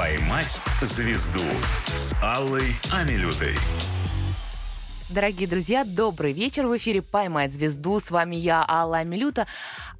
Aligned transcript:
«Поймать 0.00 0.62
звезду» 0.80 1.44
с 1.94 2.14
Аллой 2.22 2.74
Амилютой. 2.90 3.54
Дорогие 5.10 5.46
друзья, 5.46 5.84
добрый 5.84 6.32
вечер. 6.32 6.66
В 6.66 6.74
эфире 6.78 7.02
«Поймать 7.02 7.52
звезду». 7.52 8.00
С 8.00 8.10
вами 8.10 8.34
я, 8.34 8.64
Алла 8.66 8.96
Амилюта. 8.96 9.46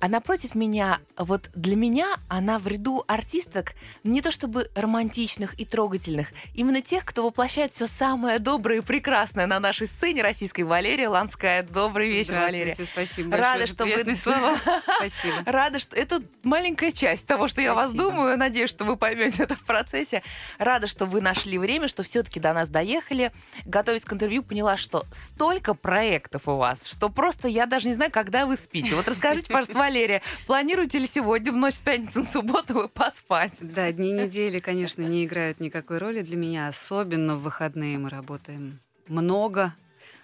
А 0.00 0.08
напротив 0.08 0.54
меня, 0.54 0.98
вот 1.18 1.50
для 1.54 1.76
меня 1.76 2.16
она 2.28 2.58
в 2.58 2.66
ряду 2.66 3.04
артисток 3.06 3.74
не 4.02 4.22
то 4.22 4.30
чтобы 4.30 4.70
романтичных 4.74 5.60
и 5.60 5.66
трогательных, 5.66 6.28
именно 6.54 6.80
тех, 6.80 7.04
кто 7.04 7.22
воплощает 7.22 7.72
все 7.72 7.86
самое 7.86 8.38
доброе 8.38 8.78
и 8.78 8.80
прекрасное 8.80 9.46
на 9.46 9.60
нашей 9.60 9.86
сцене 9.86 10.22
российской 10.22 10.62
Валерия 10.62 11.08
Ланская. 11.08 11.62
Добрый 11.62 12.08
вечер, 12.08 12.36
Валерия. 12.36 12.74
спасибо 12.74 13.36
Рада, 13.36 13.66
что 13.66 13.84
вы... 13.84 14.16
слова. 14.16 14.56
Спасибо. 14.96 15.34
Рада, 15.44 15.78
что 15.78 15.94
это 15.94 16.22
маленькая 16.44 16.92
часть 16.92 17.26
того, 17.26 17.46
что 17.46 17.60
я 17.60 17.74
вас 17.74 17.92
думаю. 17.92 18.38
Надеюсь, 18.38 18.70
что 18.70 18.84
вы 18.84 18.96
поймете 18.96 19.42
это 19.42 19.54
в 19.54 19.64
процессе. 19.64 20.22
Рада, 20.58 20.86
что 20.86 21.04
вы 21.04 21.20
нашли 21.20 21.58
время, 21.58 21.88
что 21.88 22.02
все-таки 22.02 22.40
до 22.40 22.54
нас 22.54 22.70
доехали. 22.70 23.32
Готовясь 23.66 24.06
к 24.06 24.12
интервью, 24.14 24.42
поняла, 24.42 24.78
что 24.78 25.04
столько 25.12 25.74
проектов 25.74 26.48
у 26.48 26.56
вас, 26.56 26.86
что 26.86 27.10
просто 27.10 27.48
я 27.48 27.66
даже 27.66 27.88
не 27.88 27.94
знаю, 27.94 28.10
когда 28.10 28.46
вы 28.46 28.56
спите. 28.56 28.94
Вот 28.94 29.06
расскажите, 29.06 29.48
пожалуйста, 29.48 29.89
Валерия, 29.90 30.22
планируете 30.46 31.00
ли 31.00 31.06
сегодня 31.08 31.50
в 31.50 31.56
ночь 31.56 31.74
с 31.74 31.80
пятницы 31.80 32.20
на 32.20 32.24
субботу 32.24 32.74
вы 32.74 32.88
поспать? 32.88 33.58
Да, 33.60 33.90
дни 33.90 34.12
недели, 34.12 34.60
конечно, 34.60 35.02
не 35.02 35.24
играют 35.24 35.58
никакой 35.58 35.98
роли 35.98 36.22
для 36.22 36.36
меня, 36.36 36.68
особенно 36.68 37.34
в 37.34 37.42
выходные 37.42 37.98
мы 37.98 38.08
работаем 38.08 38.78
много, 39.08 39.74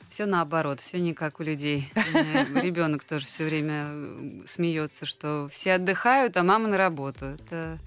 все 0.08 0.26
наоборот, 0.26 0.78
все 0.78 1.00
не 1.00 1.14
как 1.14 1.40
у 1.40 1.42
людей. 1.42 1.90
Ребенок 2.54 3.02
тоже 3.02 3.26
все 3.26 3.44
время 3.44 4.46
смеется, 4.46 5.04
что 5.04 5.48
все 5.50 5.72
отдыхают, 5.72 6.36
а 6.36 6.44
мама 6.44 6.68
на 6.68 6.76
работу. 6.76 7.24
Это 7.24 7.80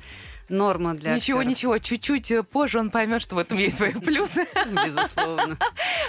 норма 0.49 0.94
для 0.94 1.16
Ничего, 1.16 1.39
актеров. 1.39 1.58
ничего, 1.58 1.77
чуть-чуть 1.77 2.32
э, 2.32 2.43
позже 2.43 2.79
он 2.79 2.90
поймет, 2.90 3.21
что 3.21 3.35
в 3.35 3.40
этом 3.40 3.57
есть 3.57 3.77
свои 3.77 3.93
плюсы. 3.93 4.46
Безусловно. 4.85 5.57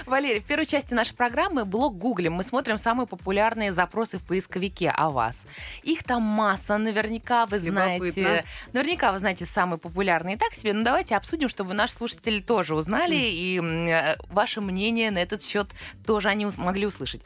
Валерий, 0.07 0.41
в 0.41 0.45
первой 0.45 0.67
части 0.67 0.95
нашей 0.95 1.15
программы 1.15 1.65
блог 1.65 1.97
гуглим. 1.97 2.35
Мы 2.35 2.43
смотрим 2.43 2.79
самые 2.79 3.07
популярные 3.07 3.73
запросы 3.73 4.19
в 4.19 4.23
поисковике 4.23 4.91
о 4.91 5.11
вас. 5.11 5.47
Их 5.83 6.05
там 6.05 6.23
масса, 6.23 6.79
наверняка 6.79 7.47
вы 7.47 7.59
знаете. 7.59 8.45
Наверняка 8.73 9.13
вы 9.13 9.19
знаете 9.19 9.47
самые 9.47 9.79
популярные. 9.79 10.37
Так 10.37 10.55
себе, 10.55 10.73
ну 10.73 10.85
давайте 10.85 11.17
обсудим, 11.17 11.49
чтобы 11.49 11.75
наши 11.75 11.95
слушатели 11.95 12.41
тоже 12.41 12.75
узнали, 12.75 13.17
и 13.17 13.61
э, 13.61 14.17
ваше 14.29 14.61
мнение 14.61 15.11
на 15.11 15.19
этот 15.19 15.43
счет 15.43 15.69
тоже 16.07 16.29
они 16.29 16.47
могли 16.57 16.87
услышать. 16.87 17.23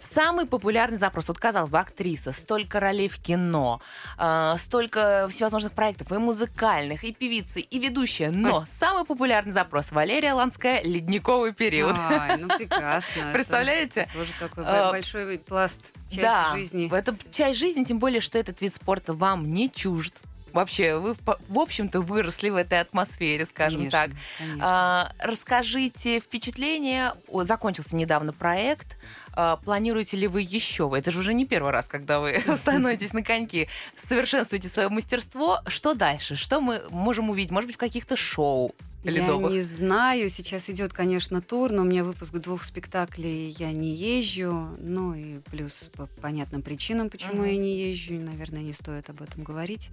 Самый 0.00 0.46
популярный 0.46 0.98
запрос, 0.98 1.28
вот 1.28 1.38
казалось 1.38 1.70
бы, 1.70 1.78
актриса, 1.78 2.32
столько 2.32 2.80
ролей 2.80 3.08
в 3.08 3.18
кино, 3.18 3.80
э, 4.18 4.54
столько 4.58 5.26
всевозможных 5.30 5.72
проектов, 5.72 6.12
и 6.12 6.18
музыкальных, 6.58 7.04
и 7.04 7.12
певицы, 7.12 7.60
и 7.60 7.78
ведущая. 7.78 8.30
Но 8.30 8.64
самый 8.66 9.04
популярный 9.04 9.52
запрос 9.52 9.92
Валерия 9.92 10.32
Ланская 10.32 10.82
«Ледниковый 10.82 11.52
период». 11.52 11.96
Ай, 11.96 12.36
ну 12.38 12.48
прекрасно. 12.48 13.30
Представляете? 13.32 14.02
это 14.02 14.12
Тоже 14.12 14.32
такой 14.38 14.64
А, 14.66 14.90
большой 14.90 15.38
пласт, 15.38 15.92
часть 16.08 16.20
да, 16.20 16.50
жизни. 16.52 16.92
это 16.92 17.16
часть 17.32 17.58
жизни, 17.58 17.84
тем 17.84 17.98
более, 17.98 18.20
что 18.20 18.38
этот 18.38 18.60
вид 18.60 18.74
спорта 18.74 19.12
вам 19.12 19.50
не 19.50 19.70
чужд. 19.70 20.14
Вообще, 20.58 20.96
вы, 20.96 21.14
в 21.48 21.58
общем-то, 21.60 22.00
выросли 22.00 22.50
в 22.50 22.56
этой 22.56 22.80
атмосфере, 22.80 23.46
скажем 23.46 23.78
Конечно, 23.78 23.98
так. 24.00 24.10
конечно. 24.38 24.64
А, 24.66 25.12
расскажите 25.20 26.18
впечатление. 26.18 27.12
О, 27.28 27.44
закончился 27.44 27.94
недавно 27.94 28.32
проект. 28.32 28.96
А, 29.34 29.54
планируете 29.58 30.16
ли 30.16 30.26
вы 30.26 30.42
еще? 30.42 30.92
Это 30.96 31.12
же 31.12 31.20
уже 31.20 31.32
не 31.32 31.46
первый 31.46 31.70
раз, 31.70 31.86
когда 31.86 32.18
вы 32.18 32.42
становитесь 32.56 33.12
на 33.12 33.22
коньки. 33.22 33.68
Совершенствуете 33.94 34.68
свое 34.68 34.88
мастерство. 34.88 35.60
Что 35.68 35.94
дальше? 35.94 36.34
Что 36.34 36.60
мы 36.60 36.82
можем 36.90 37.30
увидеть? 37.30 37.52
Может 37.52 37.68
быть, 37.68 37.76
в 37.76 37.78
каких-то 37.78 38.16
шоу 38.16 38.74
Я 39.04 39.10
ледовых? 39.12 39.52
не 39.52 39.60
знаю, 39.60 40.28
сейчас 40.28 40.68
идет, 40.70 40.92
конечно, 40.92 41.40
тур, 41.40 41.70
но 41.70 41.82
у 41.82 41.84
меня 41.84 42.02
выпуск 42.04 42.34
двух 42.34 42.62
спектаклей, 42.64 43.54
я 43.58 43.72
не 43.72 43.94
езжу, 43.94 44.70
ну 44.78 45.14
и 45.14 45.38
плюс 45.50 45.90
по 45.94 46.06
понятным 46.20 46.62
причинам, 46.62 47.08
почему 47.08 47.42
Мгм. 47.42 47.44
я 47.44 47.56
не 47.56 47.90
езжу, 47.90 48.14
наверное, 48.14 48.62
не 48.62 48.72
стоит 48.72 49.08
об 49.08 49.22
этом 49.22 49.44
говорить. 49.44 49.90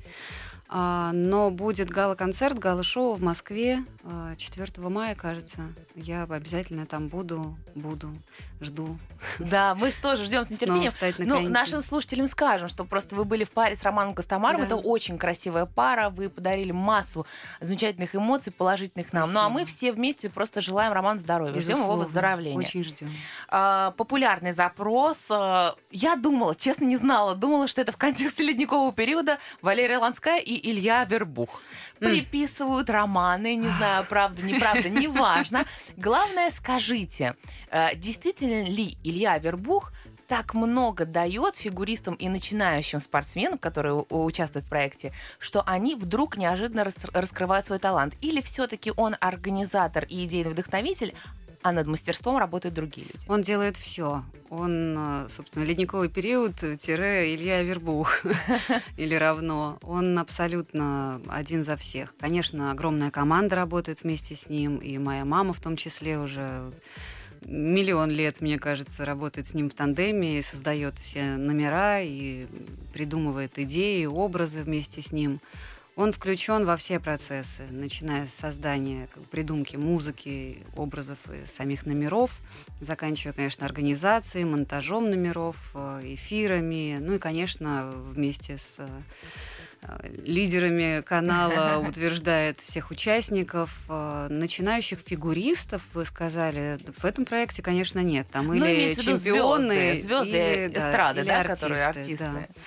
А, 0.68 1.12
но 1.14 1.52
будет 1.52 1.90
гала-концерт, 1.90 2.58
гала-шоу 2.58 3.14
в 3.14 3.22
Москве 3.22 3.84
а, 4.04 4.36
4 4.36 4.90
мая, 4.90 5.16
кажется. 5.16 5.62
Я 5.96 6.24
обязательно 6.24 6.86
там 6.86 7.08
буду, 7.08 7.56
буду, 7.76 8.10
жду. 8.62 8.98
Да, 9.40 9.76
мы 9.76 9.92
же 9.92 9.98
тоже 9.98 10.26
ждем 10.26 10.44
с 10.44 10.50
нетерпением. 10.50 10.92
Ну, 11.20 11.40
нашим 11.50 11.82
слушателям 11.82 12.28
скажем, 12.28 12.68
что 12.68 12.84
просто 12.84 13.16
вы 13.16 13.26
были 13.26 13.44
в 13.44 13.52
паре 13.52 13.76
с 13.76 13.84
Романом 13.84 14.14
Костомаром. 14.14 14.62
Да. 14.62 14.66
Это 14.66 14.76
очень 14.76 15.18
красивая 15.18 15.66
пара. 15.66 16.10
Вы 16.10 16.30
подарили 16.30 16.72
массу 16.72 17.26
замечательных 17.62 18.16
эмоций, 18.16 18.52
положительных 18.52 19.14
нам. 19.14 19.32
Ну, 19.32 19.40
а 19.40 19.44
Спасибо. 19.44 19.60
мы 19.60 19.66
все 19.66 19.92
вместе 19.92 20.30
просто 20.30 20.62
желаем 20.62 20.94
Роману 20.94 21.20
здоровья. 21.20 21.60
Ждем 21.60 21.78
его 21.78 21.96
выздоровления. 21.96 22.58
Очень 22.58 22.84
ждем. 22.84 23.10
А, 23.50 23.92
популярный 23.92 24.52
запрос. 24.52 25.28
А, 25.30 25.76
я 25.92 26.16
думала, 26.16 26.56
честно, 26.56 26.86
не 26.86 26.98
знала. 26.98 27.36
Думала, 27.36 27.68
что 27.68 27.82
это 27.82 27.92
в 27.92 27.98
контексте 27.98 28.44
ледникового 28.44 28.94
периода 28.94 29.38
Валерия 29.62 29.98
Ланская 29.98 30.40
и 30.40 30.55
Илья 30.62 31.04
Вербух. 31.06 31.62
Приписывают 32.00 32.90
романы, 32.90 33.56
не 33.56 33.68
знаю, 33.70 34.06
правда, 34.10 34.42
неправда, 34.42 34.90
неважно. 35.02 35.66
Главное, 35.98 36.50
скажите, 36.50 37.36
э, 37.72 37.96
действительно 37.96 38.66
ли 38.68 38.98
Илья 39.04 39.38
Вербух 39.38 39.92
так 40.28 40.54
много 40.56 41.06
дает 41.06 41.56
фигуристам 41.56 42.16
и 42.16 42.28
начинающим 42.30 43.00
спортсменам, 43.00 43.58
которые 43.58 43.94
участвуют 44.10 44.66
в 44.66 44.70
проекте, 44.70 45.14
что 45.40 45.62
они 45.66 45.96
вдруг 45.96 46.38
неожиданно 46.38 46.84
рас- 46.84 47.06
раскрывают 47.14 47.66
свой 47.66 47.80
талант? 47.80 48.16
Или 48.22 48.42
все-таки 48.42 48.92
он 48.96 49.16
организатор 49.20 50.04
и 50.06 50.26
идейный 50.26 50.52
вдохновитель, 50.52 51.14
а 51.66 51.72
над 51.72 51.88
мастерством 51.88 52.38
работают 52.38 52.76
другие 52.76 53.08
люди? 53.12 53.26
Он 53.28 53.42
делает 53.42 53.76
все. 53.76 54.24
Он, 54.52 54.96
э, 54.96 55.28
собственно, 55.30 55.64
ледниковый 55.64 56.10
период 56.10 56.64
э, 56.64 56.76
тире 56.76 57.34
Илья 57.34 57.64
Вербух 57.64 58.24
или 58.98 59.16
равно. 59.16 59.80
Он 59.82 60.20
абсолютно 60.20 61.20
один 61.28 61.64
за 61.66 61.76
всех. 61.76 62.14
Конечно, 62.20 62.70
огромная 62.70 63.10
команда 63.10 63.56
работает 63.56 64.04
вместе 64.04 64.36
с 64.36 64.48
ним, 64.48 64.78
и 64.78 65.00
моя 65.00 65.26
мама 65.26 65.54
в 65.54 65.60
том 65.60 65.76
числе 65.76 66.20
уже 66.20 66.72
миллион 67.42 68.12
лет, 68.12 68.42
мне 68.42 68.60
кажется, 68.60 69.04
работает 69.04 69.48
с 69.48 69.56
ним 69.56 69.72
в 69.72 69.74
тандеме 69.74 70.38
и 70.38 70.44
создает 70.44 71.00
все 71.00 71.36
номера 71.36 72.00
и 72.00 72.46
придумывает 72.94 73.58
идеи, 73.58 74.06
образы 74.06 74.62
вместе 74.62 75.02
с 75.02 75.12
ним. 75.12 75.40
Он 75.96 76.12
включен 76.12 76.66
во 76.66 76.76
все 76.76 77.00
процессы, 77.00 77.64
начиная 77.72 78.28
с 78.28 78.34
создания, 78.34 79.08
придумки 79.32 79.78
музыки, 79.78 80.58
образов 80.76 81.18
и 81.32 81.46
самих 81.48 81.86
номеров, 81.86 82.42
заканчивая, 82.82 83.32
конечно, 83.32 83.66
организацией, 83.66 84.44
монтажом 84.44 85.10
номеров, 85.10 85.56
э, 85.74 86.02
эфирами, 86.04 86.98
ну 87.00 87.14
и, 87.14 87.18
конечно, 87.18 87.94
вместе 88.12 88.58
с 88.58 88.80
э, 88.80 88.88
лидерами 90.26 91.02
канала 91.02 91.80
утверждает 91.88 92.60
всех 92.60 92.92
участников. 92.92 93.80
Э, 93.88 94.28
Начинающих 94.30 95.00
фигуристов, 95.00 95.82
вы 95.94 96.04
сказали, 96.04 96.78
в 96.92 97.06
этом 97.06 97.24
проекте, 97.24 97.62
конечно, 97.62 98.00
нет. 98.00 98.28
Там 98.30 98.48
Ну, 98.48 98.54
или 98.54 98.94
чемпионы, 98.96 99.94
звезды, 99.96 100.02
звезды 100.02 100.30
или, 100.30 100.68
да, 100.74 100.80
эстрады, 100.80 101.22
или 101.22 101.28
да, 101.30 101.44
которые 101.46 101.86
артисты, 101.86 102.26
артисты. 102.26 102.48
да. 102.50 102.62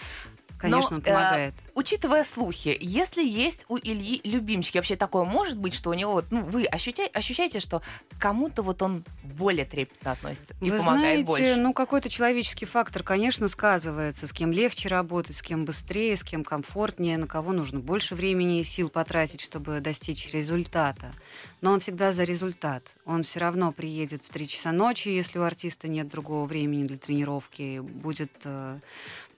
Конечно, 0.59 0.91
Но, 0.91 0.97
он 0.97 1.03
э, 1.03 1.05
помогает. 1.05 1.55
Учитывая 1.75 2.25
слухи, 2.25 2.77
если 2.81 3.25
есть 3.25 3.65
у 3.69 3.79
Ильи 3.79 4.21
любимчики, 4.25 4.77
вообще 4.77 4.97
такое 4.97 5.25
может 5.25 5.57
быть, 5.57 5.73
что 5.75 5.91
у 5.91 5.95
него, 5.95 6.13
вот, 6.13 6.27
ну, 6.31 6.43
вы 6.43 6.65
ощущаете, 6.65 7.13
ощущаете, 7.13 7.61
что 7.61 7.81
кому-то 8.19 8.63
вот 8.63 8.83
он 8.83 9.05
более 9.23 9.65
трепетно 9.65 10.13
относится 10.13 10.55
и 10.61 10.71
Вы 10.71 10.79
помогает 10.79 11.27
знаете, 11.27 11.27
больше? 11.27 11.57
ну 11.57 11.73
какой-то 11.73 12.09
человеческий 12.09 12.67
фактор, 12.67 13.03
конечно, 13.03 13.49
сказывается. 13.49 14.27
С 14.27 14.33
кем 14.33 14.51
легче 14.51 14.89
работать, 14.89 15.37
с 15.37 15.43
кем 15.43 15.65
быстрее, 15.65 16.17
с 16.17 16.25
кем 16.25 16.43
комфортнее, 16.43 17.19
на 17.19 17.27
кого 17.27 17.53
нужно 17.53 17.79
больше 17.79 18.15
времени 18.15 18.61
и 18.61 18.65
сил 18.65 18.88
потратить, 18.88 19.41
чтобы 19.41 19.81
достичь 19.81 20.32
результата. 20.32 21.15
Но 21.61 21.73
он 21.73 21.81
всегда 21.81 22.12
за 22.12 22.25
результат. 22.25 22.82
Он 23.05 23.23
все 23.23 23.41
равно 23.41 23.71
приедет 23.73 24.25
в 24.25 24.31
3 24.31 24.49
часа 24.49 24.73
ночи, 24.73 25.09
если 25.09 25.38
у 25.38 25.43
артиста 25.43 25.88
нет 25.88 26.09
другого 26.09 26.47
времени 26.47 26.85
для 26.85 26.99
тренировки, 26.99 27.81
будет 27.81 28.32
э, 28.44 28.79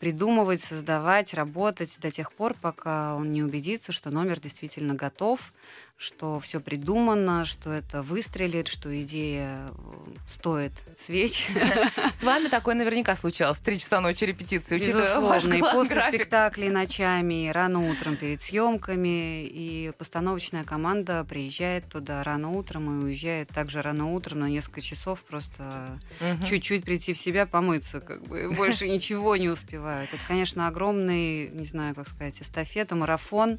придумывать, 0.01 0.63
создавать, 0.63 1.35
работать 1.35 2.01
до 2.01 2.11
тех 2.11 2.33
пор, 2.33 2.57
пока 2.61 3.15
он 3.15 3.33
не 3.33 3.43
убедится, 3.43 3.93
что 3.93 4.11
номер 4.11 4.41
действительно 4.41 4.95
готов, 4.95 5.53
что 6.01 6.41
все 6.41 6.61
придумано, 6.61 7.45
что 7.45 7.71
это 7.71 8.01
выстрелит, 8.01 8.69
что 8.69 9.03
идея 9.03 9.69
э, 9.69 10.11
стоит 10.31 10.73
свеч. 10.99 11.47
С 12.11 12.23
вами 12.23 12.49
такое 12.49 12.75
наверняка 12.75 13.17
случалось. 13.17 13.61
Три 13.61 13.79
часа 13.79 14.01
ночи 14.01 14.25
репетиции, 14.25 14.79
Безусловно, 14.79 15.53
и 15.53 15.61
после 15.61 16.01
спектаклей 16.01 16.71
ночами, 16.71 17.51
рано 17.51 17.91
утром 17.91 18.17
перед 18.17 18.41
съемками, 18.41 19.45
и 19.45 19.93
постановочная 19.99 20.65
команда 20.65 21.23
приезжает 21.29 21.87
туда 21.91 22.25
рано 22.25 22.53
утром 22.53 22.89
и 22.89 23.05
уезжает 23.05 23.49
также 23.49 23.83
рано 23.83 24.15
утром 24.15 24.41
на 24.41 24.49
несколько 24.49 24.81
часов 24.81 25.23
просто 25.25 26.01
чуть-чуть 26.49 26.83
прийти 26.83 27.13
в 27.13 27.19
себя, 27.19 27.45
помыться, 27.45 28.01
как 28.01 28.23
бы, 28.23 28.51
больше 28.57 28.89
ничего 28.89 29.37
не 29.37 29.51
успевают. 29.51 30.15
Это, 30.15 30.23
конечно, 30.27 30.67
огромный, 30.67 31.51
не 31.51 31.67
знаю, 31.67 31.95
как 31.95 32.09
сказать, 32.09 32.41
эстафета, 32.41 32.95
марафон 32.95 33.59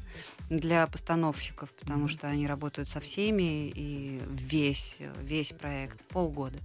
для 0.50 0.88
постановщиков, 0.88 1.70
потому 1.78 2.08
что 2.08 2.31
они 2.32 2.46
работают 2.46 2.88
со 2.88 3.00
всеми, 3.00 3.68
и 3.68 4.20
весь, 4.28 5.00
весь 5.22 5.52
проект, 5.52 6.00
полгода. 6.08 6.58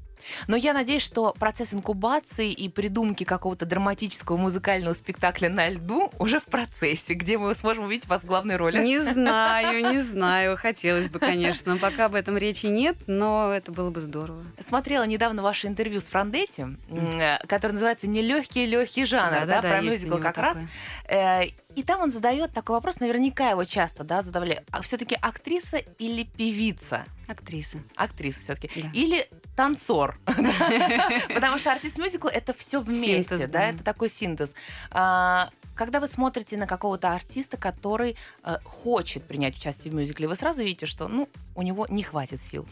Но 0.47 0.55
я 0.55 0.73
надеюсь, 0.73 1.01
что 1.01 1.33
процесс 1.37 1.73
инкубации 1.73 2.51
и 2.51 2.69
придумки 2.69 3.23
какого-то 3.23 3.65
драматического 3.65 4.37
музыкального 4.37 4.93
спектакля 4.93 5.49
на 5.49 5.69
льду 5.69 6.11
уже 6.19 6.39
в 6.39 6.45
процессе, 6.45 7.13
где 7.13 7.37
мы 7.37 7.53
сможем 7.55 7.85
увидеть 7.85 8.07
вас 8.07 8.23
в 8.23 8.25
главной 8.25 8.55
роли. 8.55 8.79
Не 8.79 8.99
знаю, 8.99 9.93
не 9.93 9.99
знаю. 10.01 10.57
Хотелось 10.57 11.09
бы, 11.09 11.19
конечно. 11.19 11.77
Пока 11.77 12.05
об 12.05 12.15
этом 12.15 12.37
речи 12.37 12.65
нет, 12.65 12.95
но 13.07 13.51
это 13.53 13.71
было 13.71 13.89
бы 13.89 14.01
здорово. 14.01 14.43
Смотрела 14.59 15.05
недавно 15.05 15.41
ваше 15.41 15.67
интервью 15.67 15.99
с 15.99 16.09
Франдетти, 16.09 16.65
э, 16.89 17.37
которое 17.47 17.73
называется 17.73 18.07
«Нелегкий 18.07 18.65
легкий 18.65 19.05
жанр», 19.05 19.31
да, 19.31 19.45
да, 19.45 19.61
да, 19.61 19.69
про 19.69 19.81
мюзикл 19.81 20.17
как 20.17 20.35
такое. 20.35 20.65
раз. 21.09 21.51
И 21.77 21.83
там 21.83 22.01
он 22.01 22.09
задает 22.09 22.51
такой 22.53 22.75
вопрос, 22.75 22.99
наверняка 22.99 23.51
его 23.51 23.63
часто 23.63 24.03
да, 24.03 24.23
задавали. 24.23 24.63
А 24.71 24.81
все-таки 24.81 25.15
актриса 25.21 25.77
или 25.77 26.23
певица? 26.23 27.05
Актриса. 27.27 27.77
Актриса 27.95 28.39
все-таки. 28.39 28.81
Да. 28.81 28.89
Или 28.93 29.29
танцор. 29.55 30.19
Потому 30.25 31.59
что 31.59 31.71
артист 31.71 31.99
мюзикл 31.99 32.29
это 32.29 32.53
все 32.53 32.81
вместе, 32.81 33.45
да, 33.45 33.69
это 33.69 33.83
такой 33.83 34.09
синтез. 34.09 34.55
А, 34.89 35.51
когда 35.75 35.99
вы 35.99 36.07
смотрите 36.07 36.57
на 36.57 36.65
какого-то 36.65 37.13
артиста, 37.13 37.57
который 37.57 38.17
э, 38.43 38.57
хочет 38.65 39.23
принять 39.25 39.55
участие 39.55 39.91
в 39.91 39.95
мюзикле, 39.95 40.27
вы 40.27 40.35
сразу 40.35 40.63
видите, 40.63 40.87
что 40.87 41.07
ну, 41.07 41.29
у 41.53 41.61
него 41.61 41.85
не 41.91 42.01
хватит 42.01 42.41
сил. 42.41 42.65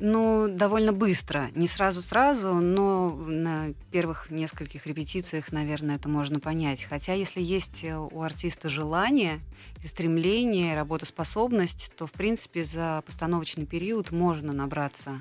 Ну, 0.00 0.46
довольно 0.48 0.92
быстро. 0.92 1.50
Не 1.56 1.66
сразу-сразу, 1.66 2.54
но 2.54 3.10
на 3.10 3.72
первых 3.90 4.30
нескольких 4.30 4.86
репетициях, 4.86 5.50
наверное, 5.50 5.96
это 5.96 6.08
можно 6.08 6.38
понять. 6.38 6.84
Хотя, 6.84 7.14
если 7.14 7.42
есть 7.42 7.82
э, 7.82 7.98
у 7.98 8.22
артиста 8.22 8.68
желание, 8.68 9.40
стремление, 9.84 10.76
работоспособность, 10.76 11.92
то, 11.96 12.06
в 12.06 12.12
принципе, 12.12 12.62
за 12.62 13.02
постановочный 13.06 13.66
период 13.66 14.12
можно 14.12 14.52
набраться 14.52 15.20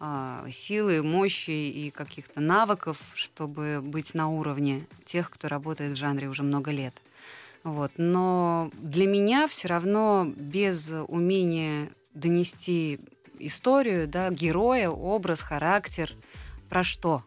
э, 0.00 0.48
силы, 0.50 1.04
мощи 1.04 1.50
и 1.50 1.90
каких-то 1.92 2.40
навыков, 2.40 2.98
чтобы 3.14 3.78
быть 3.80 4.14
на 4.14 4.28
уровне 4.28 4.84
тех, 5.04 5.30
кто 5.30 5.46
работает 5.46 5.92
в 5.92 5.96
жанре 5.96 6.28
уже 6.28 6.42
много 6.42 6.72
лет. 6.72 6.94
Вот. 7.62 7.92
Но 7.96 8.72
для 8.74 9.06
меня 9.06 9.46
все 9.46 9.68
равно 9.68 10.26
без 10.36 10.92
умения 11.06 11.88
донести 12.14 12.98
историю, 13.40 14.08
да, 14.08 14.30
героя, 14.30 14.90
образ, 14.90 15.42
характер. 15.42 16.12
Про 16.68 16.84
что? 16.84 17.24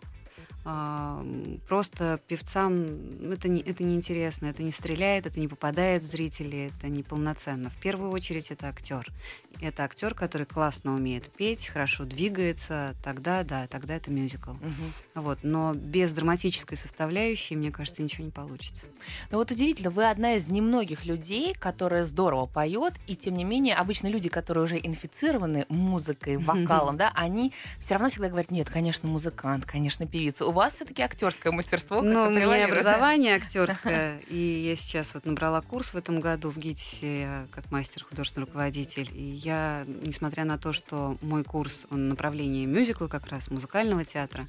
А, 0.64 1.26
просто 1.68 2.20
певцам 2.28 3.32
это 3.32 3.48
не, 3.48 3.62
это 3.62 3.84
не 3.84 3.96
интересно, 3.96 4.46
это 4.46 4.62
не 4.62 4.72
стреляет, 4.72 5.26
это 5.26 5.40
не 5.40 5.48
попадает 5.48 6.04
в 6.04 6.06
зрителей, 6.06 6.68
это 6.68 6.88
не 6.88 7.02
полноценно. 7.02 7.70
В 7.70 7.78
первую 7.78 8.12
очередь 8.12 8.52
это 8.52 8.68
актер. 8.68 9.08
Это 9.60 9.84
актер, 9.84 10.14
который 10.14 10.46
классно 10.46 10.96
умеет 10.96 11.30
петь, 11.32 11.68
хорошо 11.68 12.06
двигается, 12.06 12.96
тогда 13.04 13.44
да, 13.44 13.68
тогда 13.68 13.96
это 13.96 14.12
мюзикл. 14.12 14.52
Угу. 14.52 15.22
Вот, 15.22 15.40
но 15.44 15.74
без 15.74 16.12
драматической 16.14 16.78
составляющей, 16.78 17.56
мне 17.56 17.72
кажется, 17.72 18.02
ничего 18.02 18.26
не 18.26 18.32
получится. 18.32 18.88
Но 19.32 19.38
вот 19.38 19.52
удивительно, 19.52 19.90
вы 19.90 20.10
одна 20.10 20.36
из 20.36 20.48
немногих 20.48 21.06
людей, 21.06 21.54
которая 21.54 22.06
здорово 22.06 22.46
поет, 22.46 22.94
и 23.08 23.16
тем 23.16 23.36
не 23.38 23.44
менее 23.44 23.76
обычно 23.76 24.08
люди, 24.08 24.30
которые 24.30 24.64
уже 24.66 24.78
инфицированы 24.78 25.66
музыкой, 25.70 26.38
вокалом, 26.38 26.98
да, 26.98 27.12
они 27.16 27.54
все 27.80 27.96
равно 27.96 28.10
всегда 28.10 28.30
говорят, 28.30 28.52
нет, 28.52 28.70
конечно, 28.70 29.08
музыкант, 29.08 29.66
конечно, 29.66 30.08
певица 30.08 30.46
у 30.46 30.52
вас 30.52 30.76
все-таки 30.76 31.02
актерское 31.02 31.52
мастерство. 31.52 32.02
Ну, 32.02 32.28
у 32.28 32.30
меня 32.30 32.66
образование 32.66 33.36
актерское, 33.36 34.20
и 34.30 34.38
я 34.38 34.76
сейчас 34.76 35.14
вот 35.14 35.26
набрала 35.26 35.62
курс 35.62 35.94
в 35.94 35.98
этом 35.98 36.20
году 36.20 36.50
в 36.50 36.58
ГИТИСе 36.58 37.48
как 37.52 37.72
мастер 37.72 38.04
художественный 38.04 38.46
руководитель. 38.46 39.10
И 39.14 39.22
я, 39.44 39.86
несмотря 40.04 40.46
на 40.46 40.58
то, 40.58 40.74
что 40.74 41.18
мой 41.22 41.44
курс, 41.44 41.88
он 41.90 42.10
направление 42.10 42.66
мюзикла 42.66 43.08
как 43.08 43.28
раз, 43.28 43.50
музыкального 43.50 44.06
театра, 44.06 44.48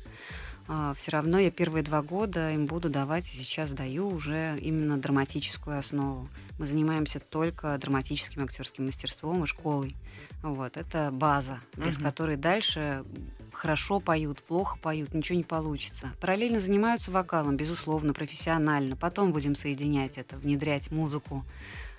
а, 0.69 0.95
все 0.95 1.11
равно 1.11 1.39
я 1.39 1.51
первые 1.51 1.83
два 1.83 2.03
года 2.03 2.53
им 2.53 2.67
буду 2.67 2.89
давать, 2.89 3.27
и 3.27 3.37
сейчас 3.37 3.73
даю 3.73 4.09
уже 4.09 4.59
именно 4.61 4.97
драматическую 4.97 5.79
основу. 5.79 6.29
Мы 6.59 6.67
занимаемся 6.67 7.21
только 7.21 7.77
драматическим 7.79 8.45
актерским 8.45 8.87
мастерством 8.87 9.43
и 9.45 9.47
школой. 9.47 9.97
Вот, 10.43 10.77
это 10.77 11.11
база, 11.13 11.61
без 11.77 11.97
угу. 11.97 12.05
которой 12.05 12.37
дальше 12.37 13.05
хорошо 13.53 14.01
поют, 14.01 14.43
плохо 14.43 14.79
поют, 14.79 15.15
ничего 15.15 15.39
не 15.39 15.45
получится. 15.45 16.13
Параллельно 16.21 16.61
занимаются 16.61 17.11
вокалом, 17.11 17.57
безусловно, 17.57 18.13
профессионально. 18.13 18.97
Потом 18.97 19.33
будем 19.33 19.55
соединять 19.55 20.19
это, 20.19 20.37
внедрять 20.37 20.91
музыку 20.91 21.45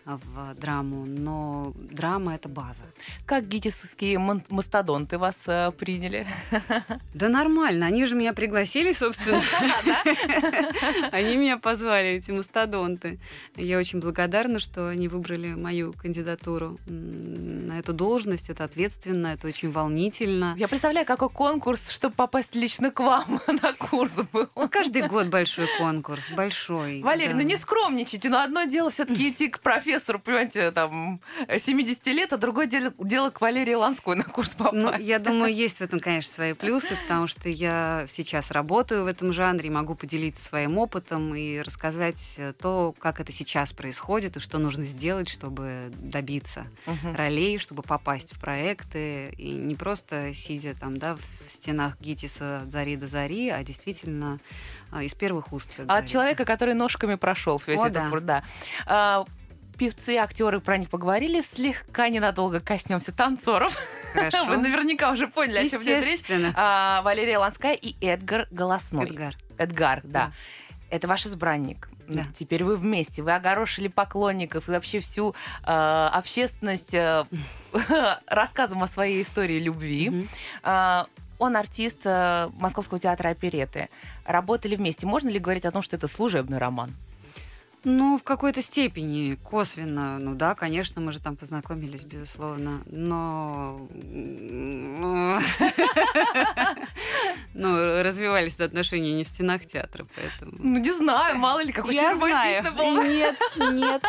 в 0.06 0.54
драму, 0.56 1.06
но 1.06 1.74
драма— 1.76 2.36
это 2.36 2.50
база. 2.50 2.84
Как 3.26 3.48
гитисские 3.48 4.20
мастодонты 4.20 5.18
вас 5.18 5.46
э, 5.48 5.72
приняли? 5.78 6.28
Да 7.14 7.30
нормально, 7.30 7.86
они 7.86 8.06
же 8.06 8.16
меня 8.16 8.34
пригласили, 8.34 8.92
собственно. 8.92 9.42
Они 11.12 11.38
меня 11.38 11.58
позвали, 11.58 12.10
эти 12.10 12.32
мастодонты. 12.32 13.20
Я 13.56 13.78
очень 13.78 14.00
благодарна, 14.00 14.60
что 14.60 14.90
они 14.90 15.08
выбрали 15.08 15.54
мою 15.54 15.94
кандидатуру 15.94 16.80
на 16.88 17.80
эту 17.80 17.94
должность. 17.94 18.50
Это 18.50 18.64
ответственно, 18.64 19.28
это 19.28 19.48
очень 19.48 19.72
волнительно. 19.72 20.56
Я 20.58 20.68
представляю, 20.68 21.06
какой 21.06 21.30
конкурс, 21.30 21.92
чтобы 21.92 22.16
попасть 22.16 22.56
лично 22.56 22.92
к 22.92 23.00
вам 23.00 23.40
на 23.48 23.74
курс 23.74 24.16
был. 24.34 24.50
Ну, 24.56 24.68
каждый 24.68 25.08
год 25.08 25.28
большой 25.28 25.68
конкурс, 25.78 26.32
большой. 26.32 27.02
Валерий, 27.02 27.34
ну 27.34 27.42
не 27.42 27.56
скромничайте, 27.56 28.30
но 28.30 28.42
одно 28.42 28.64
дело 28.64 28.90
все-таки 28.90 29.30
идти 29.30 29.48
к 29.48 29.60
профессору 29.60 29.93
профессору, 29.94 30.20
понимаете, 30.20 30.72
там, 30.72 31.20
70 31.56 32.06
лет, 32.08 32.34
а 32.34 32.38
другое 32.38 32.66
дело, 32.66 32.94
дело 33.00 33.30
к 33.30 33.42
Валерии 33.42 33.74
Ланской 33.74 34.16
на 34.16 34.24
курс 34.24 34.56
попасть. 34.56 34.76
Ну, 34.76 34.98
я 34.98 35.20
думаю, 35.20 35.54
есть 35.54 35.78
в 35.78 35.82
этом, 35.82 36.00
конечно, 36.00 36.32
свои 36.32 36.54
плюсы, 36.54 36.96
потому 36.96 37.28
что 37.28 37.50
я 37.50 38.06
сейчас 38.08 38.52
работаю 38.52 39.04
в 39.04 39.08
этом 39.08 39.34
жанре, 39.34 39.70
могу 39.70 39.96
поделиться 39.96 40.44
своим 40.44 40.78
опытом 40.78 41.36
и 41.36 41.60
рассказать 41.60 42.40
то, 42.60 42.96
как 42.98 43.20
это 43.20 43.32
сейчас 43.32 43.74
происходит 43.74 44.38
и 44.38 44.40
что 44.40 44.58
нужно 44.58 44.86
сделать, 44.86 45.30
чтобы 45.30 45.92
добиться 45.98 46.66
угу. 46.88 47.14
ролей, 47.16 47.60
чтобы 47.60 47.84
попасть 47.84 48.36
в 48.36 48.40
проекты. 48.40 49.30
И 49.38 49.52
не 49.52 49.76
просто 49.76 50.34
сидя 50.34 50.74
там, 50.74 50.98
да, 50.98 51.16
в 51.46 51.52
стенах 51.52 52.00
ГИТИСа 52.00 52.62
от 52.64 52.72
зари 52.72 52.96
до 52.96 53.08
зари, 53.08 53.50
а 53.50 53.64
действительно 53.64 54.40
а, 54.92 55.04
из 55.04 55.14
первых 55.14 55.54
уст. 55.54 55.72
От 55.78 55.86
говорится. 55.86 56.12
человека, 56.14 56.46
который 56.46 56.74
ножками 56.74 57.16
прошел 57.16 57.62
весь 57.66 57.80
О, 57.80 57.88
этот 57.88 57.94
да. 57.94 58.10
путь, 58.10 58.26
да. 58.26 58.44
А, 58.86 59.26
певцы, 59.78 60.18
актеры, 60.18 60.60
про 60.60 60.78
них 60.78 60.90
поговорили. 60.90 61.42
Слегка 61.42 62.10
ненадолго 62.10 62.60
коснемся 62.60 63.12
танцоров. 63.12 63.78
Хорошо. 64.14 64.46
Вы 64.48 64.58
наверняка 64.58 65.12
уже 65.12 65.28
поняли, 65.28 65.66
о 65.66 65.70
чем 65.70 65.82
идет 65.82 66.06
речь. 66.06 66.24
А, 66.56 67.02
Валерия 67.04 67.38
Ланская 67.38 67.74
и 67.74 67.96
Эдгар 68.06 68.48
Голосной. 68.52 69.08
Эдгар. 69.08 69.36
Эдгар, 69.58 70.02
да. 70.04 70.10
да. 70.28 70.32
Это 70.90 71.08
ваш 71.08 71.26
избранник. 71.26 71.90
Да. 72.08 72.24
Теперь 72.34 72.64
вы 72.64 72.76
вместе, 72.76 73.24
вы 73.24 73.34
огорошили 73.34 73.88
поклонников 73.88 74.68
и 74.68 74.72
вообще 74.72 75.00
всю 75.00 75.34
э, 75.66 76.10
общественность 76.12 76.94
э, 76.94 77.26
рассказом 78.28 78.84
о 78.84 78.88
своей 78.88 79.22
истории 79.22 79.60
любви. 79.60 80.10
Mm-hmm. 80.10 80.28
Э, 80.64 81.06
он 81.40 81.56
артист 81.56 82.02
э, 82.06 82.50
Московского 82.60 83.00
театра 83.00 83.30
опереты. 83.30 83.90
Работали 84.26 84.76
вместе. 84.76 85.06
Можно 85.06 85.30
ли 85.30 85.40
говорить 85.40 85.66
о 85.66 85.72
том, 85.72 85.82
что 85.82 85.96
это 85.96 86.08
служебный 86.08 86.58
роман? 86.58 86.94
Ну, 87.84 88.18
в 88.18 88.24
какой-то 88.24 88.62
степени, 88.62 89.36
косвенно. 89.36 90.18
Ну 90.18 90.36
да, 90.36 90.56
конечно, 90.56 91.02
мы 91.02 91.12
же 91.12 91.20
там 91.20 91.36
познакомились, 91.36 92.04
безусловно. 92.04 92.82
Но... 92.86 93.88
Ну, 97.56 98.02
развивались 98.02 98.60
отношения 98.60 99.14
не 99.14 99.24
в 99.24 99.28
стенах 99.28 99.66
театра, 99.66 100.08
поэтому... 100.16 100.52
Ну, 100.58 100.80
не 100.80 100.92
знаю, 100.92 101.38
мало 101.38 101.64
ли, 101.64 101.72
как 101.72 101.86
очень 101.86 102.02
романтично 102.02 102.72
было. 102.72 103.04
Нет, 103.04 103.36
нет, 103.72 104.04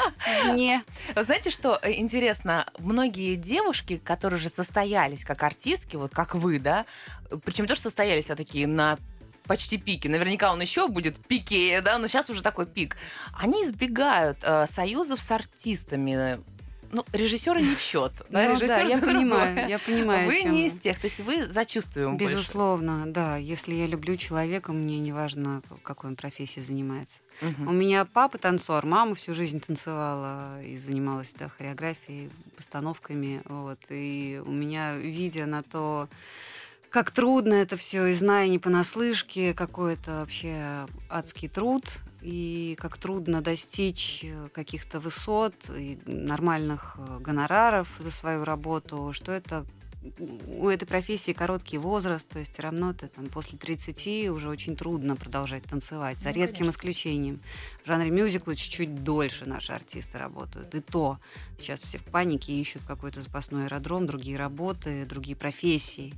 не. 0.54 0.82
Знаете, 1.14 1.50
что 1.50 1.78
э, 1.82 1.92
интересно? 1.92 2.66
Многие 2.78 3.34
девушки, 3.36 4.00
которые 4.02 4.40
же 4.40 4.48
состоялись 4.48 5.24
как 5.24 5.42
артистки, 5.42 5.96
вот 5.96 6.12
как 6.12 6.34
вы, 6.34 6.58
да, 6.58 6.86
причем 7.44 7.66
тоже 7.66 7.82
состоялись, 7.82 8.30
а 8.30 8.36
такие 8.36 8.66
на 8.66 8.98
почти 9.46 9.78
пике. 9.78 10.08
Наверняка 10.08 10.52
он 10.52 10.60
еще 10.60 10.88
будет 10.88 11.16
пикее, 11.26 11.80
да, 11.80 11.98
но 11.98 12.06
сейчас 12.06 12.30
уже 12.30 12.42
такой 12.42 12.66
пик. 12.66 12.96
Они 13.32 13.62
избегают 13.62 14.38
э, 14.42 14.66
союзов 14.66 15.20
с 15.20 15.30
артистами. 15.30 16.38
Ну, 16.94 17.04
режиссеры 17.12 17.60
не 17.60 17.74
в 17.74 17.80
счет. 17.80 18.12
Да, 18.28 18.50
ну, 18.50 18.58
да 18.60 18.80
я 18.80 18.98
понимаю, 18.98 19.68
я 19.68 19.80
понимаю. 19.80 20.28
Вы 20.28 20.42
не 20.44 20.68
из 20.68 20.78
тех, 20.78 21.00
то 21.00 21.06
есть 21.06 21.18
вы 21.20 21.44
за 21.44 21.64
чувствуем 21.64 22.16
Безусловно, 22.16 22.98
больше. 22.98 23.10
да. 23.10 23.36
Если 23.36 23.74
я 23.74 23.88
люблю 23.88 24.16
человека, 24.16 24.72
мне 24.72 25.00
не 25.00 25.12
важно, 25.12 25.60
какой 25.82 26.10
он 26.10 26.16
профессией 26.16 26.64
занимается. 26.64 27.16
Угу. 27.42 27.68
У 27.68 27.72
меня 27.72 28.04
папа 28.04 28.38
танцор, 28.38 28.86
мама 28.86 29.16
всю 29.16 29.34
жизнь 29.34 29.60
танцевала 29.60 30.62
и 30.62 30.76
занималась 30.76 31.34
да, 31.34 31.48
хореографией, 31.48 32.30
постановками. 32.56 33.42
Вот. 33.46 33.80
И 33.88 34.40
у 34.46 34.52
меня 34.52 34.94
видео 34.94 35.46
на 35.46 35.62
то, 35.62 36.08
как 36.94 37.10
трудно 37.10 37.54
это 37.54 37.76
все, 37.76 38.06
и 38.06 38.12
зная 38.12 38.46
не 38.46 38.60
понаслышке, 38.60 39.52
какой 39.52 39.94
это 39.94 40.20
вообще 40.20 40.86
адский 41.10 41.48
труд, 41.48 41.82
и 42.22 42.76
как 42.80 42.98
трудно 42.98 43.40
достичь 43.40 44.20
э, 44.22 44.46
каких-то 44.52 45.00
высот 45.00 45.54
и 45.76 45.98
нормальных 46.06 46.94
э, 46.96 47.18
гонораров 47.18 47.88
за 47.98 48.12
свою 48.12 48.44
работу, 48.44 49.12
что 49.12 49.32
это 49.32 49.66
у 50.58 50.68
этой 50.68 50.86
профессии 50.86 51.32
короткий 51.32 51.78
возраст, 51.78 52.28
то 52.28 52.38
есть 52.38 52.60
равно 52.60 52.92
ты 52.92 53.08
там 53.08 53.26
после 53.26 53.58
30 53.58 54.30
уже 54.30 54.48
очень 54.48 54.76
трудно 54.76 55.16
продолжать 55.16 55.64
танцевать, 55.64 56.20
за 56.20 56.28
ну, 56.28 56.36
редким 56.36 56.58
конечно. 56.58 56.78
исключением. 56.78 57.40
В 57.82 57.88
жанре 57.88 58.10
мюзикла 58.10 58.54
чуть-чуть 58.54 59.02
дольше 59.02 59.46
наши 59.46 59.72
артисты 59.72 60.18
работают. 60.18 60.74
И 60.74 60.80
то 60.80 61.18
сейчас 61.58 61.80
все 61.82 61.98
в 61.98 62.04
панике 62.04 62.52
ищут 62.52 62.84
какой-то 62.84 63.20
запасной 63.20 63.64
аэродром, 63.64 64.06
другие 64.06 64.36
работы, 64.36 65.06
другие 65.06 65.36
профессии. 65.36 66.14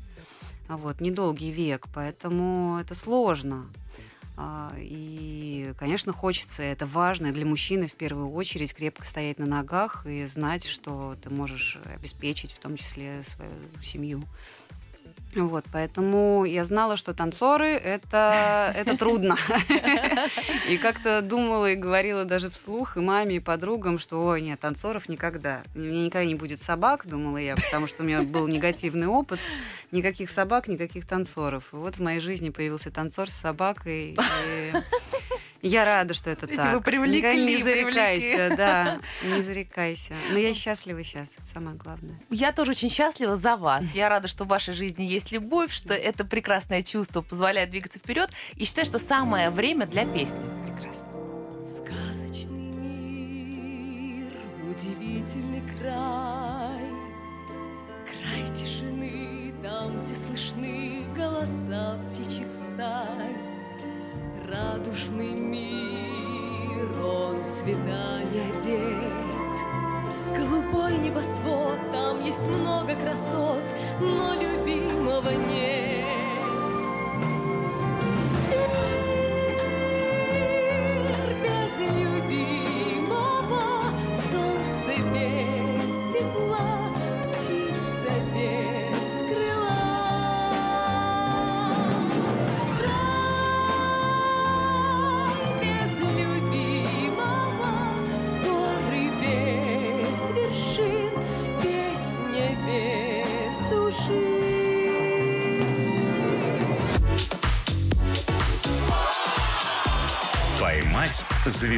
Вот, 0.69 1.01
недолгий 1.01 1.51
век, 1.51 1.87
поэтому 1.95 2.79
это 2.81 2.95
сложно. 2.95 3.67
А, 4.39 4.73
и, 4.77 5.73
конечно, 5.79 6.13
хочется, 6.13 6.63
это 6.63 6.87
важно 6.87 7.33
для 7.33 7.47
мужчины 7.47 7.87
в 7.87 7.95
первую 7.95 8.31
очередь, 8.33 8.75
крепко 8.75 9.07
стоять 9.07 9.39
на 9.39 9.47
ногах 9.47 10.05
и 10.07 10.27
знать, 10.27 10.65
что 10.65 11.17
ты 11.23 11.31
можешь 11.31 11.79
обеспечить 11.95 12.53
в 12.53 12.59
том 12.59 12.77
числе 12.77 13.23
свою 13.23 13.51
семью. 13.83 14.25
Вот, 15.37 15.65
поэтому 15.71 16.45
я 16.45 16.65
знала, 16.65 16.97
что 16.97 17.13
танцоры 17.13 17.73
это, 17.73 18.73
это 18.75 18.97
трудно. 18.97 19.37
И 20.69 20.79
как-то 20.79 21.21
думала 21.21 21.71
и 21.71 21.75
говорила 21.75 22.25
даже 22.25 22.49
вслух 22.51 22.97
и 22.97 23.01
маме, 23.01 23.37
и 23.37 23.41
подругам, 23.41 23.99
что 23.99 24.25
ой, 24.25 24.41
нет, 24.41 24.59
танцоров 24.59 25.09
никогда. 25.09 25.63
У 25.75 25.79
меня 25.79 26.07
никогда 26.07 26.25
не 26.25 26.35
будет 26.35 26.63
собак, 26.63 27.07
думала 27.07 27.37
я, 27.37 27.55
потому 27.55 27.87
что 27.87 28.03
у 28.03 28.07
меня 28.07 28.23
был 28.23 28.49
негативный 28.49 29.07
опыт. 29.07 29.39
Никаких 29.93 30.31
собак, 30.31 30.69
никаких 30.69 31.07
танцоров. 31.07 31.73
И 31.73 31.77
вот 31.77 31.97
в 31.97 32.01
моей 32.01 32.21
жизни 32.21 32.51
появился 32.51 32.91
танцор 32.91 33.31
с 33.31 33.35
собакой. 33.35 34.13
И 34.13 34.17
я 35.63 35.85
рада, 35.85 36.15
что 36.15 36.31
это 36.31 36.47
Эти 36.47 36.57
так. 36.57 36.75
Вы 36.75 36.81
привлекли, 36.81 37.45
не 37.45 37.63
зарекайся, 37.63 38.37
привлекли. 38.37 38.57
да, 38.57 39.01
не 39.23 39.43
зарекайся. 39.43 40.15
Но 40.31 40.39
я 40.39 40.55
счастлива 40.55 41.03
сейчас, 41.03 41.33
это 41.39 41.47
самое 41.53 41.77
главное. 41.77 42.19
Я 42.31 42.53
тоже 42.53 42.73
очень 42.73 42.91
счастлива 42.91 43.37
за 43.37 43.57
вас. 43.57 43.85
Я 43.95 44.09
рада, 44.09 44.29
что 44.29 44.45
в 44.45 44.49
вашей 44.49 44.75
жизни 44.75 45.03
есть 45.05 45.33
любовь, 45.33 45.73
что 45.73 45.95
это 45.95 46.25
прекрасное 46.25 46.83
чувство 46.83 47.23
позволяет 47.23 47.71
двигаться 47.71 47.99
вперед. 47.99 48.31
И 48.55 48.65
считаю, 48.65 48.87
что 48.87 48.99
самое 48.99 49.51
время 49.51 49.87
для 49.87 50.05
песни. 50.05 50.41
Прекрасно. 50.65 51.09
Сказочный 51.67 52.71
мир, 52.71 54.33
удивительный 54.69 55.63
край, 55.81 56.91
край 58.05 58.55
тишины, 58.55 59.55
там, 59.63 60.03
где 60.05 60.15
слышны 60.15 61.05
голоса 61.17 61.99
птичьих 62.09 62.51
стай 62.51 63.56
радужный 64.51 65.35
мир, 65.35 66.89
он 67.03 67.47
цветами 67.47 68.51
одет. 68.51 69.27
Голубой 70.37 70.97
небосвод, 70.99 71.79
там 71.93 72.23
есть 72.23 72.49
много 72.49 72.95
красот, 72.95 73.65
но 74.01 74.35
любимого 74.35 75.31
нет. 75.31 75.96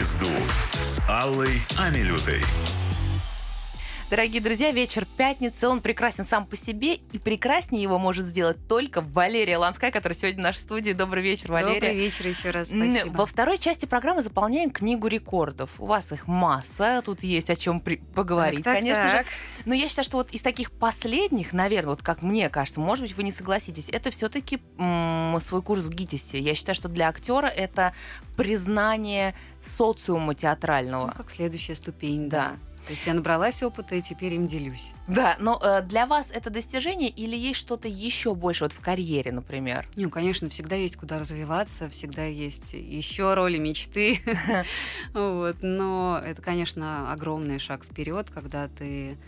Звезду 0.08 0.30
с 0.80 1.00
Аллой 1.06 1.62
Амилютой. 1.76 2.42
Дорогие 4.10 4.40
друзья, 4.40 4.70
вечер 4.72 5.06
пятницы, 5.18 5.68
он 5.68 5.82
прекрасен 5.82 6.24
сам 6.24 6.46
по 6.46 6.56
себе, 6.56 6.94
и 6.94 7.18
прекраснее 7.18 7.82
его 7.82 7.98
может 7.98 8.24
сделать 8.24 8.56
только 8.66 9.02
Валерия 9.02 9.58
Ланская, 9.58 9.90
которая 9.90 10.16
сегодня 10.16 10.40
в 10.40 10.42
нашей 10.44 10.60
студии. 10.60 10.92
Добрый 10.92 11.22
вечер, 11.22 11.52
Валерия. 11.52 11.74
Добрый 11.74 11.94
вечер 11.94 12.26
еще 12.26 12.48
раз, 12.48 12.68
спасибо. 12.68 13.14
Во 13.14 13.26
второй 13.26 13.58
части 13.58 13.84
программы 13.84 14.22
заполняем 14.22 14.70
книгу 14.70 15.08
рекордов. 15.08 15.72
У 15.78 15.84
вас 15.84 16.10
их 16.12 16.26
масса, 16.26 17.02
тут 17.04 17.22
есть 17.22 17.50
о 17.50 17.56
чем 17.56 17.80
при- 17.82 17.96
поговорить, 18.14 18.64
так, 18.64 18.76
так, 18.76 18.82
конечно 18.82 19.10
так. 19.10 19.26
же. 19.26 19.32
Но 19.66 19.74
я 19.74 19.86
считаю, 19.88 20.04
что 20.06 20.16
вот 20.16 20.30
из 20.30 20.40
таких 20.40 20.70
последних, 20.72 21.52
наверное, 21.52 21.90
вот 21.90 22.02
как 22.02 22.22
мне 22.22 22.48
кажется, 22.48 22.80
может 22.80 23.02
быть, 23.04 23.14
вы 23.14 23.24
не 23.24 23.32
согласитесь, 23.32 23.90
это 23.90 24.10
все-таки 24.10 24.58
м- 24.78 25.38
свой 25.40 25.60
курс 25.60 25.84
в 25.84 25.90
ГИТИСе. 25.90 26.38
Я 26.38 26.54
считаю, 26.54 26.74
что 26.74 26.88
для 26.88 27.08
актера 27.10 27.46
это 27.48 27.92
признание 28.38 29.34
социума 29.60 30.34
театрального. 30.34 31.08
Ну, 31.08 31.12
как 31.14 31.28
следующая 31.28 31.74
ступень, 31.74 32.30
да. 32.30 32.52
да. 32.52 32.67
То 32.88 32.94
есть 32.94 33.06
я 33.06 33.12
набралась 33.12 33.62
опыта 33.62 33.96
и 33.96 34.00
теперь 34.00 34.32
им 34.32 34.46
делюсь. 34.46 34.94
Да, 35.08 35.36
но 35.40 35.60
э, 35.62 35.82
для 35.82 36.06
вас 36.06 36.30
это 36.30 36.48
достижение 36.48 37.10
или 37.10 37.36
есть 37.36 37.60
что-то 37.60 37.86
еще 37.86 38.34
больше 38.34 38.64
вот 38.64 38.72
в 38.72 38.80
карьере, 38.80 39.30
например? 39.30 39.86
Ну, 39.94 40.08
конечно, 40.08 40.48
всегда 40.48 40.74
есть 40.74 40.96
куда 40.96 41.18
развиваться, 41.18 41.90
всегда 41.90 42.24
есть 42.24 42.72
еще 42.72 43.34
роли 43.34 43.58
мечты. 43.58 44.22
вот, 45.12 45.56
но 45.60 46.18
это, 46.24 46.40
конечно, 46.40 47.12
огромный 47.12 47.58
шаг 47.58 47.84
вперед, 47.84 48.30
когда 48.30 48.68
ты 48.68 49.18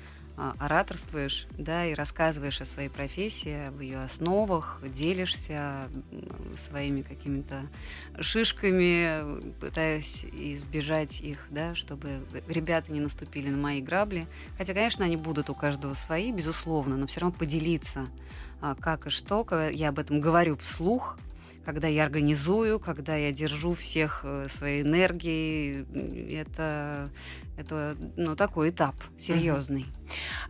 ораторствуешь, 0.58 1.46
да, 1.58 1.86
и 1.86 1.94
рассказываешь 1.94 2.60
о 2.60 2.64
своей 2.64 2.88
профессии, 2.88 3.68
об 3.68 3.80
ее 3.80 4.02
основах, 4.02 4.80
делишься 4.82 5.88
своими 6.56 7.02
какими-то 7.02 7.62
шишками, 8.20 9.42
пытаясь 9.60 10.24
избежать 10.24 11.20
их, 11.20 11.46
да, 11.50 11.74
чтобы 11.74 12.20
ребята 12.48 12.92
не 12.92 13.00
наступили 13.00 13.50
на 13.50 13.58
мои 13.58 13.82
грабли. 13.82 14.26
Хотя, 14.56 14.72
конечно, 14.74 15.04
они 15.04 15.16
будут 15.16 15.50
у 15.50 15.54
каждого 15.54 15.94
свои, 15.94 16.32
безусловно, 16.32 16.96
но 16.96 17.06
все 17.06 17.20
равно 17.20 17.36
поделиться, 17.38 18.08
а, 18.60 18.74
как 18.74 19.06
и 19.06 19.10
что. 19.10 19.46
Я 19.72 19.90
об 19.90 19.98
этом 19.98 20.20
говорю 20.20 20.56
вслух, 20.56 21.18
когда 21.64 21.88
я 21.88 22.04
организую, 22.04 22.80
когда 22.80 23.16
я 23.16 23.32
держу 23.32 23.74
всех 23.74 24.20
э, 24.24 24.46
своей 24.48 24.82
энергией. 24.82 25.84
Это, 26.34 27.10
это 27.60 27.96
ну, 28.16 28.36
такой 28.36 28.70
этап 28.70 28.94
серьезный. 29.18 29.86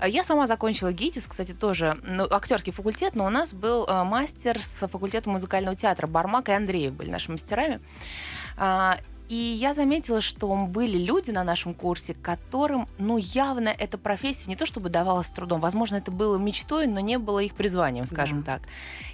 Я 0.06 0.24
сама 0.24 0.46
закончила 0.46 0.92
ГИТИС, 0.92 1.26
кстати, 1.26 1.52
тоже 1.52 1.98
ну, 2.02 2.26
актерский 2.30 2.72
факультет, 2.72 3.14
но 3.14 3.26
у 3.26 3.30
нас 3.30 3.52
был 3.52 3.86
э, 3.86 4.04
мастер 4.04 4.62
с 4.62 4.86
факультета 4.88 5.28
музыкального 5.28 5.76
театра. 5.76 6.06
Бармак 6.06 6.48
и 6.48 6.52
Андреев 6.52 6.92
были 6.92 7.10
нашими 7.10 7.32
мастерами. 7.32 7.80
И 9.30 9.36
я 9.36 9.74
заметила, 9.74 10.20
что 10.20 10.52
были 10.66 10.98
люди 10.98 11.30
на 11.30 11.44
нашем 11.44 11.72
курсе, 11.72 12.14
которым, 12.14 12.88
ну, 12.98 13.16
явно 13.16 13.68
эта 13.68 13.96
профессия 13.96 14.50
не 14.50 14.56
то 14.56 14.66
чтобы 14.66 14.88
давалась 14.88 15.28
с 15.28 15.30
трудом, 15.30 15.60
возможно, 15.60 15.94
это 15.94 16.10
было 16.10 16.36
мечтой, 16.36 16.88
но 16.88 16.98
не 16.98 17.16
было 17.16 17.38
их 17.38 17.54
призванием, 17.54 18.06
скажем 18.06 18.42
да. 18.42 18.56
так. 18.56 18.68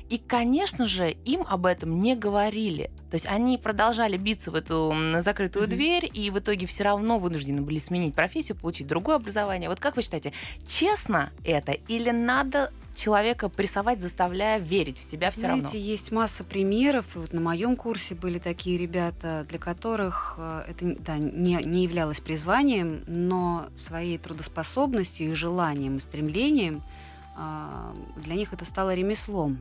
И, 0.09 0.17
конечно 0.17 0.87
же, 0.87 1.11
им 1.27 1.45
об 1.47 1.67
этом 1.67 2.01
не 2.01 2.17
говорили. 2.17 2.91
То 3.11 3.17
есть 3.17 3.27
они 3.27 3.59
продолжали 3.59 4.17
биться 4.17 4.51
в 4.51 4.55
эту 4.55 4.95
закрытую 5.19 5.67
mm-hmm. 5.67 5.71
дверь, 5.71 6.11
и 6.11 6.31
в 6.31 6.39
итоге 6.39 6.65
все 6.65 6.85
равно 6.85 7.19
вынуждены 7.19 7.61
были 7.61 7.77
сменить 7.77 8.15
профессию, 8.15 8.57
получить 8.57 8.87
другое 8.87 9.17
образование. 9.17 9.69
Вот 9.69 9.81
как 9.81 9.97
вы 9.97 10.03
считаете, 10.03 10.33
честно 10.67 11.31
это 11.45 11.73
или 11.73 12.09
надо 12.09 12.73
человека 12.97 13.49
прессовать, 13.49 14.01
заставляя 14.01 14.59
верить 14.59 14.99
в 14.99 15.03
себя 15.03 15.31
Знаете, 15.31 15.67
все 15.67 15.77
равно. 15.77 15.79
есть 15.79 16.13
масса 16.13 16.45
примеров. 16.45 17.15
И 17.15 17.19
вот 17.19 17.33
на 17.33 17.41
моем 17.41 17.77
курсе 17.77 18.15
были 18.15 18.39
такие 18.39 18.77
ребята, 18.79 19.47
для 19.49 19.59
которых 19.59 20.37
э, 20.39 20.65
это 20.69 20.97
да, 21.01 21.19
не, 21.19 21.63
не 21.63 21.85
являлось 21.85 22.21
призванием, 22.21 23.05
но 23.07 23.67
своей 23.75 24.19
трудоспособностью 24.19 25.31
и 25.31 25.35
желанием, 25.35 25.99
и 25.99 26.01
стремлением 26.01 26.83
а, 27.37 27.95
для 28.17 28.35
них 28.35 28.53
это 28.53 28.65
стало 28.65 28.95
ремеслом, 28.95 29.59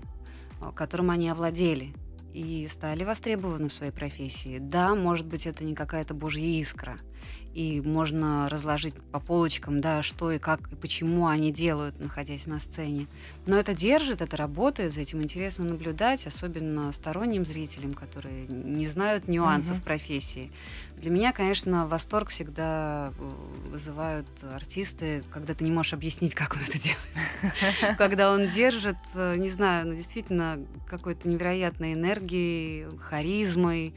э, 0.62 0.72
которым 0.74 1.12
они 1.12 1.30
овладели 1.30 1.94
и 2.34 2.68
стали 2.68 3.04
востребованы 3.04 3.70
в 3.70 3.74
своей 3.74 3.92
профессии. 3.92 4.60
Да, 4.60 4.96
может 4.96 5.26
быть, 5.26 5.46
это 5.46 5.64
не 5.64 5.76
какая-то 5.76 6.14
божья 6.14 6.46
искра– 6.46 6.98
и 7.54 7.80
можно 7.80 8.50
разложить 8.50 8.94
по 9.14 9.20
полочкам, 9.22 9.80
да, 9.80 10.04
что 10.04 10.30
и 10.32 10.40
как 10.40 10.60
и 10.74 10.76
почему 10.76 11.28
они 11.28 11.54
делают, 11.54 12.00
находясь 12.02 12.48
на 12.48 12.60
сцене. 12.60 13.08
Но 13.46 13.58
это 13.58 13.74
держит, 13.74 14.22
это 14.22 14.36
работает, 14.36 14.94
за 14.94 15.00
этим 15.02 15.22
интересно 15.22 15.64
наблюдать, 15.64 16.28
особенно 16.28 16.92
сторонним 16.92 17.46
зрителям, 17.46 17.94
которые 17.94 18.46
не 18.48 18.88
знают 18.88 19.30
нюансов 19.30 19.78
Мгм. 19.78 19.84
профессии. 19.86 20.52
Для 20.98 21.12
меня, 21.12 21.32
конечно, 21.32 21.88
восторг 21.88 22.30
всегда 22.30 23.14
э, 23.18 23.32
вызывают 23.72 24.28
артисты, 24.54 25.24
когда 25.32 25.54
ты 25.54 25.64
не 25.64 25.72
можешь 25.72 25.94
объяснить, 25.94 26.36
как 26.36 26.56
он 26.56 26.60
это 26.68 26.78
делает. 26.78 27.00
Когда 27.98 28.32
он 28.32 28.50
держит, 28.50 28.98
э, 29.14 29.36
не 29.38 29.50
знаю, 29.50 29.88
ну 29.88 29.94
действительно 29.96 30.60
какой-то 30.88 31.28
невероятной 31.28 31.94
энергией, 31.94 32.88
харизмой. 33.00 33.94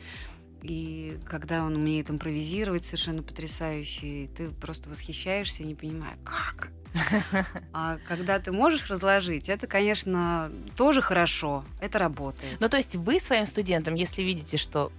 И 0.62 1.19
когда 1.25 1.65
он 1.65 1.77
умеет 1.77 2.11
импровизировать 2.11 2.85
совершенно 2.85 3.23
потрясающе, 3.23 4.29
ты 4.37 4.50
просто 4.50 4.91
восхищаешься, 4.91 5.65
не 5.65 5.75
понимая, 5.75 6.17
как. 6.25 6.71
А 7.73 7.99
когда 8.09 8.38
ты 8.38 8.50
можешь 8.50 8.91
разложить, 8.91 9.49
это, 9.49 9.67
конечно, 9.67 10.50
тоже 10.77 11.03
хорошо, 11.03 11.65
это 11.81 11.99
работает. 11.99 12.57
Ну, 12.61 12.69
то 12.69 12.77
есть 12.77 12.97
вы 12.97 13.21
своим 13.21 13.47
студентам, 13.47 13.95
если 13.95 14.23
видите, 14.23 14.57
что 14.57 14.91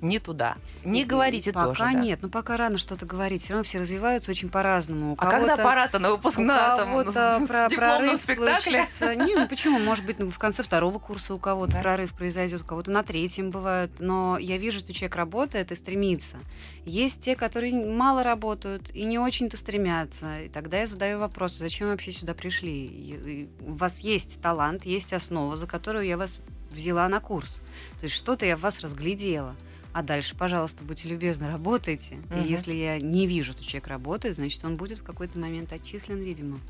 не 0.00 0.18
туда, 0.18 0.56
не 0.84 1.02
Ну, 1.04 1.08
говорите 1.08 1.52
пока 1.52 1.66
тоже, 1.66 1.80
да? 1.84 1.92
нет, 1.94 2.18
ну 2.22 2.28
пока 2.28 2.56
рано 2.56 2.78
что-то 2.78 3.06
говорить. 3.06 3.42
Все 3.42 3.54
равно 3.54 3.64
все 3.64 3.78
развиваются 3.78 4.30
очень 4.30 4.48
по-разному. 4.48 5.14
А 5.18 5.26
когда 5.30 5.56
пора-то 5.56 5.98
на 5.98 6.10
выпуск 6.10 6.38
на 6.38 6.76
там, 6.76 7.46
про- 7.46 7.68
прорыв 7.68 8.20
спектакле? 8.20 8.84
Не, 9.16 9.34
ну 9.36 9.48
почему? 9.48 9.78
Может 9.78 10.04
быть, 10.04 10.18
ну, 10.18 10.30
в 10.30 10.38
конце 10.38 10.62
второго 10.62 10.98
курса 10.98 11.34
у 11.34 11.38
кого-то 11.38 11.72
Да. 11.72 11.80
прорыв 11.80 12.12
произойдет, 12.14 12.62
у 12.62 12.64
кого-то 12.64 12.90
на 12.90 13.02
третьем 13.02 13.50
бывает. 13.50 13.90
Но 13.98 14.36
я 14.38 14.58
вижу, 14.58 14.80
что 14.80 14.92
человек 14.92 15.16
работает 15.16 15.72
и 15.72 15.74
стремится. 15.74 16.36
Есть 16.84 17.20
те, 17.20 17.34
которые 17.36 17.74
мало 17.74 18.22
работают 18.22 18.90
и 18.94 19.04
не 19.04 19.18
очень-то 19.18 19.56
стремятся. 19.56 20.42
И 20.42 20.48
тогда 20.48 20.80
я 20.80 20.86
задаю 20.86 21.18
вопрос, 21.18 21.52
зачем 21.54 21.86
вы 21.88 21.92
вообще 21.94 22.12
сюда 22.12 22.34
пришли? 22.34 22.86
И- 22.86 23.12
и 23.42 23.48
У 23.66 23.74
вас 23.74 24.00
есть 24.00 24.40
талант, 24.42 24.84
есть 24.86 25.12
основа, 25.12 25.56
за 25.56 25.66
которую 25.66 26.04
я 26.06 26.16
вас 26.16 26.40
взяла 26.70 27.08
на 27.08 27.20
курс. 27.20 27.60
То 28.00 28.04
есть 28.04 28.14
что-то 28.14 28.44
я 28.46 28.56
в 28.56 28.60
вас 28.60 28.80
разглядела. 28.80 29.54
А 29.96 30.02
дальше, 30.02 30.36
пожалуйста, 30.36 30.84
будьте 30.84 31.08
любезны, 31.08 31.50
работайте. 31.50 32.16
Мгм. 32.28 32.42
И 32.42 32.48
если 32.48 32.74
я 32.74 33.00
не 33.00 33.26
вижу, 33.26 33.54
что 33.54 33.64
человек 33.64 33.88
работает, 33.88 34.34
значит, 34.34 34.62
он 34.62 34.76
будет 34.76 34.98
в 34.98 35.02
какой-то 35.02 35.38
момент 35.38 35.72
отчислен, 35.72 36.18
видимо. 36.18 36.60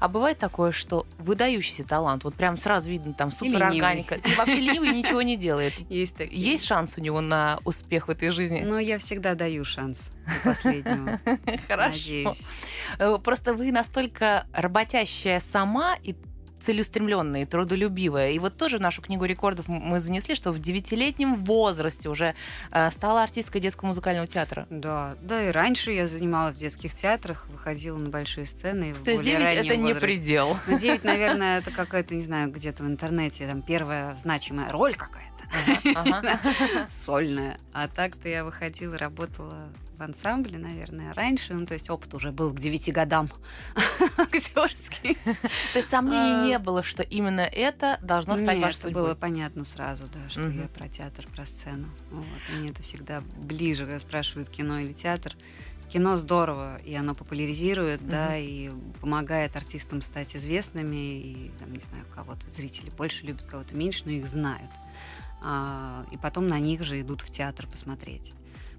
А 0.00 0.06
бывает 0.06 0.36
такое, 0.36 0.70
что 0.70 1.06
выдающийся 1.16 1.86
талант, 1.86 2.24
вот 2.24 2.34
прям 2.34 2.58
сразу 2.58 2.90
видно, 2.90 3.14
там 3.14 3.30
супер 3.30 3.62
органика, 3.62 4.16
и 4.16 4.34
вообще 4.34 4.60
ленивый 4.60 4.90
ничего 4.90 5.22
не 5.22 5.38
делает. 5.38 5.72
Есть 5.88 6.16
такие. 6.16 6.38
Есть 6.38 6.66
шанс 6.66 6.98
у 6.98 7.00
него 7.00 7.22
на 7.22 7.58
успех 7.64 8.08
в 8.08 8.10
этой 8.10 8.28
жизни? 8.28 8.60
Но 8.60 8.78
я 8.78 8.98
всегда 8.98 9.34
даю 9.34 9.64
шанс 9.64 10.10
до 10.26 10.50
последнего. 10.50 11.20
Хорошо. 11.66 11.88
Надеюсь. 11.90 12.46
Э, 12.98 13.16
Просто 13.16 13.54
вы 13.54 13.72
настолько 13.72 14.46
работящая 14.52 15.40
сама 15.40 15.96
и 16.02 16.14
целеустремленная 16.64 17.42
и 17.42 17.44
трудолюбивая. 17.44 18.30
И 18.30 18.38
вот 18.38 18.56
тоже 18.56 18.78
в 18.78 18.80
нашу 18.80 19.02
книгу 19.02 19.24
рекордов 19.24 19.68
мы 19.68 20.00
занесли, 20.00 20.34
что 20.34 20.50
в 20.52 20.58
девятилетнем 20.58 21.44
возрасте 21.44 22.08
уже 22.08 22.34
э, 22.70 22.90
стала 22.90 23.22
артисткой 23.22 23.60
детского 23.60 23.88
музыкального 23.88 24.26
театра. 24.26 24.66
Да, 24.70 25.16
да, 25.22 25.42
и 25.48 25.50
раньше 25.52 25.92
я 25.92 26.06
занималась 26.06 26.56
в 26.56 26.60
детских 26.60 26.94
театрах, 26.94 27.46
выходила 27.50 27.96
на 27.98 28.08
большие 28.08 28.46
сцены. 28.46 28.94
То 29.04 29.10
есть 29.10 29.22
более 29.22 29.38
9 29.38 29.44
раннем 29.44 29.64
это 29.66 29.76
не 29.76 29.92
возрасте. 29.92 30.06
предел. 30.06 30.56
Ну, 30.66 30.78
9, 30.78 31.04
наверное, 31.04 31.58
это 31.58 31.70
какая-то, 31.70 32.14
не 32.14 32.22
знаю, 32.22 32.50
где-то 32.50 32.82
в 32.82 32.86
интернете, 32.86 33.46
там 33.46 33.62
первая 33.62 34.14
значимая 34.16 34.70
роль 34.72 34.94
какая-то, 34.94 35.94
Ага. 35.94 36.40
сольная. 36.90 37.58
А 37.72 37.88
так-то 37.88 38.28
я 38.28 38.44
выходила, 38.44 38.96
работала 38.98 39.68
в 39.96 40.02
ансамбле, 40.02 40.58
наверное, 40.58 41.14
раньше. 41.14 41.54
Ну, 41.54 41.66
то 41.66 41.74
есть 41.74 41.90
опыт 41.90 42.14
уже 42.14 42.32
был 42.32 42.52
к 42.52 42.60
9 42.60 42.92
годам 42.92 43.30
актерский. 44.18 45.16
То 45.24 45.76
есть 45.78 45.88
сомнений 45.88 46.40
А. 46.40 46.44
не 46.44 46.58
было, 46.58 46.82
что 46.82 47.02
именно 47.02 47.40
это 47.40 47.98
должно 48.02 48.36
стать 48.38 48.60
вашей 48.60 48.76
судьбой. 48.76 49.02
было 49.02 49.14
понятно 49.14 49.64
сразу, 49.64 50.04
да, 50.12 50.28
что 50.28 50.48
я 50.48 50.68
про 50.68 50.88
театр, 50.88 51.26
про 51.34 51.46
сцену. 51.46 51.88
Мне 52.56 52.70
это 52.70 52.82
всегда 52.82 53.22
ближе, 53.36 53.84
когда 53.84 53.98
спрашивают 54.00 54.48
кино 54.48 54.80
или 54.80 54.92
театр. 54.92 55.36
Кино 55.90 56.16
здорово, 56.16 56.78
и 56.78 56.94
оно 56.94 57.14
популяризирует, 57.14 58.06
да, 58.08 58.36
и 58.36 58.70
помогает 59.00 59.54
артистам 59.54 60.02
стать 60.02 60.34
известными, 60.34 60.96
и, 61.20 61.50
там, 61.60 61.72
не 61.72 61.78
знаю, 61.78 62.04
кого-то 62.14 62.50
зрители 62.50 62.90
больше 62.90 63.26
любят, 63.26 63.46
кого-то 63.46 63.76
меньше, 63.76 64.02
но 64.06 64.10
их 64.12 64.26
знают. 64.26 64.70
А, 65.42 66.06
и 66.10 66.16
потом 66.16 66.46
на 66.46 66.58
них 66.58 66.82
же 66.82 67.00
идут 67.00 67.20
в 67.20 67.30
театр 67.30 67.66
посмотреть. 67.66 68.32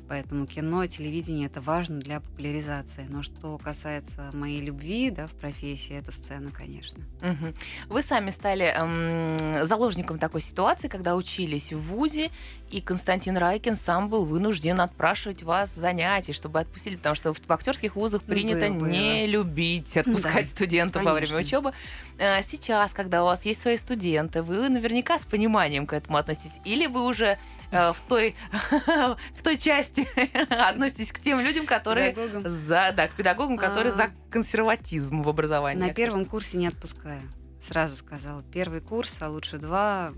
Поэтому 0.08 0.46
кино, 0.46 0.86
телевидение 0.86 1.48
это 1.48 1.62
важно 1.62 2.00
для 2.00 2.20
популяризации. 2.20 3.06
Но 3.10 3.24
что 3.24 3.58
касается 3.58 4.30
моей 4.34 4.62
любви, 4.62 5.10
да, 5.10 5.28
в 5.28 5.34
профессии, 5.34 5.96
это 5.96 6.12
сцена, 6.12 6.52
конечно. 6.52 7.04
Мгм. 7.22 7.56
Вы 7.90 8.02
сами 8.02 8.30
стали 8.30 8.66
эм, 8.66 9.66
заложником 9.66 10.20
такой 10.20 10.42
ситуации, 10.42 10.88
когда 10.88 11.16
учились 11.16 11.74
в 11.74 11.80
ВУЗе, 11.80 12.30
и 12.72 12.82
Константин 12.82 13.38
Райкин 13.38 13.76
сам 13.76 14.10
был 14.10 14.26
вынужден 14.26 14.82
отпрашивать 14.82 15.44
вас 15.44 15.74
занятий, 15.74 16.34
чтобы 16.34 16.60
отпустили, 16.60 16.96
потому 16.96 17.16
что 17.16 17.34
в 17.34 17.40
актерских 17.52 17.96
вузах 17.96 18.22
Ну, 18.26 18.34
принято 18.34 18.68
было, 18.70 18.80
было. 18.80 18.88
не 18.88 19.28
любить 19.28 19.96
отпускать 19.96 20.46
Да, 20.46 20.50
студентов 20.52 21.04
во 21.04 21.14
время 21.14 21.32
конечно. 21.34 21.58
учебы. 21.60 21.74
Э, 22.18 22.42
Сейчас, 22.44 22.94
когда 22.94 23.22
у 23.24 23.26
вас 23.28 23.46
есть 23.46 23.62
свои 23.62 23.78
студенты, 23.78 24.42
вы 24.42 24.68
наверняка 24.70 25.20
с 25.20 25.26
пониманием 25.26 25.86
к 25.86 25.94
этому 25.94 26.18
относитесь, 26.18 26.60
или 26.66 26.88
вы 26.88 27.06
уже 27.06 27.38
э, 27.72 27.94
в 27.94 28.02
той 28.08 28.36
в 29.34 29.44
той 29.44 29.58
части 29.58 30.08
относитесь 30.70 31.12
к 31.12 31.20
тем 31.20 31.40
людям, 31.40 31.66
которые 31.66 32.14
Педагогам. 32.14 32.50
за 32.50 32.92
да, 32.96 33.08
к 33.08 33.12
педагогам, 33.14 33.58
которые 33.58 33.94
А. 33.94 33.96
за 33.96 34.10
консерватизм 34.30 35.22
в 35.22 35.30
образовании. 35.30 35.80
На 35.82 35.94
первом 35.94 36.26
курсе 36.26 36.58
не 36.58 36.68
отпускаю. 36.68 37.22
Сразу 37.60 37.96
сказала. 37.96 38.44
Первый 38.54 38.82
курс, 38.82 39.22
а 39.22 39.30
лучше 39.30 39.58
два, 39.58 40.14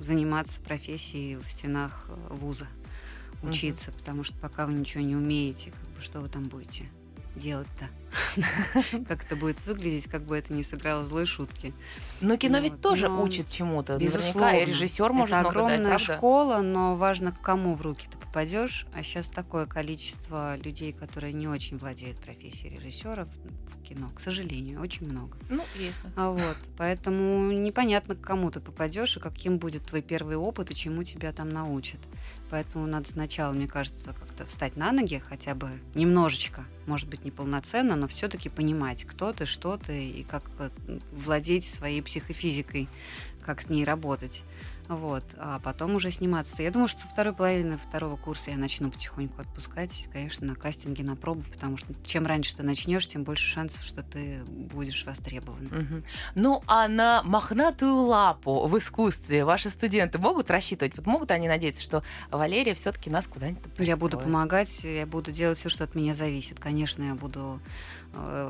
заниматься 0.00 0.60
профессией 0.60 1.36
в 1.36 1.48
стенах 1.48 2.06
э, 2.08 2.34
вуза. 2.34 2.66
Учиться, 3.42 3.92
потому 3.92 4.24
что 4.24 4.36
пока 4.38 4.66
вы 4.66 4.72
ничего 4.72 5.04
не 5.04 5.14
умеете, 5.14 5.70
как 5.70 5.88
бы, 5.96 6.02
что 6.02 6.20
вы 6.20 6.28
там 6.28 6.48
будете 6.48 6.86
делать-то? 7.38 7.88
Как 9.06 9.24
это 9.24 9.36
будет 9.36 9.64
выглядеть, 9.66 10.06
как 10.08 10.22
бы 10.22 10.36
это 10.36 10.52
ни 10.52 10.62
сыграло 10.62 11.02
злой 11.02 11.26
шутки. 11.26 11.74
Но 12.20 12.36
кино 12.36 12.58
Ну 12.58 12.64
ведь 12.64 12.80
тоже 12.80 13.08
но 13.08 13.22
учит 13.22 13.48
чему-то. 13.48 13.98
Безусловно. 13.98 14.64
Режиссер 14.64 15.12
может 15.12 15.34
это 15.34 15.48
огромная 15.48 15.98
школа, 15.98 16.60
но 16.60 16.96
важно, 16.96 17.32
к 17.32 17.40
кому 17.40 17.74
в 17.74 17.82
руки 17.82 18.06
ты 18.10 18.16
попадешь. 18.18 18.86
А 18.94 19.02
сейчас 19.02 19.28
такое 19.28 19.66
количество 19.66 20.56
людей, 20.56 20.92
которые 20.92 21.32
не 21.32 21.48
очень 21.48 21.78
владеют 21.78 22.18
профессией 22.18 22.76
режиссеров 22.76 23.28
в 23.66 23.82
кино, 23.82 24.10
к 24.14 24.20
сожалению, 24.20 24.80
очень 24.80 25.08
много. 25.08 25.36
Ну, 25.48 25.64
есть. 25.76 25.98
А 26.16 26.30
вот, 26.30 26.56
поэтому 26.76 27.52
непонятно, 27.52 28.14
к 28.14 28.20
кому 28.20 28.50
ты 28.50 28.60
попадешь 28.60 29.16
и 29.16 29.20
каким 29.20 29.58
будет 29.58 29.86
твой 29.86 30.02
первый 30.02 30.36
опыт 30.36 30.70
и 30.70 30.74
чему 30.74 31.04
тебя 31.04 31.32
там 31.32 31.48
научат. 31.50 32.00
Поэтому 32.50 32.86
надо 32.86 33.08
сначала, 33.08 33.52
мне 33.52 33.66
кажется, 33.66 34.14
как-то 34.14 34.46
встать 34.46 34.76
на 34.76 34.92
ноги, 34.92 35.22
хотя 35.28 35.54
бы 35.54 35.70
немножечко, 35.94 36.64
может 36.86 37.08
быть, 37.08 37.24
неполноценно, 37.24 37.94
но 37.94 38.08
все-таки 38.08 38.48
понимать, 38.48 39.04
кто 39.04 39.32
ты, 39.32 39.44
что 39.44 39.76
ты 39.76 40.08
и 40.08 40.24
как 40.24 40.44
э, 40.58 40.70
владеть 41.12 41.64
своей 41.64 42.00
психофизикой, 42.00 42.88
как 43.44 43.60
с 43.60 43.68
ней 43.68 43.84
работать. 43.84 44.42
Вот, 44.88 45.22
а 45.36 45.58
потом 45.58 45.94
уже 45.94 46.10
сниматься. 46.10 46.62
Я 46.62 46.70
думаю, 46.70 46.88
что 46.88 47.02
со 47.02 47.08
второй 47.08 47.34
половины 47.34 47.76
второго 47.76 48.16
курса 48.16 48.50
я 48.50 48.56
начну 48.56 48.90
потихоньку 48.90 49.40
отпускать, 49.40 50.08
конечно, 50.12 50.46
на 50.46 50.54
кастинге, 50.54 51.04
на 51.04 51.14
пробу, 51.14 51.42
потому 51.50 51.76
что 51.76 51.94
чем 52.06 52.26
раньше 52.26 52.56
ты 52.56 52.62
начнешь, 52.62 53.06
тем 53.06 53.24
больше 53.24 53.46
шансов, 53.46 53.84
что 53.84 54.02
ты 54.02 54.42
будешь 54.46 55.04
востребован. 55.04 55.64
Мгм. 55.70 56.04
Ну, 56.34 56.62
а 56.66 56.88
на 56.88 57.22
мохнатую 57.24 57.96
лапу 57.96 58.66
в 58.66 58.78
искусстве 58.78 59.44
ваши 59.44 59.68
студенты 59.70 60.18
могут 60.18 60.50
рассчитывать? 60.50 60.96
Вот 60.96 61.06
могут 61.06 61.30
они 61.30 61.48
надеяться, 61.48 61.82
что 61.82 62.02
Валерия 62.30 62.74
все-таки 62.74 63.10
нас 63.10 63.26
куда-нибудь 63.26 63.62
Я 63.78 63.96
буду 63.96 64.16
пристроит? 64.16 64.24
помогать, 64.24 64.84
я 64.84 65.06
буду 65.06 65.32
делать 65.32 65.58
все, 65.58 65.68
что 65.68 65.84
от 65.84 65.94
меня 65.94 66.14
зависит. 66.14 66.60
Конечно, 66.60 67.02
я 67.02 67.14
буду 67.14 67.60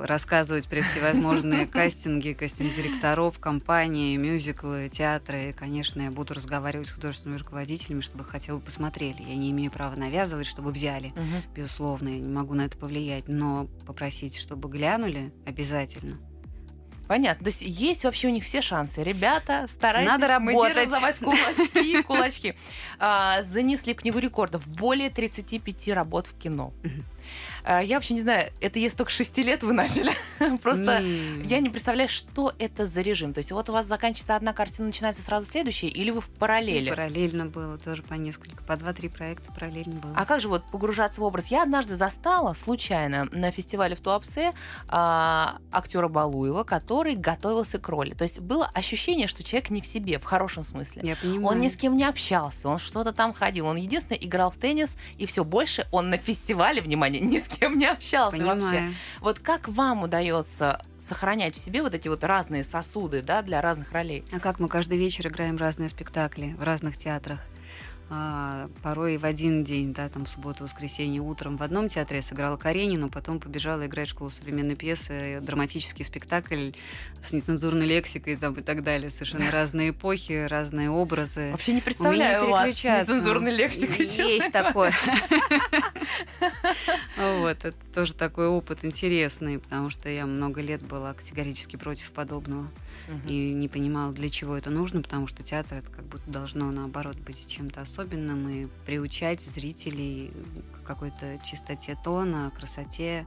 рассказывать 0.04 0.68
про 0.68 0.82
всевозможные 0.82 1.66
кастинги, 1.68 2.32
кастинг-директоров, 2.32 3.38
компании, 3.38 4.16
мюзиклы, 4.16 4.88
театры. 4.88 5.50
И, 5.50 5.52
конечно, 5.52 6.02
я 6.02 6.10
буду 6.10 6.34
разговаривать 6.34 6.88
с 6.88 6.92
художественными 6.92 7.38
руководителями, 7.38 8.00
чтобы 8.00 8.24
хотя 8.24 8.54
бы 8.54 8.60
посмотрели. 8.60 9.22
Я 9.22 9.36
не 9.36 9.50
имею 9.50 9.70
права 9.70 9.94
навязывать, 9.96 10.46
чтобы 10.46 10.70
взяли. 10.70 11.08
Мгм. 11.08 11.42
Безусловно, 11.54 12.08
я 12.08 12.18
не 12.18 12.32
могу 12.32 12.54
на 12.54 12.66
это 12.66 12.76
повлиять, 12.76 13.28
но 13.28 13.66
попросить, 13.86 14.38
чтобы 14.38 14.68
глянули, 14.68 15.32
обязательно. 15.46 16.18
Понятно. 17.08 17.44
То 17.44 17.48
есть 17.48 17.62
есть 17.62 18.04
вообще 18.04 18.28
у 18.28 18.30
них 18.30 18.44
все 18.44 18.60
шансы. 18.60 19.02
Ребята, 19.02 19.66
старайтесь. 19.68 20.10
Надо 20.10 20.28
работать. 20.28 20.90
вас 20.90 21.18
кулачки, 21.18 22.02
кулачки. 22.06 22.54
А, 22.98 23.42
занесли 23.42 23.94
в 23.94 23.96
книгу 23.96 24.18
рекордов 24.18 24.68
более 24.68 25.08
35 25.08 25.88
работ 25.88 26.26
в 26.26 26.38
кино. 26.38 26.74
Мгм. 26.84 27.04
А, 27.64 27.80
Я 27.82 27.96
вообще 27.96 28.14
не 28.14 28.20
знаю, 28.20 28.50
это 28.60 28.78
если 28.78 28.96
только 28.98 29.12
6 29.12 29.38
лет 29.38 29.62
вы 29.62 29.72
начали. 29.74 30.12
Просто 30.58 31.00
Не. 31.00 31.42
я 31.44 31.60
не 31.60 31.68
представляю, 31.68 32.08
что 32.08 32.52
это 32.58 32.86
за 32.86 33.00
режим. 33.00 33.32
То 33.32 33.38
есть 33.38 33.52
вот 33.52 33.68
у 33.68 33.72
вас 33.72 33.86
заканчивается 33.86 34.36
одна 34.36 34.52
картина, 34.52 34.86
начинается 34.88 35.22
сразу 35.22 35.46
следующая, 35.46 35.88
или 35.88 36.10
вы 36.10 36.20
в 36.20 36.30
параллели? 36.30 36.90
Параллельно 36.90 37.46
было 37.46 37.78
тоже 37.78 38.02
по 38.02 38.14
несколько, 38.14 38.62
по 38.64 38.76
два-три 38.76 39.08
проекта 39.08 39.52
параллельно 39.52 39.96
было. 40.00 40.12
А 40.16 40.24
как 40.24 40.40
же 40.40 40.48
вот 40.48 40.64
погружаться 40.70 41.20
в 41.20 41.24
образ? 41.24 41.48
Я 41.50 41.62
однажды 41.62 41.96
застала 41.96 42.52
случайно 42.52 43.26
на 43.32 43.50
фестивале 43.50 43.94
в 43.96 44.00
Туапсе 44.00 44.52
а, 44.88 45.58
актера 45.72 46.08
Балуева, 46.08 46.64
который 46.64 47.14
готовился 47.14 47.78
к 47.78 47.88
роли. 47.88 48.12
То 48.14 48.22
есть 48.22 48.40
было 48.40 48.66
ощущение, 48.74 49.26
что 49.26 49.42
человек 49.42 49.70
не 49.70 49.80
в 49.80 49.86
себе, 49.86 50.18
в 50.18 50.24
хорошем 50.24 50.62
смысле. 50.62 51.02
Я 51.04 51.16
понимаю. 51.16 51.46
Он 51.56 51.58
ни 51.60 51.68
с 51.68 51.76
кем 51.76 51.96
не 51.96 52.04
общался, 52.04 52.68
он 52.68 52.78
что-то 52.78 53.12
там 53.12 53.32
ходил. 53.32 53.66
Он 53.66 53.76
единственное 53.76 54.18
играл 54.18 54.50
в 54.50 54.56
теннис, 54.56 54.96
и 55.16 55.26
все 55.26 55.44
больше 55.44 55.86
он 55.92 56.10
на 56.10 56.18
фестивале, 56.18 56.80
внимание, 56.80 57.17
ни 57.20 57.38
с 57.38 57.48
кем 57.48 57.78
не 57.78 57.86
общался 57.86 58.44
вообще. 58.44 58.60
Понимаю. 58.60 58.94
Вот 59.20 59.38
как 59.38 59.68
вам 59.68 60.02
удается 60.02 60.84
сохранять 60.98 61.54
в 61.54 61.58
себе 61.58 61.82
вот 61.82 61.94
эти 61.94 62.08
вот 62.08 62.24
разные 62.24 62.64
сосуды, 62.64 63.22
да, 63.22 63.42
для 63.42 63.60
разных 63.60 63.92
ролей? 63.92 64.24
А 64.32 64.40
как 64.40 64.60
мы 64.60 64.68
каждый 64.68 64.98
вечер 64.98 65.28
играем 65.28 65.56
разные 65.56 65.88
спектакли 65.88 66.54
в 66.58 66.62
разных 66.62 66.96
театрах? 66.96 67.40
А, 68.10 68.70
порой 68.82 69.18
в 69.18 69.26
один 69.26 69.64
день, 69.64 69.92
да, 69.92 70.08
там 70.08 70.24
в 70.24 70.28
субботу, 70.28 70.64
воскресенье 70.64 71.20
утром 71.20 71.58
в 71.58 71.62
одном 71.62 71.90
театре 71.90 72.18
я 72.18 72.22
сыграла 72.22 72.56
Каренину, 72.56 73.10
потом 73.10 73.38
побежала 73.38 73.84
играть 73.84 74.08
в 74.08 74.12
школу 74.12 74.30
современной 74.30 74.76
пьесы, 74.76 75.40
драматический 75.42 76.06
спектакль 76.06 76.70
с 77.20 77.32
нецензурной 77.32 77.84
лексикой 77.86 78.36
там, 78.36 78.54
и 78.54 78.62
так 78.62 78.82
далее. 78.82 79.10
Совершенно 79.10 79.50
разные 79.50 79.90
эпохи, 79.90 80.46
разные 80.48 80.88
образы. 80.88 81.50
Вообще 81.50 81.74
не 81.74 81.82
представляю 81.82 82.44
Умение 82.44 82.50
вас 82.50 82.70
с 82.70 82.74
переключаться. 82.76 83.12
нецензурной 83.12 83.56
лексикой, 83.56 84.06
честно. 84.06 84.22
Есть 84.22 84.52
такое. 84.52 84.94
Вот, 87.16 87.64
это 87.64 87.74
тоже 87.92 88.14
такой 88.14 88.46
опыт 88.46 88.84
интересный, 88.84 89.58
потому 89.58 89.90
что 89.90 90.08
я 90.08 90.24
много 90.24 90.60
лет 90.60 90.84
была 90.84 91.14
категорически 91.14 91.76
против 91.76 92.12
подобного 92.12 92.68
И 93.26 93.52
не 93.52 93.68
понимала, 93.68 94.12
для 94.12 94.28
чего 94.28 94.56
это 94.56 94.70
нужно, 94.70 95.02
потому 95.02 95.26
что 95.26 95.42
театр 95.42 95.78
это 95.78 95.90
как 95.90 96.04
будто 96.04 96.30
должно 96.30 96.70
наоборот 96.70 97.16
быть 97.16 97.46
чем-то 97.46 97.80
особенным 97.80 98.48
и 98.48 98.66
приучать 98.84 99.40
зрителей 99.40 100.30
к 100.72 100.86
какой-то 100.86 101.38
чистоте 101.44 101.96
тона, 102.04 102.52
красоте, 102.56 103.26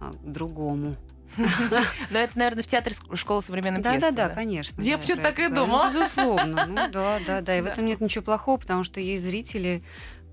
а, 0.00 0.12
к 0.12 0.32
другому. 0.32 0.96
Но 2.10 2.18
это, 2.18 2.38
наверное, 2.38 2.62
в 2.62 2.66
театре 2.66 2.94
школы 3.14 3.42
современной 3.42 3.80
Да, 3.82 3.92
пьесы. 3.92 4.12
да, 4.14 4.28
да, 4.28 4.34
конечно. 4.34 4.80
Я 4.80 4.98
почему-то 4.98 5.22
так 5.22 5.38
и 5.38 5.48
думала. 5.48 5.90
Ну, 5.90 6.00
безусловно, 6.00 6.66
ну 6.66 6.74
да, 6.92 7.18
да, 7.26 7.40
да. 7.40 7.58
И 7.58 7.62
в 7.62 7.66
этом 7.66 7.86
нет 7.86 8.00
ничего 8.00 8.22
плохого, 8.24 8.58
потому 8.58 8.84
что 8.84 9.00
есть 9.00 9.24
зрители, 9.24 9.82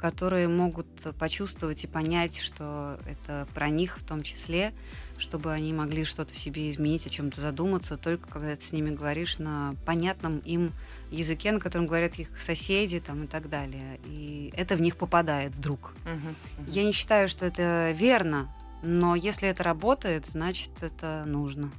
которые 0.03 0.49
могут 0.49 0.85
почувствовать 1.17 1.85
и 1.85 1.87
понять, 1.87 2.37
что 2.37 2.97
это 3.05 3.47
про 3.53 3.69
них 3.69 3.97
в 3.97 4.03
том 4.03 4.21
числе, 4.21 4.73
чтобы 5.17 5.53
они 5.53 5.71
могли 5.71 6.03
что-то 6.03 6.33
в 6.33 6.37
себе 6.37 6.69
изменить, 6.69 7.07
о 7.07 7.09
чем-то 7.09 7.39
задуматься, 7.39 7.95
только 7.95 8.27
когда 8.27 8.53
ты 8.53 8.61
с 8.61 8.73
ними 8.73 8.89
говоришь 8.89 9.39
на 9.39 9.75
понятном 9.85 10.39
им 10.39 10.73
языке, 11.09 11.53
на 11.53 11.61
котором 11.61 11.87
говорят 11.87 12.15
их 12.15 12.37
соседи 12.37 12.99
там, 12.99 13.23
и 13.23 13.27
так 13.27 13.47
далее. 13.47 13.97
И 14.03 14.53
это 14.57 14.75
в 14.75 14.81
них 14.81 14.97
попадает 14.97 15.55
вдруг. 15.55 15.93
Мгм, 16.03 16.35
мгм. 16.57 16.67
Я 16.67 16.83
не 16.83 16.91
считаю, 16.91 17.29
что 17.29 17.45
это 17.45 17.91
верно, 17.91 18.53
но 18.81 19.15
если 19.15 19.47
это 19.47 19.63
работает, 19.63 20.25
значит, 20.25 20.83
это 20.83 21.23
нужно. 21.25 21.71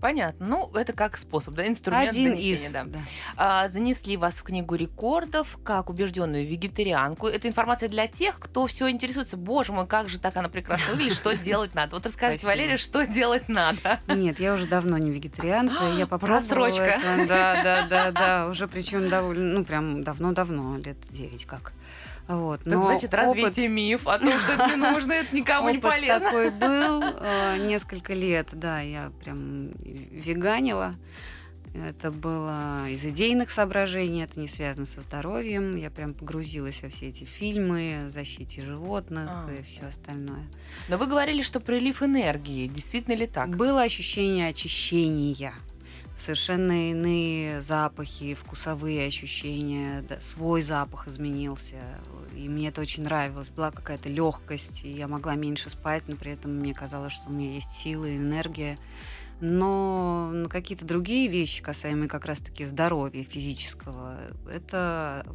Понятно. 0.00 0.46
Ну, 0.46 0.70
это 0.74 0.92
как 0.92 1.18
способ, 1.18 1.54
да, 1.54 1.66
инструмент 1.66 2.12
Один 2.12 2.30
донесения, 2.32 2.52
из. 2.52 2.70
да. 2.72 2.84
да. 2.84 2.98
А, 3.36 3.68
занесли 3.68 4.16
вас 4.16 4.36
в 4.36 4.42
книгу 4.42 4.74
рекордов 4.74 5.58
как 5.62 5.90
убежденную 5.90 6.46
вегетарианку. 6.46 7.26
Это 7.26 7.48
информация 7.48 7.88
для 7.88 8.06
тех, 8.06 8.38
кто 8.40 8.66
все 8.66 8.88
интересуется. 8.88 9.36
Боже 9.36 9.72
мой, 9.72 9.86
как 9.86 10.08
же 10.08 10.18
так 10.18 10.36
она 10.36 10.48
прекрасно 10.48 10.92
выглядит, 10.92 11.14
что 11.16 11.36
делать 11.36 11.74
надо. 11.74 11.96
Вот 11.96 12.06
расскажите. 12.06 12.46
Валерия, 12.46 12.76
что 12.76 13.06
делать 13.06 13.48
надо. 13.48 14.00
Нет, 14.08 14.40
я 14.40 14.54
уже 14.54 14.66
давно 14.66 14.96
не 14.98 15.10
вегетарианка, 15.10 15.84
я 15.96 16.06
попробовала 16.06 16.40
Просрочка. 16.40 17.00
Да, 17.28 17.62
да, 17.62 17.86
да, 17.88 18.10
да, 18.10 18.46
уже 18.50 18.68
причем 18.68 19.08
довольно, 19.08 19.58
ну 19.58 19.64
прям 19.64 20.02
давно-давно, 20.02 20.78
лет 20.78 20.96
9 21.10 21.44
как. 21.44 21.72
Вот. 22.30 22.62
Так 22.62 22.80
значит, 22.80 23.10
опыт- 23.12 23.14
развейте 23.16 23.66
миф 23.68 24.06
о 24.06 24.18
том, 24.18 24.32
что 24.38 24.52
это 24.52 24.68
не 24.68 24.76
нужно, 24.76 25.12
это 25.14 25.34
никому 25.34 25.70
не 25.70 25.78
опыт 25.78 25.90
полезно. 25.90 26.20
такой 26.20 26.50
был 26.60 27.02
э, 27.02 27.66
несколько 27.66 28.14
лет, 28.14 28.48
да, 28.52 28.80
я 28.80 29.10
прям 29.22 29.70
веганила. 29.82 30.94
Это 31.74 32.10
было 32.10 32.88
из 32.88 33.04
идейных 33.04 33.50
соображений, 33.50 34.22
это 34.24 34.40
не 34.40 34.48
связано 34.48 34.86
со 34.86 35.00
здоровьем. 35.02 35.76
Я 35.76 35.90
прям 35.90 36.14
погрузилась 36.14 36.82
во 36.82 36.88
все 36.88 37.08
эти 37.08 37.24
фильмы, 37.24 38.06
защите 38.08 38.62
животных 38.62 39.28
А. 39.28 39.48
и 39.52 39.62
все 39.62 39.84
остальное. 39.86 40.44
Но 40.88 40.98
вы 40.98 41.06
говорили, 41.06 41.42
что 41.42 41.60
прилив 41.60 42.02
энергии. 42.02 42.66
Действительно 42.66 43.14
ли 43.14 43.26
так? 43.28 43.56
Было 43.56 43.82
ощущение 43.82 44.48
очищения. 44.48 45.54
Совершенно 46.18 46.90
иные 46.90 47.60
запахи, 47.62 48.34
вкусовые 48.34 49.06
ощущения, 49.06 50.04
свой 50.18 50.60
запах 50.62 51.06
изменился. 51.08 51.76
И 52.40 52.48
мне 52.48 52.68
это 52.68 52.80
очень 52.80 53.02
нравилось. 53.02 53.50
Была 53.50 53.70
какая-то 53.70 54.08
легкость, 54.08 54.84
и 54.84 54.92
я 54.92 55.08
могла 55.08 55.34
меньше 55.34 55.68
спать, 55.68 56.04
но 56.06 56.16
при 56.16 56.32
этом 56.32 56.52
мне 56.56 56.72
казалось, 56.72 57.12
что 57.12 57.28
у 57.28 57.32
меня 57.32 57.52
есть 57.52 57.70
силы, 57.70 58.16
энергия. 58.16 58.78
Но 59.40 60.30
на 60.32 60.48
какие-то 60.48 60.84
другие 60.84 61.28
вещи, 61.28 61.62
касаемые 61.62 62.08
как 62.08 62.24
раз-таки 62.24 62.64
здоровья 62.64 63.24
физического, 63.24 64.18
это 64.50 65.26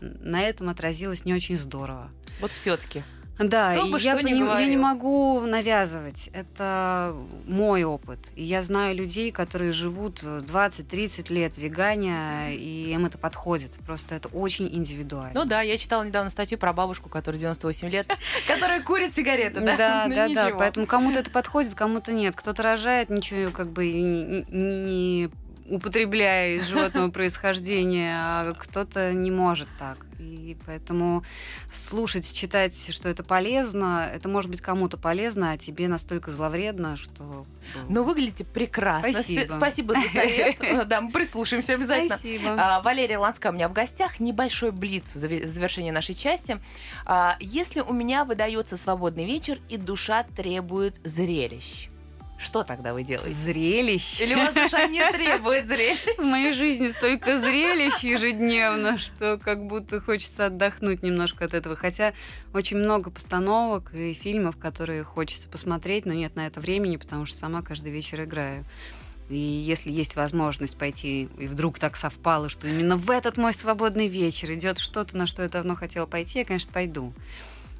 на 0.00 0.42
этом 0.42 0.68
отразилось 0.68 1.24
не 1.24 1.34
очень 1.34 1.56
здорово. 1.56 2.10
Вот 2.40 2.52
все-таки. 2.52 3.02
Да, 3.38 3.74
Кто 3.74 3.86
бы 3.86 3.98
я, 4.00 4.12
что 4.16 4.22
поним- 4.22 4.46
я 4.60 4.66
не 4.66 4.76
могу 4.76 5.40
навязывать. 5.40 6.30
Это 6.32 7.16
мой 7.46 7.82
опыт. 7.82 8.18
И 8.36 8.44
я 8.44 8.62
знаю 8.62 8.94
людей, 8.94 9.32
которые 9.32 9.72
живут 9.72 10.22
20-30 10.22 11.30
лет 11.30 11.58
веганя, 11.58 12.52
и 12.54 12.92
им 12.92 13.06
это 13.06 13.18
подходит. 13.18 13.72
Просто 13.86 14.14
это 14.14 14.28
очень 14.28 14.68
индивидуально. 14.72 15.32
Ну 15.34 15.44
да, 15.46 15.62
я 15.62 15.76
читала 15.78 16.04
недавно 16.04 16.30
статью 16.30 16.58
про 16.58 16.72
бабушку, 16.72 17.08
которой 17.08 17.36
98 17.38 17.88
лет, 17.88 18.06
которая 18.46 18.80
курит 18.82 19.14
сигареты, 19.14 19.60
да? 19.60 19.76
Да, 19.76 20.04
Ну, 20.08 20.14
да, 20.14 20.28
да. 20.28 20.56
Поэтому 20.56 20.86
кому-то 20.86 21.18
это 21.18 21.30
подходит, 21.30 21.74
кому-то 21.74 22.12
нет. 22.12 22.36
Кто-то 22.36 22.62
рожает, 22.62 23.10
ничего 23.10 23.50
как 23.50 23.70
бы 23.70 23.92
не, 23.92 24.44
не 24.48 25.30
употребляя 25.68 26.56
из 26.56 26.66
животного 26.66 27.10
происхождения, 27.10 28.14
а 28.16 28.54
кто-то 28.54 29.12
не 29.12 29.30
может 29.30 29.68
так. 29.78 29.98
И 30.24 30.56
поэтому 30.66 31.24
слушать, 31.70 32.32
читать, 32.32 32.92
что 32.92 33.08
это 33.08 33.22
полезно, 33.22 34.10
это 34.12 34.28
может 34.28 34.50
быть 34.50 34.60
кому-то 34.60 34.96
полезно, 34.96 35.52
а 35.52 35.58
тебе 35.58 35.88
настолько 35.88 36.30
зловредно, 36.30 36.96
что... 36.96 37.46
Но 37.88 38.04
выглядите 38.04 38.44
прекрасно. 38.44 39.12
Спасибо. 39.12 39.52
Спасибо 39.52 39.94
за 39.94 40.08
совет. 40.08 40.56
Да, 40.88 41.00
мы 41.00 41.10
прислушаемся 41.12 41.74
обязательно. 41.74 42.16
Спасибо. 42.16 42.56
А, 42.58 42.82
Валерия 42.82 43.18
Ланская 43.18 43.52
у 43.52 43.54
меня 43.54 43.68
в 43.68 43.72
гостях. 43.72 44.20
Небольшой 44.20 44.70
блиц 44.70 45.14
в 45.14 45.16
заве- 45.16 45.46
завершении 45.46 45.90
нашей 45.90 46.14
части. 46.14 46.60
А, 47.06 47.36
Если 47.40 47.80
у 47.80 47.92
меня 47.92 48.24
выдается 48.24 48.76
свободный 48.76 49.24
вечер 49.24 49.58
и 49.68 49.76
душа 49.76 50.24
требует 50.36 51.00
зрелищ, 51.04 51.88
что 52.38 52.64
тогда 52.64 52.92
вы 52.92 53.04
делаете? 53.04 53.34
Зрелище. 53.34 54.24
Или 54.24 54.34
у 54.34 54.38
вас 54.38 54.54
душа 54.54 54.86
не 54.86 55.00
требует 55.12 55.66
зрелищ? 55.66 55.98
В 56.18 56.24
моей 56.24 56.52
жизни 56.52 56.88
столько 56.88 57.38
зрелищ 57.38 58.00
ежедневно, 58.00 58.98
что 58.98 59.38
как 59.42 59.64
будто 59.66 60.00
хочется 60.00 60.46
отдохнуть 60.46 61.02
немножко 61.02 61.44
от 61.44 61.54
этого. 61.54 61.76
Хотя 61.76 62.12
очень 62.52 62.76
много 62.76 63.10
постановок 63.10 63.94
и 63.94 64.12
фильмов, 64.14 64.56
которые 64.56 65.04
хочется 65.04 65.48
посмотреть, 65.48 66.06
но 66.06 66.12
нет 66.12 66.34
на 66.36 66.46
это 66.46 66.60
времени, 66.60 66.96
потому 66.96 67.24
что 67.26 67.38
сама 67.38 67.62
каждый 67.62 67.92
вечер 67.92 68.22
играю. 68.22 68.64
И 69.30 69.36
если 69.36 69.90
есть 69.90 70.16
возможность 70.16 70.76
пойти, 70.76 71.28
и 71.38 71.46
вдруг 71.46 71.78
так 71.78 71.96
совпало, 71.96 72.48
что 72.48 72.66
именно 72.66 72.96
в 72.96 73.10
этот 73.10 73.36
мой 73.38 73.54
свободный 73.54 74.08
вечер 74.08 74.52
идет 74.52 74.78
что-то, 74.78 75.16
на 75.16 75.26
что 75.26 75.42
я 75.42 75.48
давно 75.48 75.76
хотела 75.76 76.06
пойти, 76.06 76.40
я, 76.40 76.44
конечно, 76.44 76.70
пойду. 76.72 77.12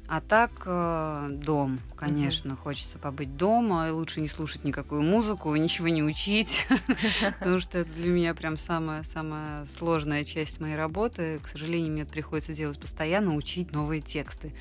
А 0.07 0.21
так 0.21 0.51
э, 0.65 1.29
дом, 1.31 1.79
конечно, 1.95 2.55
хочется 2.55 2.99
побыть 2.99 3.37
дома, 3.37 3.87
и 3.87 3.91
лучше 3.91 4.21
не 4.21 4.27
слушать 4.27 4.63
никакую 4.63 5.01
музыку, 5.01 5.55
ничего 5.55 5.87
не 5.87 6.03
учить, 6.03 6.67
потому 7.39 7.59
что 7.59 7.79
это 7.79 7.91
для 7.91 8.11
меня 8.11 8.35
прям 8.35 8.55
самая 8.55 9.01
самая 9.03 9.65
сложная 9.65 10.23
часть 10.23 10.59
моей 10.59 10.75
работы. 10.75 11.39
К 11.41 11.47
сожалению, 11.47 11.91
мне 11.91 12.05
приходится 12.05 12.53
делать 12.53 12.79
постоянно, 12.79 13.35
учить 13.35 13.71
новые 13.71 14.01
тексты. 14.01 14.53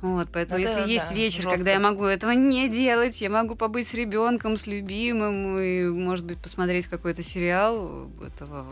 Вот, 0.00 0.28
поэтому 0.32 0.60
Это 0.60 0.80
если 0.80 0.90
есть 0.90 1.12
вечер, 1.12 1.44
когда 1.44 1.70
я 1.70 1.78
могу 1.78 2.04
этого 2.04 2.32
не 2.32 2.68
делать, 2.68 3.20
я 3.20 3.30
могу 3.30 3.54
побыть 3.54 3.86
с 3.86 3.94
ребенком, 3.94 4.56
с 4.56 4.66
любимым 4.66 5.56
и, 5.58 5.84
может 5.84 6.24
быть, 6.24 6.38
посмотреть 6.38 6.88
какой-то 6.88 7.22
сериал, 7.22 8.10
этого 8.26 8.66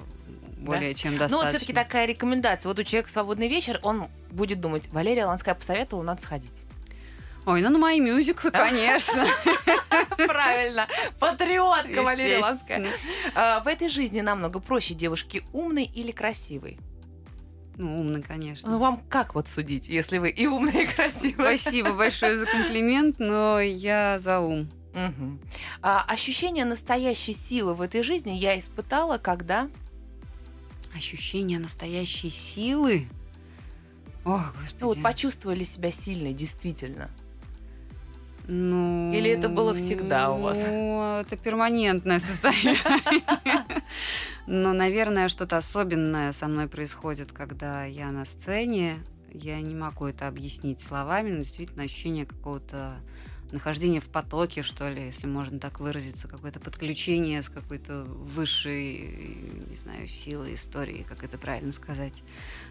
более 0.61 0.95
чем 0.95 1.13
достаточно. 1.13 1.37
Ну 1.37 1.43
вот 1.43 1.51
все-таки 1.51 1.73
такая 1.73 2.07
рекомендация. 2.07 2.69
Вот 2.69 2.79
у 2.79 2.83
человека 2.83 3.11
свободный 3.11 3.49
вечер, 3.49 3.79
он 3.83 4.09
будет 4.31 4.61
думать, 4.61 4.89
Валерия 4.93 5.27
Ланская 5.27 5.55
посоветовала, 5.55 6.05
надо 6.05 6.23
сходить. 6.23 6.63
Ой, 7.47 7.63
ну 7.63 7.71
на 7.71 7.79
мои 7.79 7.99
мюзиклы, 7.99 8.51
конечно. 8.51 9.25
Правильно. 10.17 10.87
Патриотка 11.19 12.03
Валерия 12.03 12.41
Ланская. 12.41 12.91
А, 13.35 13.61
В 13.61 13.67
этой 13.69 13.89
жизни 13.89 14.21
намного 14.21 14.61
проще 14.61 14.95
девушке 14.95 15.43
умной 15.53 15.85
или 15.85 16.11
красивой? 16.11 16.79
Ну, 17.79 18.01
умный, 18.01 18.23
конечно. 18.23 18.69
Ну, 18.69 18.79
вам 18.79 19.03
как 19.09 19.35
вот 19.35 19.47
судить, 19.49 19.89
если 19.89 20.19
вы 20.19 20.31
и 20.31 20.47
умная, 20.47 20.83
и 20.83 20.87
красивая? 20.87 21.57
Спасибо 21.57 21.93
большое 21.93 22.37
за 22.37 22.45
комплимент, 22.45 23.19
но 23.19 23.61
я 23.61 24.19
за 24.19 24.41
ум. 24.41 24.69
Мгм. 24.95 25.41
А, 25.81 26.05
ощущение 26.09 26.65
настоящей 26.65 27.33
силы 27.33 27.75
в 27.75 27.81
этой 27.81 28.03
жизни 28.03 28.33
я 28.33 28.59
испытала, 28.59 29.17
когда... 29.19 29.69
Ощущение 30.99 31.61
настоящей 31.61 32.29
силы. 32.29 33.07
О, 34.25 34.41
господи. 34.61 34.81
Ну, 34.81 34.87
вот 34.89 35.01
почувствовали 35.01 35.63
себя 35.63 35.93
сильной, 35.93 36.33
действительно. 36.33 37.09
Ну, 38.49 39.13
Или 39.13 39.31
это 39.31 39.49
было 39.49 39.77
всегда 39.77 40.33
у 40.33 40.41
вас? 40.41 40.59
Ну, 40.67 41.21
это 41.21 41.37
перманентное 41.37 42.19
состояние. 42.19 42.77
Но, 44.49 44.73
наверное, 44.73 45.29
что-то 45.29 45.59
особенное 45.59 46.33
со 46.33 46.49
мной 46.49 46.67
происходит, 46.67 47.31
когда 47.31 47.85
я 47.85 48.11
на 48.11 48.25
сцене. 48.25 48.97
Я 49.33 49.61
не 49.61 49.77
могу 49.77 50.07
это 50.07 50.27
объяснить 50.27 50.81
словами, 50.81 51.31
но 51.31 51.37
действительно 51.39 51.85
ощущение 51.85 52.27
какого-то 52.27 52.97
нахождения 53.53 54.01
в 54.01 54.09
потоке, 54.09 54.63
что 54.63 54.89
ли, 54.89 55.07
если 55.07 55.27
можно 55.27 55.59
так 55.59 55.81
выразиться, 55.81 56.29
какое-то 56.29 56.61
подключение 56.61 57.43
с 57.43 57.49
какой-то 57.49 58.05
высшей, 58.05 59.37
не 59.69 59.77
знаю, 59.77 60.09
силой 60.09 60.55
истории, 60.55 61.05
как 61.09 61.25
это 61.25 61.39
правильно 61.39 61.73
сказать, 61.73 62.23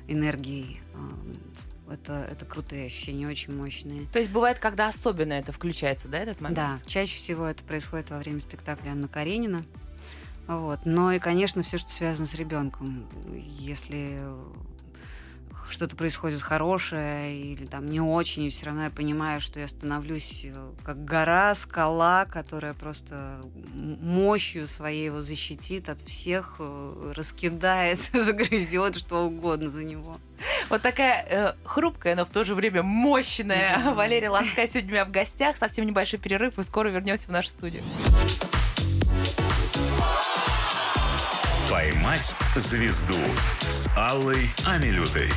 энергией. 0.08 0.80
Это, 1.90 2.28
это 2.30 2.46
крутые 2.46 2.88
ощущения, 2.88 3.28
очень 3.30 3.56
мощные. 3.56 4.08
То 4.08 4.20
есть 4.20 4.30
бывает, 4.30 4.60
когда 4.60 4.90
особенно 4.90 5.34
это 5.34 5.54
включается, 5.54 6.10
да, 6.10 6.20
этот 6.20 6.42
момент? 6.42 6.58
Да, 6.58 6.80
чаще 6.86 7.16
всего 7.16 7.46
это 7.46 7.63
происходит 7.63 8.10
во 8.10 8.18
время 8.18 8.42
спектакля 8.42 8.92
Анна 8.92 9.08
Каренина. 9.08 9.63
Вот. 10.48 10.80
Но 10.86 11.12
и, 11.12 11.20
конечно, 11.20 11.63
все, 11.63 11.78
что 11.78 11.90
связано 11.90 12.28
с 12.28 12.34
ребенком. 12.34 13.08
Если 13.60 14.20
что-то 15.71 15.95
происходит 15.95 16.41
хорошее 16.41 17.36
или 17.38 17.65
там 17.65 17.88
не 17.88 17.99
очень, 17.99 18.43
и 18.43 18.49
все 18.49 18.67
равно 18.67 18.86
я 18.86 18.89
понимаю, 18.89 19.41
что 19.41 19.60
я 19.60 19.67
становлюсь 19.67 20.45
э, 20.45 20.71
как 20.84 21.03
гора, 21.06 21.53
скала, 21.56 22.25
которая 22.25 22.73
просто 22.73 23.41
мощью 23.73 24.67
своей 24.67 25.06
его 25.06 25.21
защитит 25.21 25.89
от 25.89 26.01
всех, 26.01 26.56
э, 26.60 27.13
раскидает, 27.15 27.99
загрызет 28.13 28.97
что 28.97 29.25
угодно 29.25 29.69
за 29.69 29.84
него. 29.84 30.17
Вот 30.69 30.82
такая 30.82 31.25
э, 31.30 31.53
хрупкая, 31.63 32.15
но 32.15 32.25
в 32.25 32.30
то 32.30 32.43
же 32.43 32.56
время 32.56 32.84
мощная. 32.84 33.93
Валерия 33.93 34.30
Ланская 34.30 34.67
сегодня 34.67 34.89
у 34.89 34.93
меня 34.93 35.06
в 35.06 35.12
гостях. 35.12 35.58
Совсем 35.58 35.86
небольшой 35.86 36.19
перерыв, 36.19 36.60
и 36.60 36.63
скоро 36.63 36.89
вернемся 36.89 37.27
в 37.27 37.32
нашу 37.32 37.49
студию. 37.49 37.82
«Поймать 41.69 42.38
звезду» 42.56 43.17
с 43.67 43.89
Аллой 43.97 44.49
Амилютой. 44.65 45.30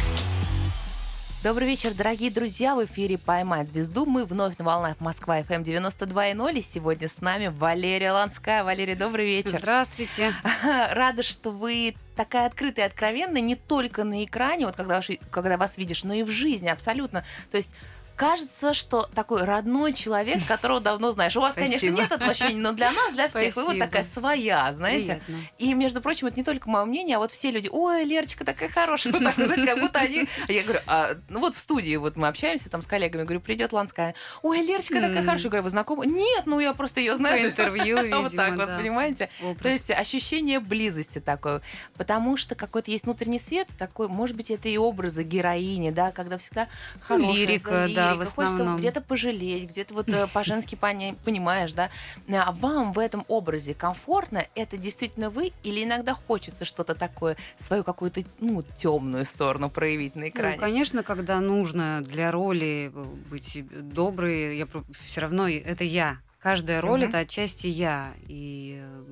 Добрый 1.42 1.66
вечер, 1.66 1.92
дорогие 1.92 2.30
друзья. 2.30 2.76
В 2.76 2.84
эфире 2.84 3.18
«Поймать 3.18 3.68
звезду». 3.68 4.06
Мы 4.06 4.24
вновь 4.24 4.56
на 4.58 4.64
волнах 4.64 5.00
Москва 5.00 5.40
FM 5.40 5.64
92.0. 5.64 6.58
И 6.58 6.60
сегодня 6.60 7.08
с 7.08 7.20
нами 7.20 7.48
Валерия 7.48 8.12
Ланская. 8.12 8.62
Валерия, 8.62 8.94
добрый 8.94 9.26
вечер. 9.26 9.58
Здравствуйте. 9.58 10.32
Рада, 10.92 11.24
что 11.24 11.50
вы 11.50 11.96
такая 12.14 12.46
открытая 12.46 12.84
и 12.84 12.88
откровенная 12.88 13.40
не 13.40 13.56
только 13.56 14.04
на 14.04 14.22
экране, 14.24 14.66
вот 14.66 14.76
когда, 14.76 15.00
когда 15.30 15.56
вас 15.56 15.78
видишь, 15.78 16.04
но 16.04 16.14
и 16.14 16.22
в 16.22 16.30
жизни 16.30 16.68
абсолютно. 16.68 17.24
То 17.50 17.56
есть 17.56 17.74
кажется, 18.20 18.74
что 18.74 19.09
такой 19.14 19.44
родной 19.44 19.94
человек, 19.94 20.46
которого 20.46 20.78
давно 20.78 21.11
знаешь. 21.11 21.35
У 21.38 21.40
вас, 21.40 21.54
конечно, 21.54 21.78
Спасибо. 21.78 21.96
нет 21.96 22.12
этого 22.12 22.30
ощущения, 22.33 22.61
но 22.61 22.72
для 22.72 22.92
нас, 22.92 23.14
для 23.14 23.30
всех, 23.30 23.56
вы 23.56 23.62
вот 23.62 23.70
Спасибо. 23.70 23.87
такая 23.87 24.04
своя, 24.04 24.72
знаете. 24.74 25.22
Приятно. 25.24 25.46
И, 25.56 25.72
между 25.72 26.02
прочим, 26.02 26.26
это 26.26 26.37
не 26.37 26.44
только 26.44 26.68
мое 26.68 26.85
мнение, 26.85 27.16
а 27.16 27.18
вот 27.18 27.33
все 27.33 27.50
люди, 27.50 27.70
ой, 27.72 28.04
Лерочка 28.04 28.44
такая 28.44 28.68
хорошая, 28.68 29.14
вот 29.14 29.22
так, 29.24 29.35
знаете, 29.37 29.64
как 29.64 29.80
будто 29.80 30.00
они... 30.00 30.28
А 30.46 30.52
Я 30.52 30.64
говорю, 30.64 30.80
а, 30.87 31.16
ну 31.30 31.40
вот 31.40 31.54
в 31.54 31.59
студии 31.59 31.96
вот 31.96 32.16
мы 32.16 32.28
общаемся 32.28 32.68
там 32.68 32.83
с 32.83 32.87
коллегами, 32.87 33.22
говорю, 33.22 33.40
придет 33.40 33.72
Ланская, 33.72 34.14
ой, 34.42 34.61
Лерочка 34.61 35.00
такая 35.00 35.24
хорошая, 35.24 35.48
говорю, 35.48 35.64
вы 35.64 35.70
знакомы? 35.70 36.06
Нет, 36.06 36.42
ну 36.44 36.61
я 36.61 36.74
просто 36.74 37.00
ее 37.00 37.16
знаю. 37.16 37.40
По 37.40 37.46
интервью, 37.46 37.96
Вот 38.20 38.37
так 38.37 38.50
видимо, 38.50 38.66
вот, 38.66 38.76
понимаете? 38.76 39.30
То 39.62 39.68
есть 39.70 39.90
ощущение 39.90 40.61
близости 40.61 41.20
такое. 41.20 41.62
Потому 41.96 42.37
что 42.37 42.54
какой-то 42.54 42.90
есть 42.90 43.04
внутренний 43.04 43.38
свет 43.38 43.68
такой, 43.78 44.09
может 44.09 44.37
быть, 44.37 44.50
это 44.50 44.68
и 44.68 44.76
образы 44.76 45.22
героини, 45.22 45.88
да, 45.88 46.11
когда 46.11 46.37
всегда 46.37 46.68
хорошая, 47.00 47.35
лирика, 47.35 47.88
да, 47.94 48.09
в 48.14 48.24
Хочется 48.24 48.76
где-то 48.78 49.00
пожалеть, 49.00 49.70
где-то 49.70 49.94
вот 49.94 50.08
э, 50.08 50.26
по-женски 50.32 50.76
понимаешь, 50.76 51.72
да. 51.72 51.90
А 52.32 52.52
вам 52.52 52.92
в 52.92 52.98
этом 52.98 53.24
образе 53.28 53.74
комфортно? 53.74 54.46
Это 54.54 54.76
действительно 54.76 55.30
вы? 55.30 55.52
Или 55.62 55.84
иногда 55.84 56.14
хочется 56.14 56.64
что-то 56.64 56.94
такое, 56.94 57.36
свою 57.58 57.84
какую-то, 57.84 58.22
ну, 58.40 58.62
темную 58.62 59.24
сторону 59.24 59.70
проявить 59.70 60.14
на 60.16 60.22
Ну, 60.22 60.28
экране? 60.28 60.58
конечно, 60.58 61.02
когда 61.02 61.40
нужно 61.40 62.02
для 62.02 62.30
роли 62.30 62.90
э, 62.94 63.04
быть 63.30 63.62
доброй, 63.92 64.58
я 64.58 64.66
все 64.92 65.20
равно 65.20 65.48
это 65.48 65.84
я. 65.84 66.18
Каждая 66.40 66.80
роль 66.80 67.00
Мгм. 67.00 67.08
это 67.10 67.18
отчасти 67.18 67.66
я. 67.66 68.12
И, 68.26 68.80
э, 68.82 69.02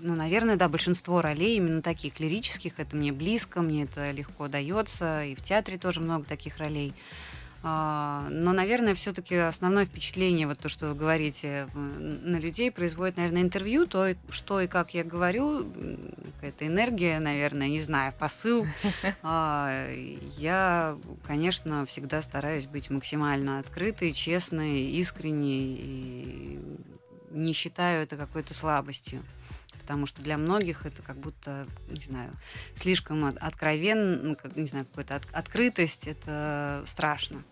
ну, 0.00 0.14
наверное, 0.14 0.54
да, 0.54 0.68
большинство 0.68 1.20
ролей 1.20 1.56
именно 1.56 1.82
таких 1.82 2.20
лирических, 2.20 2.74
это 2.78 2.94
мне 2.96 3.12
близко, 3.12 3.62
мне 3.62 3.82
это 3.82 4.12
легко 4.12 4.46
дается, 4.46 5.24
и 5.24 5.34
в 5.34 5.42
театре 5.42 5.76
тоже 5.76 6.00
много 6.00 6.24
таких 6.24 6.58
ролей. 6.58 6.94
А, 7.62 8.28
Но, 8.30 8.52
наверное, 8.52 8.94
все-таки 8.94 9.34
основное 9.34 9.84
впечатление, 9.84 10.46
вот 10.46 10.58
то, 10.58 10.68
что 10.68 10.88
вы 10.88 10.94
говорите, 10.94 11.66
на 11.74 12.36
людей 12.38 12.70
производит, 12.70 13.16
наверное, 13.16 13.42
интервью, 13.42 13.86
то, 13.86 14.14
что 14.30 14.60
и 14.60 14.68
как 14.68 14.94
я 14.94 15.02
говорю, 15.02 15.66
какая-то 16.36 16.66
энергия, 16.66 17.18
наверное, 17.18 17.68
не 17.68 17.80
знаю, 17.80 18.12
посыл. 18.18 18.66
А, 19.22 19.90
Я, 20.36 20.96
конечно, 21.26 21.84
всегда 21.86 22.22
стараюсь 22.22 22.66
быть 22.66 22.90
максимально 22.90 23.58
открытой, 23.58 24.12
честной, 24.12 24.82
искренней 24.92 25.76
и 25.80 26.60
не 27.30 27.52
считаю 27.52 28.02
это 28.04 28.16
какой-то 28.16 28.54
слабостью. 28.54 29.22
Потому 29.88 30.04
что 30.04 30.20
для 30.20 30.36
многих 30.36 30.84
это 30.84 31.00
как 31.00 31.16
будто, 31.16 31.66
не 31.88 32.00
знаю, 32.02 32.30
слишком 32.74 33.24
от- 33.24 33.38
откровенно, 33.38 34.36
не 34.54 34.66
знаю, 34.66 34.84
какая-то 34.84 35.16
от- 35.16 35.32
открытость, 35.32 36.06
это 36.06 36.82
страшно. 36.84 37.42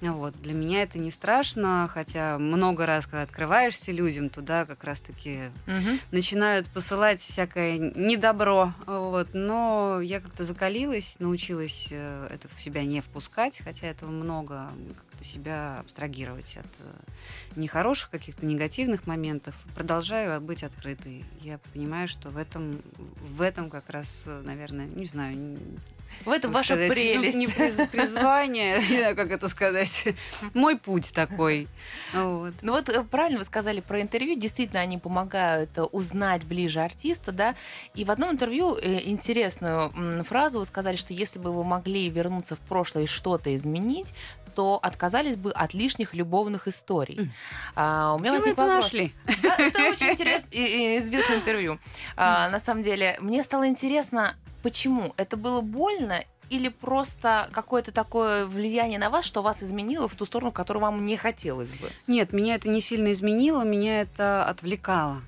Вот. 0.00 0.40
Для 0.40 0.54
меня 0.54 0.82
это 0.82 0.98
не 0.98 1.10
страшно, 1.10 1.88
хотя 1.92 2.38
много 2.38 2.86
раз, 2.86 3.04
когда 3.06 3.22
открываешься 3.22 3.92
людям, 3.92 4.30
туда 4.30 4.64
как 4.64 4.82
раз-таки 4.84 5.50
Мгм. 5.66 6.00
начинают 6.10 6.70
посылать 6.70 7.20
всякое 7.20 7.76
недобро. 7.78 8.74
Вот. 8.86 9.28
Но 9.34 10.00
я 10.00 10.20
как-то 10.20 10.42
закалилась, 10.42 11.16
научилась 11.20 11.88
э, 11.90 12.28
это 12.32 12.48
в 12.48 12.60
себя 12.60 12.84
не 12.84 13.00
впускать, 13.02 13.60
хотя 13.62 13.88
этого 13.88 14.10
много, 14.10 14.70
как-то 14.96 15.24
себя 15.24 15.78
абстрагировать 15.80 16.56
от 16.56 16.66
э, 16.80 17.58
нехороших 17.60 18.08
каких-то 18.08 18.46
негативных 18.46 19.06
моментов. 19.06 19.54
Продолжаю 19.74 20.40
быть 20.40 20.64
открытой. 20.64 21.24
Я 21.42 21.58
понимаю, 21.74 22.08
что 22.08 22.30
в 22.30 22.38
этом, 22.38 22.80
в 23.18 23.42
этом 23.42 23.68
как 23.68 23.90
раз, 23.90 24.24
э, 24.26 24.40
наверное, 24.42 24.86
не 24.86 25.04
знаю, 25.04 25.58
В 26.24 26.30
этом 26.30 26.52
ваша 26.52 26.74
сказать, 26.74 26.88
ну, 26.88 26.94
прелесть. 26.94 27.36
не 27.36 27.46
приз- 27.46 27.88
призвание, 27.88 28.80
не 28.90 28.98
знаю, 28.98 29.16
как 29.16 29.30
это 29.30 29.48
сказать. 29.48 30.08
Мой 30.54 30.76
путь 30.76 31.12
такой. 31.14 31.68
Вот. 32.12 32.54
Ну 32.62 32.72
вот 32.72 32.88
э, 32.88 33.02
правильно 33.04 33.38
вы 33.38 33.44
сказали 33.44 33.80
про 33.80 34.00
интервью. 34.00 34.38
Действительно, 34.38 34.80
они 34.80 34.98
помогают 34.98 35.76
э, 35.78 35.82
узнать 35.82 36.44
ближе 36.44 36.80
артиста, 36.80 37.32
да. 37.32 37.54
И 37.94 38.04
в 38.04 38.10
одном 38.10 38.32
интервью 38.32 38.76
э, 38.76 39.00
интересную 39.08 39.92
фразу 40.24 40.58
вы 40.58 40.64
сказали, 40.64 40.96
что 40.96 41.14
если 41.14 41.38
бы 41.38 41.52
вы 41.52 41.64
могли 41.64 42.08
вернуться 42.10 42.56
в 42.56 42.60
прошлое 42.60 43.04
и 43.04 43.06
что-то 43.06 43.54
изменить, 43.54 44.12
то 44.54 44.78
отказались 44.82 45.36
бы 45.36 45.52
от 45.52 45.74
лишних 45.74 46.12
любовных 46.14 46.68
историй. 46.68 47.18
М. 47.18 47.32
А, 47.76 48.14
у 48.14 48.18
меня 48.18 48.32
возник 48.32 48.54
это 48.54 48.62
вопрос. 48.62 48.84
нашли? 48.84 49.14
Да, 49.42 49.56
это 49.56 49.82
очень 49.90 50.10
интересное 50.10 50.50
и 50.50 50.98
известное 50.98 51.36
интервью. 51.36 51.78
А, 52.16 52.48
на 52.50 52.60
самом 52.60 52.82
деле, 52.82 53.16
мне 53.20 53.42
стало 53.42 53.68
интересно, 53.68 54.34
почему 54.62 55.14
это 55.16 55.36
было 55.36 55.60
больно 55.60 56.24
или 56.50 56.68
просто 56.68 57.48
какое-то 57.52 57.92
такое 57.92 58.44
влияние 58.44 58.98
на 58.98 59.08
вас, 59.08 59.24
что 59.24 59.40
вас 59.40 59.62
изменило 59.62 60.08
в 60.08 60.14
ту 60.16 60.26
сторону, 60.26 60.50
которую 60.50 60.82
вам 60.82 61.04
не 61.04 61.16
хотелось 61.16 61.72
бы? 61.72 61.90
Нет, 62.06 62.32
меня 62.32 62.56
это 62.56 62.68
не 62.68 62.80
сильно 62.80 63.12
изменило, 63.12 63.62
меня 63.62 64.00
это 64.02 64.44
отвлекало. 64.44 65.22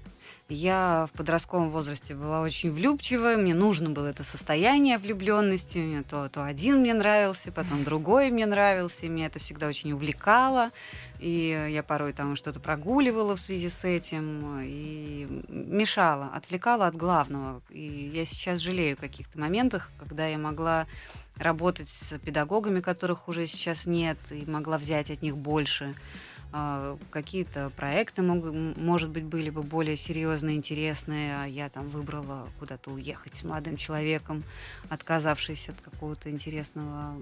Я 0.53 1.09
в 1.11 1.17
подростковом 1.17 1.71
возрасте 1.71 2.15
была 2.15 2.43
очень 2.43 2.71
влюбчивая, 2.71 3.38
мне 3.38 3.55
нужно 3.55 3.88
было 3.88 4.09
это 4.09 4.23
состояние 4.23 4.99
влюбленности. 4.99 5.79
Мне 5.79 6.03
то, 6.03 6.29
то 6.29 6.45
один 6.45 6.81
мне 6.81 6.93
нравился, 6.93 7.51
потом 7.51 7.85
другой 7.85 8.31
мне 8.31 8.45
нравился, 8.45 9.07
и 9.07 9.09
меня 9.09 9.27
это 9.27 9.38
всегда 9.38 9.67
очень 9.67 9.93
увлекало. 9.93 10.71
И 11.21 11.69
я 11.71 11.83
порой 11.83 12.12
там 12.12 12.37
что-то 12.37 12.61
прогуливала 12.61 13.35
в 13.35 13.41
связи 13.41 13.71
с 13.71 13.85
этим, 13.85 14.61
и 14.62 15.27
мешала, 15.49 16.31
отвлекала 16.35 16.87
от 16.87 16.97
главного. 16.97 17.62
И 17.71 18.11
я 18.12 18.27
сейчас 18.27 18.61
жалею 18.61 18.95
о 18.95 19.01
каких-то 19.01 19.41
моментах, 19.41 19.91
когда 19.99 20.27
я 20.27 20.37
могла 20.37 20.87
работать 21.37 21.88
с 21.88 22.19
педагогами, 22.19 22.81
которых 22.81 23.27
уже 23.27 23.47
сейчас 23.47 23.87
нет, 23.87 24.19
и 24.31 24.45
могла 24.45 24.77
взять 24.77 25.11
от 25.11 25.23
них 25.23 25.38
больше. 25.38 25.95
А, 26.55 26.99
какие-то 27.11 27.71
проекты, 27.71 28.21
может 28.23 29.09
быть, 29.09 29.25
были 29.25 29.49
бы 29.49 29.62
более 29.62 29.97
серьезные, 29.97 30.57
интересные, 30.57 31.37
а 31.43 31.47
я 31.47 31.71
там 31.71 31.88
выбрала 31.88 32.49
куда-то 32.59 32.91
уехать 32.91 33.35
с 33.35 33.43
молодым 33.43 33.79
человеком, 33.79 34.45
отказавшись 34.91 35.71
от 35.71 35.81
какого-то 35.81 36.31
интересного 36.31 37.17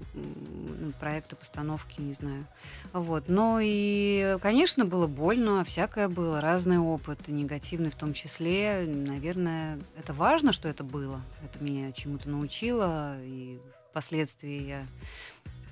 проекта, 0.99 1.37
постановки, 1.37 2.01
не 2.01 2.11
знаю. 2.11 2.45
Вот. 2.91 3.29
Но 3.29 3.59
и, 3.61 4.37
конечно, 4.41 4.83
было 4.83 5.07
больно, 5.07 5.63
всякое 5.63 6.09
было, 6.09 6.41
разный 6.41 6.79
опыт, 6.79 7.29
негативный 7.29 7.89
в 7.89 7.95
том 7.95 8.13
числе. 8.13 8.83
Наверное, 8.85 9.79
это 9.97 10.13
важно, 10.13 10.51
что 10.51 10.67
это 10.67 10.83
было. 10.83 11.21
Это 11.41 11.63
меня 11.63 11.93
чему-то 11.93 12.29
научило, 12.29 13.15
и 13.21 13.59
впоследствии 13.91 14.61
я 14.61 14.85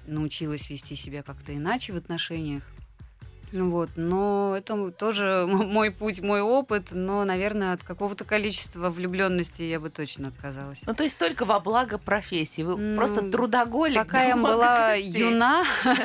научилась 0.07 0.69
вести 0.69 0.95
себя 0.95 1.23
как-то 1.23 1.53
иначе 1.53 1.91
в 1.91 1.97
отношениях. 1.97 2.63
Ну 3.51 3.71
вот, 3.71 3.89
но 3.95 4.55
это 4.57 4.91
тоже 4.91 5.45
мой 5.47 5.91
путь, 5.91 6.21
мой 6.21 6.41
опыт, 6.41 6.89
но, 6.91 7.23
наверное, 7.25 7.73
от 7.73 7.83
какого-то 7.83 8.25
количества 8.25 8.89
влюбленности 8.89 9.63
я 9.63 9.79
бы 9.79 9.89
точно 9.89 10.27
отказалась. 10.29 10.81
Ну, 10.85 10.93
то 10.93 11.03
есть 11.03 11.17
только 11.17 11.45
во 11.45 11.59
благо 11.59 11.97
профессии. 11.97 12.61
Вы 12.61 12.77
Ну, 12.77 12.95
просто 12.95 13.29
трудоголик. 13.29 13.97
Пока 13.97 14.23
я 14.23 14.35
была 14.35 14.91
костей. 14.91 15.29
юна, 15.29 15.63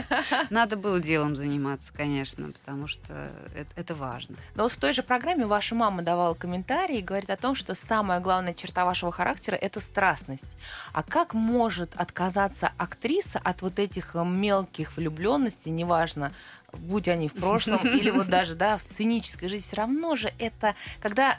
надо 0.51 0.77
было 0.77 1.01
делом 1.01 1.37
заниматься, 1.37 1.93
конечно, 1.95 2.51
потому 2.53 2.87
что 2.87 3.13
это, 3.55 3.71
это 3.77 3.95
важно. 3.95 4.37
Но 4.55 4.65
вот 4.65 4.73
в 4.73 4.77
той 4.77 4.93
же 4.93 5.03
программе 5.03 5.47
ваша 5.47 5.75
мама 5.75 6.03
давала 6.03 6.35
комментарий 6.35 6.99
и 6.99 7.03
говорит 7.03 7.31
о 7.31 7.37
том, 7.37 7.55
что 7.55 7.75
самая 7.75 8.21
главная 8.21 8.55
черта 8.55 8.85
вашего 8.85 9.13
характера– 9.13 9.55
это 9.61 9.81
страстность. 9.81 10.57
А 10.93 11.03
как 11.03 11.35
может 11.35 11.95
отказаться 11.97 12.73
актриса 12.79 13.41
от 13.43 13.63
вот 13.63 13.79
этих 13.79 14.15
э, 14.15 14.25
мелких 14.25 14.97
влюбленностей, 14.97 15.71
неважно, 15.71 16.33
будь 16.75 17.09
они 17.09 17.29
в 17.29 17.35
прошлом 17.35 17.79
или 17.85 18.11
вот 18.11 18.29
даже 18.29 18.55
да, 18.55 18.77
в 18.77 18.81
сценической 18.81 19.49
жизни, 19.49 19.63
все 19.63 19.77
равно 19.77 20.17
же 20.17 20.33
это, 20.39 20.75
когда 21.01 21.39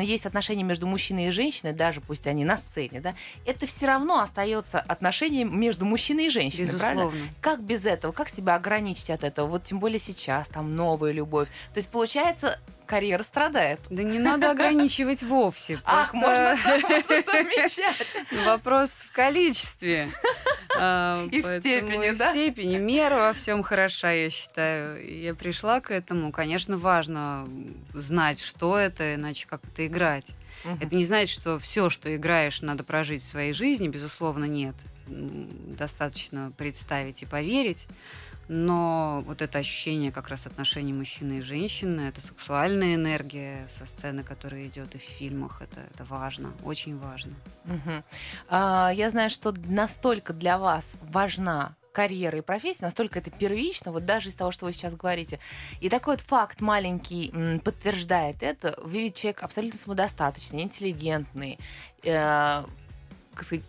есть 0.00 0.26
отношения 0.26 0.62
между 0.62 0.86
мужчиной 0.86 1.28
и 1.28 1.30
женщиной, 1.30 1.72
даже 1.72 2.00
пусть 2.00 2.26
они 2.26 2.44
на 2.44 2.56
сцене, 2.56 3.00
да, 3.00 3.14
это 3.44 3.66
все 3.66 3.86
равно 3.86 4.20
остается 4.20 4.80
отношением 4.80 5.58
между 5.58 5.84
мужчиной 5.84 6.26
и 6.26 6.30
женщиной, 6.30 6.78
правильно? 6.78 7.04
Безусловно. 7.04 7.32
Как 7.40 7.62
без 7.62 7.86
этого? 7.86 8.12
Как 8.12 8.28
себя 8.28 8.54
ограничить 8.54 9.10
от 9.10 9.24
этого? 9.24 9.46
Вот 9.46 9.64
тем 9.64 9.78
более 9.78 9.98
сейчас, 9.98 10.48
там 10.48 10.74
новая 10.74 11.12
любовь. 11.12 11.48
То 11.72 11.78
есть, 11.78 11.88
получается, 11.88 12.58
карьера 12.86 13.22
страдает. 13.22 13.80
Да 13.90 14.02
не 14.02 14.18
надо 14.18 14.50
ограничивать 14.50 15.22
вовсе. 15.22 15.80
Ах, 15.84 16.14
можно 16.14 16.56
совмещать. 16.56 18.16
Вопрос 18.46 19.06
в 19.08 19.12
количестве. 19.12 20.08
А, 20.78 21.26
И 21.30 21.42
в 21.42 21.46
степени, 21.46 22.08
и 22.08 22.10
в 22.12 22.18
да? 22.18 22.30
степени. 22.30 22.76
Мера 22.78 23.16
во 23.16 23.32
всем 23.32 23.62
хороша, 23.62 24.12
я 24.12 24.30
считаю. 24.30 25.22
Я 25.22 25.34
пришла 25.34 25.80
к 25.80 25.90
этому. 25.90 26.32
Конечно, 26.32 26.78
важно 26.78 27.48
знать, 27.94 28.40
что 28.40 28.78
это, 28.78 29.14
иначе 29.14 29.46
как 29.48 29.62
это 29.64 29.86
играть. 29.86 30.26
Это 30.80 30.96
не 30.96 31.04
значит, 31.04 31.30
что 31.30 31.58
все, 31.58 31.90
что 31.90 32.14
играешь, 32.14 32.60
надо 32.62 32.82
прожить 32.82 33.22
в 33.22 33.26
своей 33.26 33.52
жизни. 33.52 33.88
Безусловно, 33.88 34.46
нет. 34.46 34.74
Достаточно 35.06 36.52
представить 36.56 37.22
и 37.22 37.26
поверить. 37.26 37.86
Но 38.48 39.22
вот 39.26 39.42
это 39.42 39.58
ощущение 39.58 40.12
как 40.12 40.28
раз 40.28 40.46
отношений 40.46 40.92
мужчины 40.92 41.38
и 41.38 41.42
женщины, 41.42 42.02
это 42.02 42.20
сексуальная 42.20 42.94
энергия 42.94 43.66
со 43.68 43.86
сцены, 43.86 44.22
которая 44.22 44.66
идет 44.66 44.94
и 44.94 44.98
в 44.98 45.02
фильмах, 45.02 45.62
это, 45.62 45.80
это 45.80 46.04
важно, 46.04 46.52
очень 46.64 46.96
важно. 46.98 47.32
Мгм. 47.64 48.04
А, 48.48 48.92
Я 48.94 49.10
знаю, 49.10 49.30
что 49.30 49.52
настолько 49.66 50.32
для 50.32 50.58
вас 50.58 50.96
важна 51.02 51.74
карьера 51.92 52.36
и 52.36 52.42
профессия, 52.42 52.84
настолько 52.84 53.20
это 53.20 53.30
первично, 53.30 53.90
вот 53.90 54.04
даже 54.04 54.28
из 54.28 54.34
того, 54.34 54.50
что 54.50 54.66
вы 54.66 54.72
сейчас 54.72 54.94
говорите. 54.94 55.40
И 55.80 55.88
такой 55.88 56.16
вот 56.16 56.20
факт 56.20 56.60
маленький 56.60 57.32
подтверждает 57.64 58.42
это. 58.42 58.78
Вы 58.82 59.04
ведь 59.04 59.16
человек 59.16 59.42
абсолютно 59.42 59.78
самодостаточный, 59.78 60.62
интеллигентный, 60.62 61.58
э, 62.04 62.64
сказать, 63.34 63.64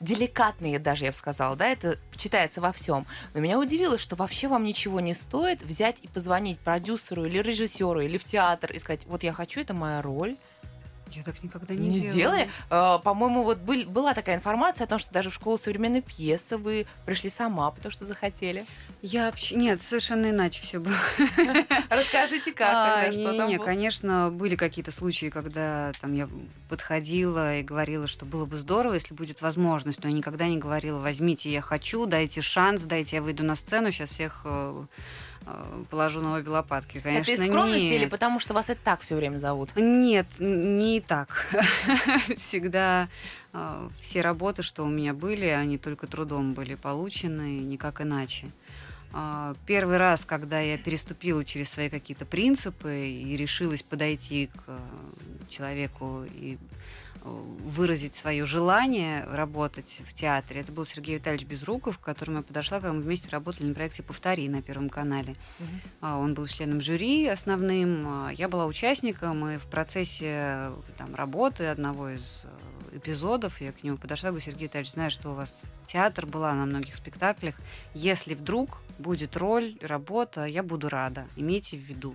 деликатные 0.00 0.78
даже, 0.78 1.04
я 1.04 1.10
бы 1.10 1.16
сказала, 1.16 1.56
да, 1.56 1.66
это 1.66 1.98
читается 2.16 2.60
во 2.60 2.72
всем. 2.72 3.06
Но 3.32 3.40
меня 3.40 3.58
удивило, 3.58 3.98
что 3.98 4.16
вообще 4.16 4.48
вам 4.48 4.64
ничего 4.64 5.00
не 5.00 5.14
стоит 5.14 5.62
взять 5.62 6.00
и 6.02 6.08
позвонить 6.08 6.58
продюсеру 6.58 7.24
или 7.24 7.38
режиссеру 7.38 8.00
или 8.00 8.18
в 8.18 8.24
театр 8.24 8.72
и 8.72 8.78
сказать, 8.78 9.06
вот 9.06 9.22
я 9.22 9.32
хочу, 9.32 9.60
это 9.60 9.74
моя 9.74 10.02
роль. 10.02 10.36
Я 11.12 11.22
так 11.22 11.42
никогда 11.44 11.74
не, 11.74 11.88
Не, 11.88 12.00
делала. 12.00 12.14
делали. 12.14 12.50
Э, 12.70 12.98
По-моему, 13.02 13.44
вот 13.44 13.58
был- 13.58 13.84
была 13.88 14.14
такая 14.14 14.36
информация 14.36 14.84
о 14.84 14.88
том, 14.88 14.98
что 14.98 15.12
даже 15.12 15.30
в 15.30 15.34
школу 15.34 15.56
современной 15.58 16.00
пьесы 16.02 16.56
вы 16.56 16.86
пришли 17.06 17.30
сама, 17.30 17.70
потому 17.70 17.92
что 17.92 18.04
захотели. 18.04 18.66
Я 19.00 19.26
вообще... 19.26 19.54
Нет, 19.54 19.80
совершенно 19.82 20.30
иначе 20.30 20.62
все 20.62 20.80
было. 20.80 20.94
Расскажите, 21.90 22.52
как 22.52 22.68
А, 22.72 23.02
тогда, 23.04 23.12
что 23.12 23.36
там 23.36 23.48
не, 23.48 23.56
было? 23.58 23.64
конечно, 23.64 24.30
были 24.32 24.56
какие-то 24.56 24.90
случаи, 24.90 25.26
когда 25.30 25.92
там 26.00 26.14
я 26.14 26.28
подходила 26.68 27.56
и 27.58 27.62
говорила, 27.62 28.06
что 28.06 28.24
было 28.24 28.44
бы 28.46 28.56
здорово, 28.56 28.94
если 28.94 29.14
будет 29.14 29.40
возможность, 29.42 30.02
но 30.02 30.08
я 30.08 30.14
никогда 30.16 30.46
не 30.48 30.58
говорила, 30.58 30.98
возьмите, 30.98 31.50
я 31.52 31.60
хочу, 31.60 32.06
дайте 32.06 32.40
шанс, 32.40 32.82
дайте, 32.82 33.16
я 33.16 33.22
выйду 33.22 33.44
на 33.44 33.54
сцену, 33.56 33.90
сейчас 33.92 34.10
всех 34.10 34.40
э, 34.44 34.86
положу 35.90 36.20
на 36.20 36.34
обе 36.34 36.48
лопатки. 36.48 37.00
Конечно, 37.00 37.32
Это 37.32 37.42
из 37.42 37.48
скромности 37.48 37.84
нет. 37.84 37.92
или 37.92 38.06
потому 38.06 38.40
что 38.40 38.54
вас 38.54 38.70
и 38.70 38.74
так 38.74 39.00
все 39.00 39.16
время 39.16 39.38
зовут? 39.38 39.70
Нет, 39.76 40.26
не 40.38 41.00
так. 41.00 41.46
Всегда 42.36 43.08
э, 43.52 43.88
все 44.00 44.20
работы, 44.20 44.62
что 44.62 44.84
у 44.84 44.88
меня 44.88 45.12
были, 45.14 45.46
они 45.46 45.78
только 45.78 46.06
трудом 46.06 46.54
были 46.54 46.74
получены, 46.74 47.58
никак 47.58 48.00
иначе. 48.00 48.46
А, 49.12 49.54
Первый 49.66 49.96
раз, 49.98 50.24
когда 50.24 50.58
я 50.60 50.76
переступила 50.76 51.44
через 51.44 51.70
свои 51.70 51.88
какие-то 51.88 52.26
принципы 52.26 53.08
и 53.08 53.36
решилась 53.36 53.82
подойти 53.82 54.48
к 54.48 54.62
э, 54.66 54.78
человеку 55.48 56.24
и 56.34 56.54
э, 56.54 56.58
выразить 57.24 58.14
свое 58.14 58.44
желание 58.44 59.24
работать 59.24 60.02
в 60.06 60.12
театре, 60.12 60.60
это 60.60 60.72
был 60.72 60.84
Сергей 60.84 61.16
Витальевич 61.16 61.46
Безруков, 61.46 61.98
к 61.98 62.02
которому 62.02 62.38
я 62.38 62.42
подошла, 62.42 62.78
когда 62.78 62.92
мы 62.92 63.00
вместе 63.00 63.30
работали 63.30 63.66
на 63.66 63.74
проекте 63.74 64.02
«Повтори» 64.02 64.48
на 64.48 64.62
Первом 64.62 64.90
канале. 64.90 65.34
А, 66.00 66.18
Он 66.18 66.34
был 66.34 66.46
членом 66.46 66.80
жюри 66.80 67.26
основным, 67.26 68.04
а, 68.06 68.30
я 68.30 68.48
была 68.48 68.66
участником, 68.66 69.46
и 69.48 69.58
в 69.58 69.66
процессе 69.66 70.26
э, 70.28 70.76
там, 70.98 71.14
работы 71.14 71.66
одного 71.66 72.10
из 72.10 72.44
э, 72.44 72.98
эпизодов 72.98 73.60
я 73.60 73.72
к 73.72 73.82
нему 73.82 73.96
подошла, 73.96 74.28
говорю, 74.28 74.44
Сергей 74.44 74.64
Витальевич, 74.64 74.92
знаю, 74.92 75.10
что 75.10 75.30
у 75.30 75.34
вас 75.34 75.64
театр 75.86 76.26
была 76.26 76.52
на 76.52 76.66
многих 76.66 76.94
спектаклях, 76.94 77.54
если 77.94 78.34
вдруг 78.34 78.82
будет 78.98 79.36
роль, 79.36 79.78
работа, 79.80 80.44
я 80.44 80.62
буду 80.62 80.90
рада, 80.90 81.26
имейте 81.36 81.78
в 81.78 81.80
виду 81.80 82.14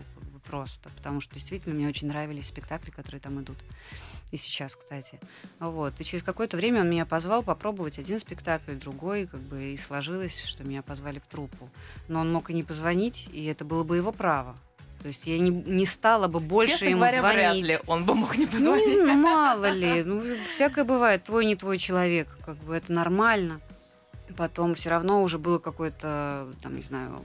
просто, 0.49 0.89
потому 0.89 1.21
что 1.21 1.33
действительно 1.33 1.75
мне 1.75 1.87
очень 1.87 2.07
нравились 2.07 2.47
спектакли, 2.47 2.89
которые 2.91 3.21
там 3.21 3.41
идут. 3.41 3.57
И 4.31 4.37
сейчас, 4.37 4.75
кстати. 4.75 5.19
Вот. 5.59 5.99
И 5.99 6.03
через 6.03 6.21
какое-то 6.23 6.55
время 6.55 6.81
он 6.81 6.89
меня 6.89 7.05
позвал 7.05 7.41
попробовать 7.41 7.97
один 7.97 8.19
спектакль, 8.19 8.73
другой, 8.75 9.25
как 9.25 9.39
бы 9.39 9.73
и 9.73 9.77
сложилось, 9.77 10.43
что 10.43 10.63
меня 10.63 10.83
позвали 10.83 11.19
в 11.19 11.27
труппу. 11.27 11.69
Но 12.07 12.19
он 12.21 12.31
мог 12.31 12.49
и 12.51 12.53
не 12.53 12.63
позвонить, 12.63 13.27
и 13.31 13.45
это 13.45 13.65
было 13.65 13.83
бы 13.83 13.97
его 13.97 14.11
право. 14.11 14.55
То 15.01 15.07
есть 15.07 15.25
я 15.27 15.39
не, 15.39 15.49
не 15.49 15.85
стала 15.85 16.27
бы 16.27 16.39
больше 16.41 16.73
Честно 16.73 16.85
ему 16.87 16.97
говоря, 16.99 17.21
вряд 17.21 17.53
звонить. 17.55 17.67
ли 17.67 17.79
он 17.87 18.05
бы 18.05 18.13
мог 18.15 18.37
не 18.37 18.45
Ну, 18.45 18.51
позвонить. 18.51 18.85
не 18.87 19.01
знаю, 19.01 19.17
мало 19.19 19.69
ли. 19.71 20.03
Ну, 20.03 20.21
всякое 20.47 20.83
бывает. 20.83 21.23
Твой 21.23 21.45
не 21.45 21.55
твой 21.55 21.77
человек. 21.77 22.27
Как 22.45 22.57
бы 22.57 22.75
это 22.75 22.91
нормально. 22.91 23.61
Потом 24.37 24.75
все 24.75 24.89
равно 24.89 25.23
уже 25.23 25.39
было 25.39 25.57
какое-то, 25.57 26.49
там, 26.61 26.75
не 26.75 26.81
знаю, 26.83 27.19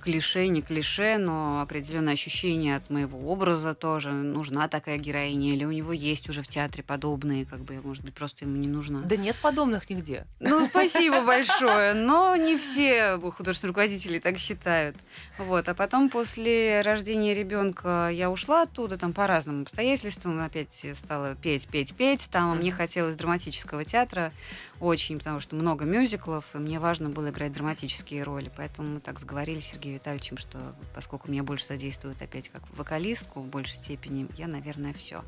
клише, 0.00 0.48
не 0.48 0.62
клише, 0.62 1.18
но 1.18 1.60
определенное 1.60 2.12
ощущение 2.12 2.76
от 2.76 2.90
моего 2.90 3.30
образа 3.30 3.74
тоже. 3.74 4.10
Нужна 4.10 4.68
такая 4.68 4.98
героиня, 4.98 5.52
или 5.52 5.64
у 5.64 5.72
него 5.72 5.92
есть 5.92 6.28
уже 6.28 6.42
в 6.42 6.48
театре 6.48 6.82
подобные, 6.82 7.44
как 7.46 7.60
бы, 7.60 7.80
может 7.82 8.04
быть, 8.04 8.14
просто 8.14 8.44
ему 8.44 8.56
не 8.56 8.68
нужна. 8.68 9.00
Да 9.02 9.16
нет 9.16 9.36
подобных 9.40 9.88
нигде. 9.90 10.26
Ну, 10.40 10.66
спасибо 10.66 11.22
большое, 11.26 11.94
но 11.94 12.36
не 12.36 12.56
все 12.56 13.18
художественные 13.18 13.70
руководители 13.70 14.18
так 14.18 14.38
считают. 14.38 14.96
Вот. 15.38 15.68
А 15.68 15.74
потом 15.74 16.10
после 16.10 16.82
рождения 16.82 17.34
ребенка 17.34 18.08
я 18.12 18.30
ушла 18.30 18.62
оттуда, 18.62 18.98
там 18.98 19.12
по 19.12 19.26
разным 19.26 19.62
обстоятельствам, 19.62 20.42
опять 20.42 20.86
стала 20.94 21.34
петь, 21.34 21.68
петь, 21.68 21.94
петь. 21.94 22.28
Там 22.30 22.58
мне 22.58 22.70
хотелось 22.70 23.16
драматического 23.16 23.84
театра 23.84 24.32
очень, 24.80 25.18
потому 25.18 25.40
что 25.40 25.56
много 25.56 25.84
мюзиклов, 25.84 26.44
и 26.54 26.58
мне 26.58 26.78
важно 26.78 27.08
было 27.08 27.30
играть 27.30 27.52
драматические 27.52 28.22
роли. 28.22 28.50
Поэтому 28.56 28.88
мы 28.88 29.00
так 29.00 29.18
сговорились 29.18 29.33
с 29.60 29.64
Сергеем 29.64 29.96
Витальевичем, 29.96 30.36
что 30.38 30.58
поскольку 30.94 31.30
меня 31.30 31.42
больше 31.42 31.64
содействует 31.64 32.20
опять 32.22 32.48
как 32.48 32.62
вокалистку 32.76 33.40
в 33.40 33.46
большей 33.46 33.76
степени, 33.76 34.28
я, 34.36 34.46
наверное, 34.46 34.92
все. 34.92 35.24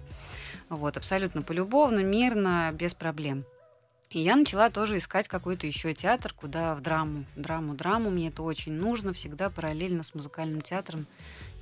Вот, 0.69 0.97
абсолютно 0.97 1.43
полюбовно, 1.43 2.01
мирно, 2.01 2.71
без 2.73 2.95
проблем. 2.95 3.45
И 4.11 4.21
я 4.21 4.37
начала 4.37 4.71
тоже 4.71 4.99
искать 4.99 5.27
какой-то 5.27 5.67
еще 5.67 5.93
театр, 5.93 6.33
куда 6.33 6.75
в 6.75 6.81
драму. 6.81 7.25
Драму, 7.35 7.75
драму. 7.75 8.11
Мне 8.11 8.29
это 8.29 8.43
очень 8.43 8.73
нужно 8.73 9.13
всегда 9.13 9.51
параллельно 9.51 10.05
с 10.05 10.15
музыкальным 10.15 10.61
театром. 10.61 11.07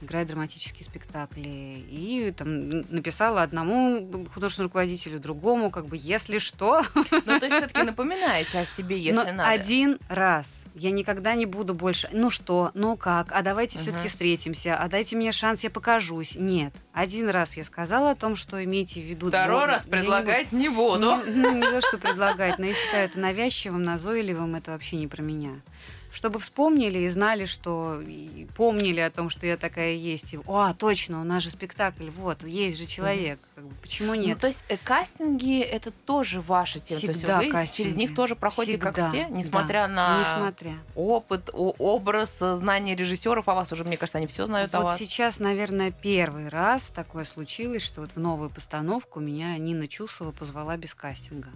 Играет 0.05 0.29
драматические 0.29 0.85
спектакли. 0.85 1.85
И 1.91 2.33
там 2.37 2.69
написала 2.91 3.43
одному 3.43 4.27
художественному 4.33 4.69
руководителю, 4.69 5.19
другому, 5.21 5.71
как 5.71 5.87
бы, 5.87 5.99
если 6.01 6.39
что. 6.39 6.83
Ну, 6.95 7.39
то 7.41 7.47
есть 7.47 7.57
все-таки 7.57 7.83
напоминаете 7.83 8.61
о 8.61 8.65
себе, 8.65 8.99
если 8.99 9.17
Но 9.17 9.25
надо. 9.33 9.49
один 9.49 9.99
раз. 10.09 10.65
Я 10.75 10.91
никогда 10.91 11.35
не 11.35 11.47
буду 11.47 11.75
больше. 11.75 12.09
Ну 12.13 12.31
что, 12.31 12.71
ну 12.75 12.97
как, 12.97 13.33
а 13.33 13.43
давайте 13.43 13.79
Мгм. 13.79 13.83
все-таки 13.83 14.09
встретимся, 14.09 14.77
а 14.77 14.89
дайте 14.89 15.17
мне 15.17 15.33
шанс, 15.33 15.65
я 15.65 15.71
покажусь. 15.71 16.37
Нет. 16.37 16.73
Один 16.93 17.29
раз 17.29 17.57
я 17.57 17.65
сказала 17.65 18.11
о 18.13 18.15
том, 18.15 18.37
что 18.37 18.63
имейте 18.63 19.01
в 19.01 19.05
виду. 19.05 19.29
Второй 19.29 19.61
но 19.61 19.67
раз 19.67 19.87
я 19.87 19.87
не 19.87 19.91
буду- 19.91 20.01
предлагать 20.01 20.53
не 20.53 20.69
буду. 20.69 21.01
Ну, 21.01 21.23
ну, 21.27 21.53
не 21.57 21.61
то, 21.63 21.81
что 21.81 21.99
предлагать, 21.99 22.59
но 22.59 22.67
я 22.67 22.75
считаю 22.75 23.07
это 23.07 23.19
навязчивым, 23.19 23.83
назойливым, 23.83 24.55
это 24.55 24.71
вообще 24.73 24.97
не 24.97 25.07
про 25.09 25.23
меня. 25.23 25.61
Чтобы 26.15 26.39
вспомнили 26.39 26.99
и 27.01 27.09
знали, 27.09 27.45
что 27.45 28.01
и 28.01 28.47
помнили 28.57 29.01
о 29.01 29.11
том, 29.11 29.31
что 29.31 29.47
я 29.47 29.57
такая 29.57 29.95
есть. 29.95 30.33
И, 30.35 30.39
О, 30.47 30.73
точно, 30.73 31.21
у 31.21 31.25
нас 31.25 31.43
же 31.43 31.51
спектакль, 31.51 32.09
вот, 32.09 32.45
есть 32.45 32.79
же 32.79 32.87
человек. 32.87 33.41
Как 33.57 33.65
бы, 33.65 33.75
почему 33.83 34.15
Ну, 34.15 34.21
нет? 34.21 34.39
то 34.39 34.47
есть 34.47 34.65
э, 34.69 34.77
кастинги 34.77 35.61
это 35.61 35.91
тоже 35.91 36.41
ваша 36.41 36.79
тема. 36.79 37.01
то 37.01 37.07
есть 37.09 37.19
Всегда 37.19 37.39
вы 37.39 37.51
кастинги. 37.51 37.77
через 37.77 37.97
них 37.97 38.15
тоже 38.15 38.37
проходите, 38.37 38.79
как 38.79 38.95
Всегда, 38.95 39.11
все, 39.11 39.25
да. 39.29 39.37
несмотря 39.37 39.89
на 39.89 40.21
Несмотря. 40.21 40.75
опыт, 40.95 41.51
о- 41.53 41.75
образ, 41.79 42.41
э, 42.41 42.55
знания 42.57 42.95
режиссеров 42.95 43.49
о 43.49 43.55
вас 43.55 43.73
уже, 43.73 43.83
мне 43.83 43.97
кажется, 43.97 44.19
они 44.19 44.29
все 44.29 44.47
знают 44.47 44.73
о 44.77 44.79
Вот 44.83 44.85
вас. 44.91 44.99
сейчас, 44.99 45.41
наверное, 45.41 45.91
первый 45.91 46.49
раз 46.49 46.91
такое 46.95 47.25
случилось, 47.25 47.83
что 47.83 48.03
вот 48.03 48.11
в 48.15 48.21
новую 48.21 48.51
постановку 48.51 49.19
меня 49.19 49.59
Нина 49.59 49.89
Чусова 49.89 50.31
позвала 50.31 50.77
без 50.77 50.95
кастинга. 50.95 51.49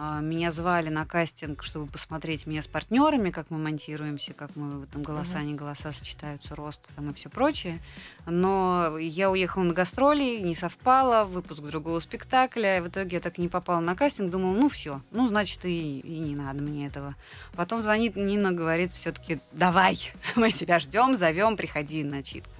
А, 0.00 0.20
Меня 0.20 0.52
звали 0.52 0.90
на 0.90 1.04
кастинг, 1.04 1.64
чтобы 1.64 1.90
посмотреть 1.90 2.46
меня 2.46 2.62
с 2.62 2.68
партнерами, 2.68 3.30
как 3.30 3.50
мы 3.50 3.58
монтируемся, 3.58 4.32
как 4.32 4.54
мы 4.54 4.86
там 4.86 5.02
голоса, 5.02 5.42
не 5.42 5.54
голоса 5.54 5.90
сочетаются, 5.90 6.54
рост 6.54 6.80
там 6.94 7.10
и 7.10 7.14
все 7.14 7.28
прочее. 7.28 7.80
Но 8.24 8.96
я 8.96 9.28
уехала 9.28 9.64
на 9.64 9.74
гастроли, 9.74 10.38
не 10.38 10.54
совпало, 10.54 11.24
выпуск 11.24 11.62
другого 11.62 11.98
спектакля. 11.98 12.78
и 12.78 12.80
В 12.80 12.88
итоге 12.88 13.16
я 13.16 13.20
так 13.20 13.38
и 13.38 13.42
не 13.42 13.48
попала 13.48 13.80
на 13.80 13.96
кастинг, 13.96 14.30
думала, 14.30 14.54
ну 14.54 14.68
все, 14.68 15.02
ну 15.10 15.26
значит 15.26 15.64
и, 15.64 15.98
и 15.98 16.20
не 16.20 16.36
надо 16.36 16.62
мне 16.62 16.86
этого. 16.86 17.16
Потом 17.54 17.82
звонит 17.82 18.14
Нина, 18.14 18.52
говорит 18.52 18.92
все-таки, 18.92 19.40
давай, 19.50 19.98
мы 20.36 20.52
тебя 20.52 20.78
ждем, 20.78 21.16
зовем, 21.16 21.56
приходи 21.56 22.04
на 22.04 22.22
читку. 22.22 22.57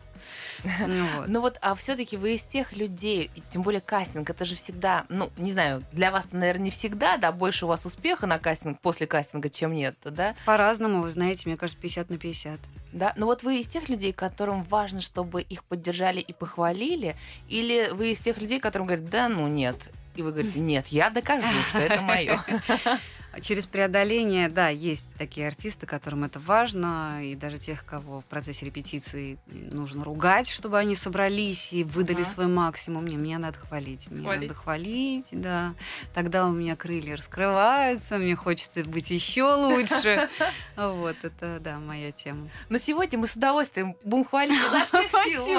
Ну 0.86 1.06
вот. 1.16 1.28
Ну 1.28 1.40
вот, 1.40 1.58
а 1.60 1.74
все-таки 1.74 2.16
вы 2.16 2.34
из 2.34 2.42
тех 2.42 2.76
людей, 2.76 3.30
тем 3.50 3.62
более 3.62 3.80
кастинг, 3.80 4.28
это 4.30 4.44
же 4.44 4.54
всегда, 4.54 5.04
ну, 5.08 5.30
не 5.36 5.52
знаю, 5.52 5.82
для 5.92 6.10
вас, 6.10 6.28
наверное, 6.32 6.64
не 6.64 6.70
всегда, 6.70 7.16
да, 7.16 7.32
больше 7.32 7.66
у 7.66 7.68
вас 7.68 7.86
успеха 7.86 8.26
на 8.26 8.38
кастинг 8.38 8.80
после 8.80 9.06
кастинга, 9.06 9.48
чем 9.48 9.74
нет, 9.74 9.96
да? 10.04 10.34
По-разному, 10.44 11.02
вы 11.02 11.10
знаете, 11.10 11.42
мне 11.46 11.56
кажется, 11.56 11.80
50 11.80 12.10
на 12.10 12.18
50. 12.18 12.60
Да, 12.92 13.12
но 13.16 13.26
вот 13.26 13.42
вы 13.42 13.60
из 13.60 13.68
тех 13.68 13.88
людей, 13.88 14.12
которым 14.12 14.62
важно, 14.62 15.00
чтобы 15.00 15.42
их 15.42 15.64
поддержали 15.64 16.20
и 16.20 16.32
похвалили, 16.32 17.16
или 17.48 17.90
вы 17.92 18.12
из 18.12 18.20
тех 18.20 18.38
людей, 18.38 18.60
которым 18.60 18.86
говорят, 18.86 19.10
да, 19.10 19.28
ну 19.28 19.46
нет, 19.46 19.90
и 20.16 20.22
вы 20.22 20.32
говорите, 20.32 20.60
нет, 20.60 20.88
я 20.88 21.10
докажу, 21.10 21.46
что 21.68 21.78
это 21.78 22.02
мое. 22.02 22.42
Через 23.42 23.66
преодоление, 23.66 24.48
да, 24.48 24.68
есть 24.68 25.06
такие 25.16 25.46
артисты, 25.46 25.86
которым 25.86 26.24
это 26.24 26.40
важно, 26.40 27.20
и 27.22 27.34
даже 27.34 27.58
тех, 27.58 27.84
кого 27.84 28.20
в 28.20 28.24
процессе 28.24 28.64
репетиции 28.64 29.38
нужно 29.46 30.02
ругать, 30.02 30.48
чтобы 30.48 30.78
они 30.78 30.94
собрались 30.96 31.72
и 31.72 31.84
выдали 31.84 32.22
Ага. 32.22 32.30
свой 32.30 32.46
максимум. 32.46 33.06
Не, 33.06 33.16
мне 33.16 33.38
надо 33.38 33.58
хвалить, 33.58 34.10
мне 34.10 34.22
Хвалить. 34.24 34.48
надо 34.48 34.54
хвалить, 34.54 35.28
да. 35.30 35.74
Тогда 36.14 36.46
у 36.46 36.52
меня 36.52 36.74
крылья 36.74 37.16
раскрываются, 37.16 38.16
мне 38.18 38.34
хочется 38.34 38.82
быть 38.84 39.10
еще 39.10 39.44
лучше. 39.54 40.28
Вот, 40.76 41.16
это, 41.22 41.58
да, 41.60 41.78
моя 41.80 42.12
тема. 42.12 42.48
Но 42.68 42.78
сегодня 42.78 43.18
мы 43.18 43.26
с 43.26 43.34
удовольствием 43.34 43.96
будем 44.04 44.24
хвалить 44.24 44.56
изо 44.56 44.84
всех 44.86 45.10
сил. 45.10 45.58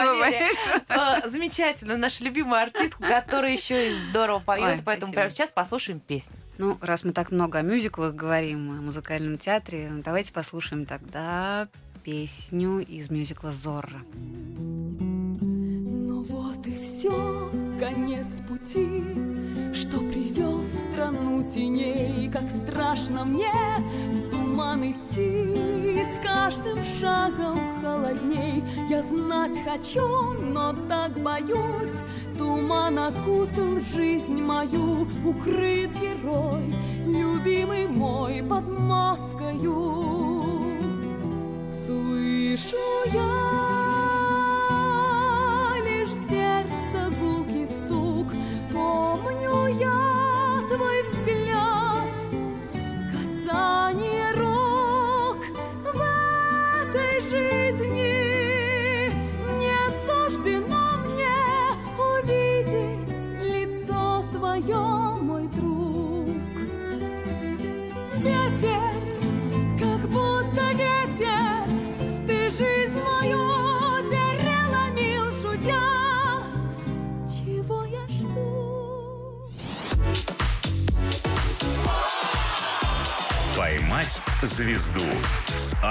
Э, 0.88 1.28
Замечательно, 1.28 1.98
наша 1.98 2.24
любимая 2.24 2.64
артистка, 2.64 3.04
которая 3.04 3.52
еще 3.52 3.92
и 3.92 3.96
здорово 3.96 4.40
поет, 4.40 4.82
поэтому 4.86 5.12
прямо 5.14 5.30
сейчас 5.30 5.52
послушаем 5.52 6.00
песню. 6.00 6.38
Ну, 6.58 6.78
раз 6.82 7.04
мы 7.04 7.12
так 7.14 7.32
много 7.32 7.59
о 7.60 7.62
мюзиклах 7.62 8.16
говорим, 8.16 8.72
о 8.72 8.82
музыкальном 8.82 9.38
театре, 9.38 9.92
давайте 10.06 10.32
послушаем 10.32 10.86
тогда 10.86 11.68
песню 12.06 12.80
из 12.80 13.12
мюзикла 13.12 13.52
«Зорро». 13.52 14.00
Ну 15.42 16.24
вот 16.24 16.66
и 16.66 16.82
все, 16.82 17.52
конец 17.78 18.42
пути, 18.48 19.04
что 19.90 20.00
привел 20.02 20.62
в 20.62 20.76
страну 20.76 21.44
теней, 21.44 22.30
как 22.32 22.50
страшно 22.50 23.26
мне 23.26 23.52
в 24.12 24.30
туман 24.30 24.92
идти, 24.92 26.04
с 26.04 26.20
каждым 26.24 26.78
шагом 27.00 27.60
холодней. 27.82 28.64
Я 28.90 29.02
знать 29.02 29.58
хочу, 29.64 30.34
но 30.42 30.74
так 30.88 31.12
боюсь, 31.20 32.04
туман 32.38 33.00
окутал 33.00 33.80
жизнь 33.96 34.42
мою, 34.42 35.08
укрыт 35.26 35.92
герой, 36.00 36.74
любимый 37.06 37.88
мой 37.88 38.44
под 38.44 38.68
маскою. 38.80 40.44
Слышу 41.74 42.78
я 43.12 44.09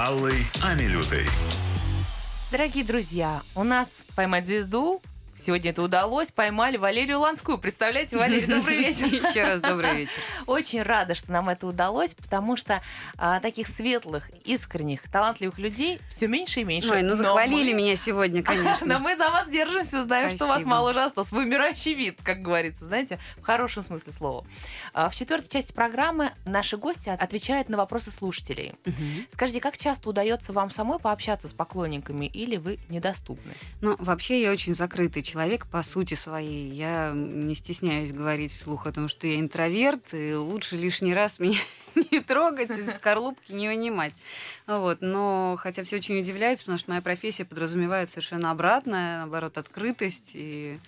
Аллой 0.09 0.43
Амилютой. 0.63 1.23
Дорогие 2.51 2.83
друзья, 2.83 3.43
у 3.53 3.63
нас 3.63 4.05
«Поймать 4.15 4.47
звезду» 4.47 5.03
Сегодня 5.39 5.71
это 5.71 5.81
удалось. 5.81 6.31
Поймали 6.31 6.75
Валерию 6.77 7.19
Ланскую. 7.21 7.57
Представляете, 7.57 8.17
Валерия, 8.17 8.45
добрый 8.47 8.77
вечер. 8.77 9.05
Еще 9.29 9.43
раз 9.43 9.61
добрый 9.61 9.95
вечер. 9.95 10.13
Очень 10.47 10.81
рада, 10.81 11.15
что 11.15 11.31
нам 11.31 11.47
это 11.47 11.65
удалось, 11.65 12.13
потому 12.13 12.57
что 12.57 12.81
а, 13.17 13.39
таких 13.39 13.67
светлых, 13.69 14.29
искренних, 14.43 15.09
талантливых 15.09 15.57
людей 15.57 16.01
все 16.09 16.27
меньше 16.27 16.61
и 16.61 16.63
меньше. 16.65 16.91
Ой, 16.91 17.03
ну 17.03 17.09
Но 17.09 17.15
захвалили 17.15 17.71
мы- 17.71 17.77
меня 17.83 17.95
сегодня, 17.95 18.39
Но 18.45 18.45
конечно. 18.45 18.99
мы 18.99 19.15
за 19.15 19.29
вас 19.29 19.47
держимся, 19.47 20.03
знаем, 20.03 20.29
что 20.29 20.45
у 20.45 20.47
вас 20.49 20.63
мало 20.65 20.89
уже 20.91 21.01
осталось. 21.03 21.31
Вымирающий 21.31 21.93
вид, 21.93 22.19
как 22.21 22.41
говорится, 22.41 22.85
знаете, 22.85 23.17
в 23.37 23.41
хорошем 23.43 23.83
смысле 23.83 24.11
слова. 24.11 24.45
А, 24.93 25.09
В 25.09 25.15
четвертой 25.15 25.49
части 25.49 25.71
программы 25.71 26.31
наши 26.45 26.75
гости 26.75 27.09
отвечают 27.09 27.69
на 27.69 27.77
вопросы 27.77 28.11
слушателей. 28.11 28.73
Мгм. 28.85 29.25
Скажите, 29.29 29.61
как 29.61 29.77
часто 29.77 30.09
удается 30.09 30.51
вам 30.51 30.69
самой 30.69 30.99
пообщаться 30.99 31.47
с 31.47 31.53
поклонниками 31.53 32.25
или 32.25 32.57
вы 32.57 32.79
недоступны? 32.89 33.53
Ну, 33.79 33.95
вообще, 33.99 34.41
я 34.41 34.51
очень 34.51 34.73
закрытый 34.73 35.21
человек 35.29 35.67
по 35.67 35.83
сути 35.83 36.15
своей. 36.15 36.69
Я 36.69 37.11
не 37.13 37.53
стесняюсь 37.55 38.11
говорить 38.11 38.51
вслух 38.51 38.87
о 38.87 38.91
том, 38.91 39.07
что 39.07 39.27
я 39.27 39.39
интроверт, 39.39 40.13
и 40.13 40.33
лучше 40.33 40.75
лишний 40.75 41.13
раз 41.13 41.39
меня 41.39 41.59
не 42.11 42.21
трогать, 42.21 42.71
из 42.71 42.95
скорлупки 42.95 43.51
не 43.51 43.67
вынимать. 43.67 44.13
Вот. 44.65 44.97
Но 45.01 45.55
хотя 45.59 45.83
все 45.83 45.97
очень 45.97 46.19
удивляются, 46.19 46.65
потому 46.65 46.79
что 46.79 46.89
моя 46.89 47.01
профессия 47.01 47.45
подразумевает 47.45 48.09
совершенно 48.09 48.51
обратное, 48.51 49.19
наоборот, 49.19 49.57
открытость 49.57 50.31
и 50.33 50.79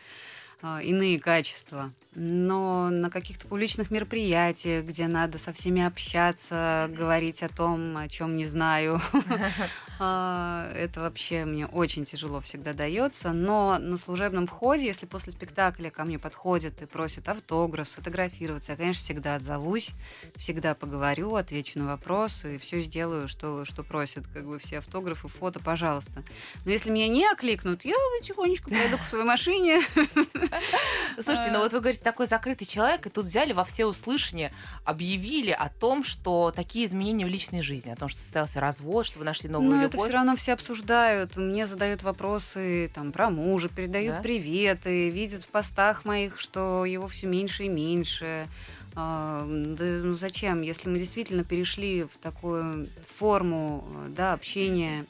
иные 0.64 1.20
качества. 1.20 1.92
Но 2.14 2.90
на 2.90 3.10
каких-то 3.10 3.48
публичных 3.48 3.90
мероприятиях, 3.90 4.84
где 4.84 5.08
надо 5.08 5.38
со 5.38 5.54
всеми 5.54 5.82
общаться, 5.82 6.90
говорить 6.94 7.42
о 7.42 7.48
том, 7.48 7.96
о 7.96 8.08
чем 8.10 8.36
не 8.36 8.46
знаю, 8.46 9.00
а, 10.00 10.70
это 10.76 11.00
вообще 11.00 11.46
мне 11.46 11.68
очень 11.68 12.04
тяжело 12.04 12.42
всегда 12.42 12.74
дается. 12.74 13.32
Но 13.32 13.78
на 13.80 13.96
служебном 13.96 14.46
входе, 14.46 14.88
если 14.88 15.06
после 15.06 15.32
спектакля 15.32 15.90
ко 15.90 16.04
мне 16.04 16.20
подходят 16.20 16.82
и 16.82 16.86
просят 16.86 17.30
автограф, 17.30 17.88
сфотографироваться, 17.88 18.74
я, 18.74 18.78
конечно, 18.78 19.02
всегда 19.02 19.36
отзовусь, 19.36 19.92
всегда 20.36 20.76
поговорю, 20.76 21.36
отвечу 21.36 21.80
на 21.80 21.86
вопросы 21.86 22.56
и 22.56 22.58
все 22.58 22.82
сделаю, 22.82 23.30
что, 23.30 23.64
что 23.64 23.84
просят, 23.84 24.28
как 24.28 24.46
бы 24.46 24.60
все 24.60 24.80
автографы, 24.80 25.30
фото, 25.30 25.62
пожалуйста. 25.62 26.24
Но 26.66 26.72
если 26.72 26.92
меня 26.92 27.08
не 27.08 27.26
окликнут, 27.26 27.86
я 27.86 27.96
тихонечко 28.22 28.70
пойду 28.70 28.98
к 28.98 29.06
своей 29.06 29.24
машине, 29.24 29.82
Слушайте, 31.20 31.52
ну 31.52 31.60
вот 31.60 31.74
вы 31.74 31.80
говорите, 31.80 32.04
такой 32.04 32.28
закрытый 32.28 32.66
человек, 32.66 33.06
и 33.06 33.10
тут 33.10 33.26
взяли 33.26 33.54
во 33.54 33.64
все 33.64 33.86
услышания, 33.86 34.52
объявили 34.86 35.52
о 35.52 35.70
том, 35.70 36.04
что 36.04 36.52
такие 36.56 36.86
изменения 36.86 37.26
в 37.26 37.30
личной 37.30 37.62
жизни, 37.62 37.92
о 37.92 37.96
том, 37.96 38.08
что 38.10 38.20
состоялся 38.20 38.60
развод, 38.60 39.06
что 39.06 39.20
вы 39.20 39.26
нашли 39.26 39.50
новую 39.50 39.70
Ну, 39.72 39.76
любовь. 39.82 39.94
это 39.96 40.04
все 40.04 40.12
равно 40.14 40.36
все 40.36 40.54
обсуждают. 40.54 41.36
Мне 41.36 41.66
задают 41.66 42.04
вопросы 42.04 42.92
там 42.96 43.12
про 43.12 43.30
мужа, 43.30 43.70
передают 43.70 44.18
Да? 44.18 44.22
приветы, 44.22 45.10
видят 45.10 45.44
в 45.44 45.48
постах 45.50 46.06
моих, 46.06 46.40
что 46.40 46.86
его 46.86 47.08
все 47.08 47.28
меньше 47.28 47.64
и 47.66 47.70
меньше. 47.70 48.48
А, 48.96 49.46
да, 49.48 49.84
ну 49.86 50.16
зачем, 50.16 50.62
если 50.62 50.90
мы 50.90 51.00
действительно 51.00 51.44
перешли 51.46 52.04
в 52.04 52.18
такую 52.18 52.90
форму 53.16 53.86
э, 53.96 54.10
да, 54.10 54.34
общения 54.34 55.06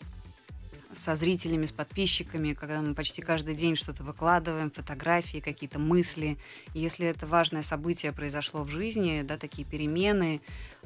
со 0.93 1.15
зрителями, 1.15 1.65
с 1.65 1.71
подписчиками, 1.71 2.53
когда 2.53 2.81
мы 2.81 2.93
почти 2.95 3.21
каждый 3.21 3.55
день 3.55 3.75
что-то 3.75 4.03
выкладываем, 4.03 4.71
фотографии, 4.71 5.39
какие-то 5.39 5.79
мысли. 5.79 6.37
Если 6.73 7.07
это 7.07 7.25
важное 7.25 7.63
событие 7.63 8.11
произошло 8.11 8.63
в 8.63 8.69
жизни, 8.69 9.21
да, 9.23 9.37
такие 9.37 9.67
перемены, 9.67 10.41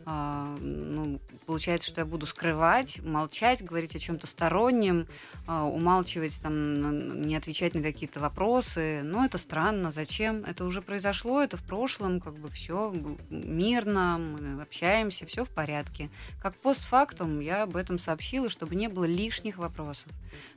а, 0.05 0.55
ну, 0.59 1.19
получается, 1.45 1.89
что 1.89 2.01
я 2.01 2.05
буду 2.05 2.25
скрывать, 2.25 3.01
молчать, 3.03 3.63
говорить 3.63 3.95
о 3.95 3.99
чем-то 3.99 4.27
стороннем, 4.27 5.07
а, 5.47 5.65
умалчивать, 5.65 6.39
там, 6.41 7.25
не 7.25 7.35
отвечать 7.35 7.73
на 7.73 7.81
какие-то 7.81 8.19
вопросы. 8.19 9.01
Ну, 9.03 9.25
это 9.25 9.37
странно. 9.37 9.91
Зачем? 9.91 10.43
Это 10.43 10.65
уже 10.65 10.81
произошло, 10.81 11.41
это 11.41 11.57
в 11.57 11.63
прошлом, 11.63 12.21
как 12.21 12.35
бы 12.35 12.49
все 12.49 12.93
мирно, 13.29 14.17
мы 14.19 14.61
общаемся, 14.61 15.25
все 15.25 15.43
в 15.43 15.49
порядке. 15.49 16.09
Как 16.41 16.55
постфактум 16.55 17.39
я 17.39 17.63
об 17.63 17.75
этом 17.75 17.97
сообщила, 17.97 18.49
чтобы 18.49 18.75
не 18.75 18.87
было 18.87 19.05
лишних 19.05 19.57
вопросов. 19.57 20.11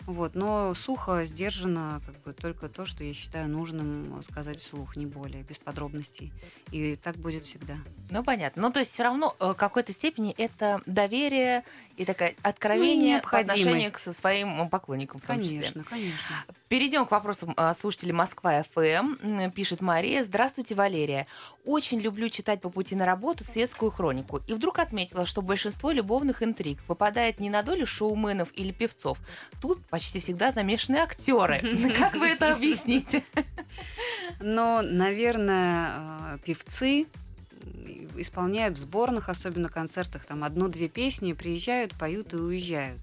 Вот. 0.06 0.34
Но 0.34 0.74
сухо, 0.74 1.24
сдержанно, 1.24 2.00
как 2.04 2.20
бы 2.22 2.32
только 2.32 2.68
то, 2.68 2.84
что 2.84 3.04
я 3.04 3.14
считаю 3.14 3.48
нужным 3.48 4.22
сказать 4.22 4.60
вслух, 4.60 4.96
не 4.96 5.06
более, 5.06 5.42
без 5.42 5.58
подробностей. 5.58 6.32
И 6.70 6.96
так 6.96 7.16
будет 7.16 7.44
всегда. 7.44 7.76
Ну, 8.10 8.22
понятно. 8.22 8.62
Ну, 8.62 8.72
то 8.72 8.80
есть 8.80 8.92
все 8.92 9.04
равно 9.04 9.34
э, 9.37 9.37
в 9.38 9.54
какой-то 9.54 9.92
степени 9.92 10.34
это 10.36 10.80
доверие 10.86 11.64
и 11.96 12.04
такое 12.04 12.34
откровение 12.42 13.20
по 13.20 13.38
отношению 13.38 13.92
к 13.92 13.98
со 13.98 14.12
своим 14.12 14.68
поклонникам 14.68 15.20
в 15.20 15.26
том 15.26 15.42
числе. 15.42 15.58
Конечно, 15.58 15.84
конечно. 15.84 16.44
Перейдем 16.68 17.06
к 17.06 17.10
вопросам 17.10 17.54
а, 17.56 17.74
слушателей 17.74 18.12
Москва 18.12 18.62
ФМ. 18.74 19.50
Пишет 19.50 19.80
Мария. 19.80 20.24
Здравствуйте, 20.24 20.74
Валерия. 20.74 21.26
Очень 21.64 22.00
люблю 22.00 22.28
читать 22.28 22.60
по 22.60 22.70
пути 22.70 22.94
на 22.94 23.06
работу 23.06 23.44
светскую 23.44 23.90
хронику. 23.90 24.40
И 24.46 24.54
вдруг 24.54 24.78
отметила, 24.78 25.26
что 25.26 25.42
большинство 25.42 25.90
любовных 25.90 26.42
интриг 26.42 26.82
попадает 26.84 27.40
не 27.40 27.50
на 27.50 27.62
долю 27.62 27.86
шоуменов 27.86 28.50
или 28.54 28.72
певцов. 28.72 29.18
Тут 29.60 29.84
почти 29.86 30.20
всегда 30.20 30.50
замешаны 30.50 30.96
актеры. 30.96 31.60
Как 31.98 32.14
вы 32.14 32.28
это 32.28 32.52
объясните? 32.52 33.22
Но, 34.40 34.82
наверное, 34.82 36.34
э, 36.34 36.38
певцы 36.44 37.06
исполняют 38.20 38.76
в 38.76 38.80
сборных, 38.80 39.28
особенно 39.28 39.68
концертах, 39.68 40.26
там 40.26 40.44
одну-две 40.44 40.88
песни, 40.88 41.32
приезжают, 41.32 41.94
поют 41.98 42.32
и 42.32 42.36
уезжают. 42.36 43.00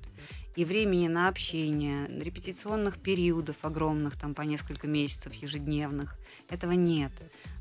И 0.56 0.64
времени 0.64 1.10
на 1.10 1.28
общение, 1.28 2.08
репетиционных 2.08 2.98
периодов 2.98 3.58
огромных, 3.64 4.16
там 4.18 4.34
по 4.34 4.44
несколько 4.44 4.88
месяцев 4.88 5.34
ежедневных, 5.34 6.16
этого 6.50 6.72
нет. 6.72 7.12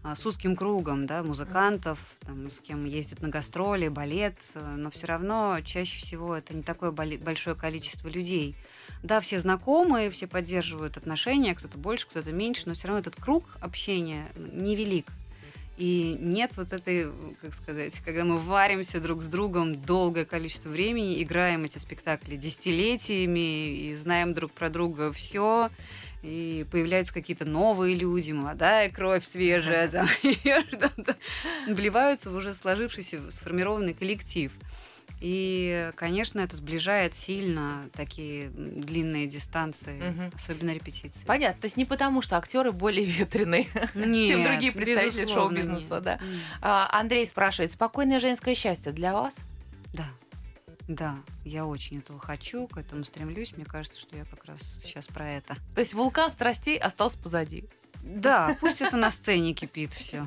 А 0.04 0.14
С 0.14 0.24
узким 0.26 0.54
кругом, 0.54 1.06
да, 1.06 1.24
музыкантов, 1.24 1.98
там, 2.20 2.50
с 2.50 2.60
кем 2.60 2.84
ездят 2.84 3.20
на 3.20 3.30
гастроли, 3.30 3.88
балет, 3.88 4.36
но 4.54 4.90
все 4.90 5.08
равно 5.08 5.58
чаще 5.64 5.98
всего 5.98 6.36
это 6.36 6.54
не 6.54 6.62
такое 6.62 6.92
большое 6.92 7.56
количество 7.56 8.08
людей. 8.08 8.54
Да, 9.02 9.20
все 9.20 9.40
знакомые, 9.40 10.10
все 10.10 10.28
поддерживают 10.28 10.96
отношения, 10.96 11.54
кто-то 11.54 11.78
больше, 11.78 12.06
кто-то 12.06 12.30
меньше, 12.30 12.64
но 12.66 12.74
все 12.74 12.86
равно 12.86 13.00
этот 13.00 13.16
круг 13.16 13.44
общения 13.60 14.30
невелик. 14.36 15.10
И 15.76 16.16
нет 16.20 16.56
вот 16.56 16.72
этой, 16.72 17.10
как 17.40 17.52
сказать, 17.52 17.98
когда 18.04 18.24
мы 18.24 18.38
варимся 18.38 19.00
друг 19.00 19.22
с 19.22 19.26
другом 19.26 19.80
долгое 19.80 20.24
количество 20.24 20.68
времени, 20.68 21.20
играем 21.20 21.64
эти 21.64 21.78
спектакли 21.78 22.36
десятилетиями 22.36 23.88
и 23.88 23.94
знаем 23.96 24.34
друг 24.34 24.52
про 24.52 24.70
друга 24.70 25.12
все, 25.12 25.70
и 26.22 26.64
появляются 26.70 27.12
какие-то 27.12 27.44
новые 27.44 27.96
люди, 27.96 28.30
молодая 28.30 28.88
кровь 28.88 29.24
свежая, 29.24 29.88
там, 29.88 30.06
вливаются 31.66 32.30
в 32.30 32.36
уже 32.36 32.54
сложившийся, 32.54 33.20
сформированный 33.30 33.94
коллектив. 33.94 34.52
И, 35.26 35.90
конечно, 35.96 36.40
это 36.40 36.54
сближает 36.54 37.14
сильно 37.14 37.88
такие 37.94 38.50
длинные 38.50 39.26
дистанции, 39.26 39.98
Мгм. 40.10 40.30
особенно 40.34 40.74
репетиции. 40.74 41.24
Понятно. 41.24 41.62
То 41.62 41.64
есть 41.64 41.78
не 41.78 41.86
потому, 41.86 42.20
что 42.20 42.36
актеры 42.36 42.72
более 42.72 43.06
ветреные, 43.06 43.64
чем 43.94 44.44
другие 44.44 44.70
представители 44.70 45.26
шоу-бизнеса, 45.26 46.02
да. 46.02 46.18
А, 46.60 46.90
Андрей 46.92 47.26
спрашивает, 47.26 47.72
спокойное 47.72 48.20
женское 48.20 48.54
счастье 48.54 48.92
для 48.92 49.14
вас? 49.14 49.38
Да. 49.94 50.04
Да, 50.88 51.16
я 51.46 51.64
очень 51.64 52.00
этого 52.00 52.18
хочу, 52.18 52.66
к 52.68 52.76
этому 52.76 53.04
стремлюсь. 53.04 53.56
Мне 53.56 53.64
кажется, 53.64 53.98
что 53.98 54.18
я 54.18 54.26
как 54.26 54.44
раз 54.44 54.60
сейчас 54.82 55.06
про 55.06 55.26
это. 55.26 55.56
То 55.74 55.80
есть 55.80 55.94
вулкан 55.94 56.30
страстей 56.30 56.76
остался 56.76 57.16
позади. 57.18 57.64
Да, 58.04 58.54
пусть 58.60 58.82
это 58.82 58.96
на 58.98 59.10
сцене 59.10 59.54
кипит 59.54 59.94
все. 59.94 60.26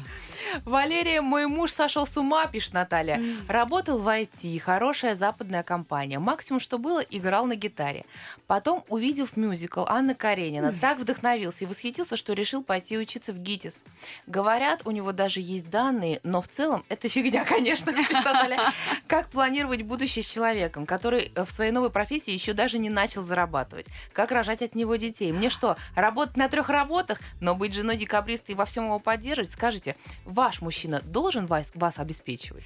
Валерия, 0.66 1.22
мой 1.22 1.46
муж 1.46 1.72
сошел 1.72 2.08
с 2.08 2.18
ума, 2.18 2.48
пишет 2.48 2.74
Наталья. 2.74 3.22
Работал 3.48 4.00
в 4.00 4.08
IT, 4.08 4.58
хорошая 4.60 5.14
западная 5.14 5.62
компания. 5.62 6.18
Максимум, 6.18 6.60
что 6.60 6.80
было, 6.80 7.00
играл 7.00 7.46
на 7.46 7.56
гитаре. 7.56 8.06
Потом, 8.48 8.84
увидев 8.88 9.38
мюзикл 9.38 9.84
Анна 9.88 10.16
Каренина, 10.16 10.74
так 10.74 10.98
вдохновился 10.98 11.66
и 11.66 11.68
восхитился, 11.68 12.18
что 12.18 12.34
решил 12.34 12.64
пойти 12.64 12.98
учиться 12.98 13.32
в 13.32 13.38
ГИТИС. 13.38 13.84
Говорят, 14.26 14.82
у 14.86 14.92
него 14.92 15.12
даже 15.12 15.40
есть 15.40 15.70
данные, 15.70 16.20
но 16.24 16.42
в 16.42 16.48
целом 16.48 16.84
это 16.90 17.10
фигня, 17.10 17.46
конечно, 17.46 17.94
пишет 18.08 18.26
Наталья. 18.26 18.74
Как 19.06 19.30
планировать 19.30 19.84
будущее 19.84 20.24
с 20.24 20.28
человеком, 20.28 20.86
который 20.86 21.32
э, 21.36 21.46
в 21.46 21.52
своей 21.52 21.72
новой 21.72 21.92
профессии 21.92 22.32
еще 22.32 22.54
даже 22.54 22.80
не 22.80 22.90
начал 22.90 23.22
зарабатывать? 23.22 23.86
Как 24.14 24.32
рожать 24.32 24.62
от 24.62 24.74
него 24.74 24.96
детей? 24.96 25.32
Мне 25.32 25.50
что, 25.50 25.78
работать 25.96 26.38
на 26.38 26.50
трех 26.50 26.70
работах, 26.70 27.20
но 27.40 27.54
быть 27.54 27.67
женой 27.74 27.98
декабриста 27.98 28.52
и 28.52 28.56
во 28.56 28.66
всем 28.66 28.86
его 28.86 29.00
поддерживать? 29.00 29.52
Скажите, 29.52 29.96
ваш 30.26 30.62
мужчина 30.62 31.02
должен 31.02 31.46
вас, 31.48 31.72
вас 31.76 32.00
обеспечивать? 32.00 32.66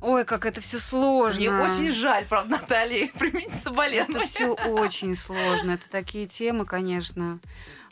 Ой, 0.00 0.24
как 0.24 0.46
это 0.46 0.60
все 0.60 0.78
сложно. 0.78 1.40
Мне 1.40 1.50
очень 1.50 1.90
жаль, 1.92 2.24
правда, 2.26 2.52
Наталья, 2.56 3.08
примите 3.18 3.48
Это 3.48 3.56
соболезнования. 3.56 4.26
все 4.26 4.52
очень 4.54 5.14
сложно. 5.14 5.72
Это 5.72 5.88
такие 5.90 6.26
темы, 6.26 6.64
конечно. 6.64 7.38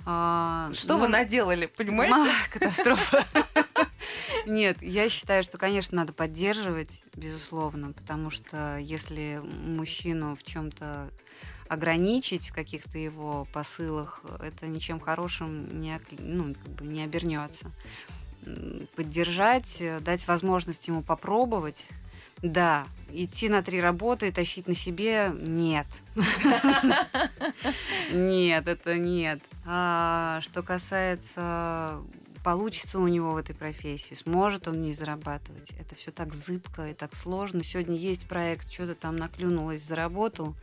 А, 0.07 0.71
Что 0.73 0.95
ну, 0.95 1.01
вы 1.01 1.09
наделали, 1.09 1.67
понимаете? 1.67 2.15
ах, 2.15 2.51
Катастрофа. 2.53 3.25
Нет, 4.47 4.79
я 4.81 5.11
считаю, 5.11 5.43
что, 5.43 5.59
конечно, 5.59 5.97
надо 5.99 6.15
поддерживать, 6.15 7.03
безусловно, 7.15 7.93
потому 7.93 8.31
что 8.31 8.79
если 8.79 9.43
мужчину 9.45 10.35
в 10.35 10.43
чем-то 10.45 11.11
ограничить 11.69 12.51
в 12.51 12.55
каких-то 12.55 12.99
его 12.99 13.47
посылах, 13.53 14.23
это 14.41 14.67
ничем 14.67 15.01
хорошим 15.01 15.81
не, 15.81 16.01
ну, 16.19 16.55
как 16.55 16.73
бы 16.73 16.85
не 16.85 17.03
обернется. 17.03 17.71
Поддержать, 18.97 19.81
э, 19.81 20.01
дать 20.01 20.27
возможность 20.27 20.89
ему 20.89 21.03
попробовать. 21.03 21.87
Да, 22.41 22.87
идти 23.11 23.49
на 23.49 23.63
три 23.63 23.81
работы 23.81 24.29
и 24.29 24.31
тащить 24.31 24.69
на 24.69 24.75
себе 24.75 25.33
нет. 25.35 25.87
Нет, 28.13 28.69
это 28.69 28.97
нет. 28.97 29.41
А 29.67 30.41
что 30.43 30.63
касается 30.63 32.01
получится 32.45 32.99
у 32.99 33.09
него 33.09 33.33
в 33.33 33.37
этой 33.37 33.55
профессии, 33.55 34.15
сможет 34.15 34.69
он 34.69 34.81
не 34.83 34.93
зарабатывать. 34.93 35.73
Это 35.79 35.95
все 35.95 36.11
так 36.11 36.33
зыбко 36.33 36.89
и 36.89 36.95
так 36.95 37.15
сложно. 37.15 37.63
Сегодня 37.63 37.97
есть 37.97 38.27
проект, 38.27 38.73
что-то 38.73 38.95
там 38.95 39.17
наклюнулось, 39.17 39.83
заработал. 39.83 40.55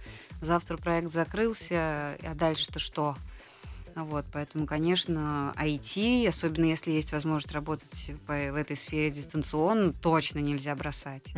Завтра 0.46 0.78
проект 0.78 1.12
закрылся, 1.12 2.18
а 2.24 2.34
дальше-то 2.36 2.78
что? 2.78 3.16
Вот, 3.96 4.26
поэтому, 4.32 4.68
конечно, 4.68 5.54
IT, 5.58 6.28
особенно 6.28 6.66
если 6.66 6.92
есть 6.92 7.14
возможность 7.14 7.54
работать 7.54 8.12
по- 8.28 8.52
в 8.52 8.56
этой 8.56 8.76
сфере 8.76 9.10
дистанционно, 9.10 9.94
точно 9.94 10.40
нельзя 10.40 10.76
бросать. 10.76 11.34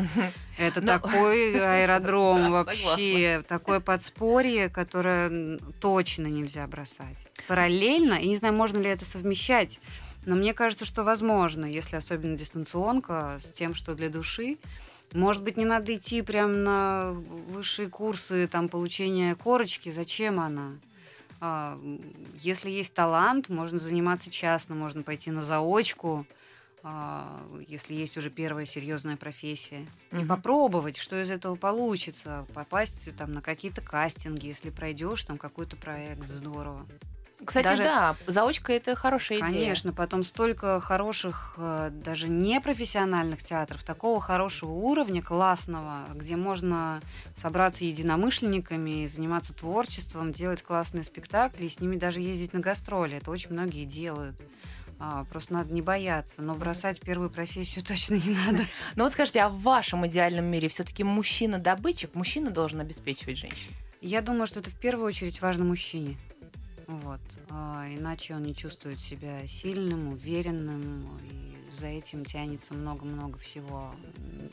Это 0.58 0.82
Ну, 0.82 0.88
такой 0.88 1.54
аэродром 1.84 2.42
да, 2.42 2.50
вообще, 2.50 3.44
такое 3.48 3.80
подспорье, 3.80 4.70
которое 4.70 5.60
точно 5.80 6.28
нельзя 6.28 6.66
бросать. 6.68 7.16
Параллельно, 7.48 8.16
и 8.16 8.28
не 8.28 8.36
знаю, 8.36 8.56
можно 8.56 8.80
ли 8.80 8.90
это 8.90 9.06
совмещать, 9.06 9.80
но 10.26 10.36
мне 10.36 10.54
кажется, 10.56 10.84
что 10.84 11.04
возможно, 11.04 11.64
если 11.64 11.96
особенно 11.96 12.36
дистанционка 12.36 13.38
с 13.40 13.52
тем, 13.52 13.74
что 13.76 13.94
для 13.94 14.10
души. 14.10 14.58
Может 15.14 15.44
быть, 15.44 15.58
не 15.58 15.66
надо 15.66 15.96
идти 15.96 16.22
прям 16.22 16.64
на 16.64 17.12
высшие 17.12 17.90
курсы 17.90 18.48
там, 18.48 18.70
получения 18.70 19.36
корочки. 19.36 19.90
Зачем 19.90 20.40
она? 20.40 20.74
А, 21.40 21.80
Если 22.40 22.70
есть 22.70 22.94
талант, 22.94 23.50
можно 23.50 23.80
заниматься 23.80 24.30
частно, 24.30 24.76
можно 24.76 25.04
пойти 25.04 25.32
на 25.32 25.42
заочку, 25.42 26.26
а, 26.84 27.42
если 27.68 27.94
есть 27.94 28.18
уже 28.18 28.30
первая 28.30 28.66
серьезная 28.66 29.18
профессия. 29.18 29.86
И 30.12 30.16
Мгм. 30.18 30.28
попробовать, 30.28 30.98
что 30.98 31.22
из 31.22 31.30
этого 31.30 31.56
получится. 31.56 32.46
Попасть 32.54 33.16
там 33.18 33.34
на 33.34 33.42
какие-то 33.42 33.82
кастинги, 33.82 34.48
если 34.48 34.70
пройдешь 34.70 35.24
там 35.24 35.38
какой-то 35.38 35.76
проект, 35.76 36.28
здорово. 36.28 36.86
Кстати, 37.48 37.66
Даже- 37.66 37.84
да, 37.84 38.16
заочка 38.28 38.74
это 38.74 38.94
хорошая 38.98 39.38
идея. 39.38 39.50
Конечно, 39.50 39.94
потом 39.94 40.24
столько 40.24 40.82
хороших, 40.82 41.54
э, 41.56 41.92
даже 41.94 42.28
непрофессиональных 42.28 43.42
театров, 43.42 43.86
такого 43.86 44.20
хорошего 44.20 44.72
уровня, 44.72 45.22
классного, 45.22 46.00
где 46.14 46.36
можно 46.36 47.02
собраться 47.38 47.86
единомышленниками, 47.86 49.06
заниматься 49.06 49.54
творчеством, 49.54 50.34
делать 50.34 50.62
классные 50.62 51.06
спектакли, 51.06 51.68
и 51.68 51.70
с 51.70 51.80
ними 51.80 51.96
даже 51.96 52.20
ездить 52.20 52.52
на 52.52 52.60
гастроли. 52.60 53.16
Это 53.16 53.32
очень 53.32 53.54
многие 53.54 53.86
делают. 53.86 54.36
А, 55.00 55.24
просто 55.26 55.54
надо 55.54 55.74
не 55.74 55.82
бояться, 55.82 56.42
но 56.42 56.54
бросать 56.54 57.00
первую 57.00 57.30
профессию 57.30 57.86
точно 57.88 58.16
не 58.16 58.36
надо. 58.36 58.66
Ну 58.98 59.06
вот 59.06 59.14
скажите, 59.14 59.40
а 59.40 59.48
в 59.48 59.62
вашем 59.62 60.06
идеальном 60.06 60.46
мире 60.46 60.68
все-таки 60.68 61.06
мужчина-добытчик, 61.06 62.14
мужчина 62.14 62.50
должен 62.50 62.82
обеспечивать 62.82 63.38
женщин? 63.38 63.72
Я 64.02 64.22
думаю, 64.22 64.48
что 64.48 64.60
это 64.60 64.70
в 64.70 64.76
первую 64.76 65.08
очередь 65.08 65.42
важно 65.42 65.64
мужчине. 65.64 66.18
Вот. 66.88 67.20
А, 67.50 67.86
иначе 67.90 68.34
он 68.36 68.44
не 68.44 68.56
чувствует 68.56 69.00
себя 69.00 69.46
сильным, 69.46 70.08
уверенным, 70.10 71.06
и 71.30 71.76
за 71.76 71.88
этим 71.88 72.24
тянется 72.26 72.74
много-много 72.74 73.38
всего 73.38 73.92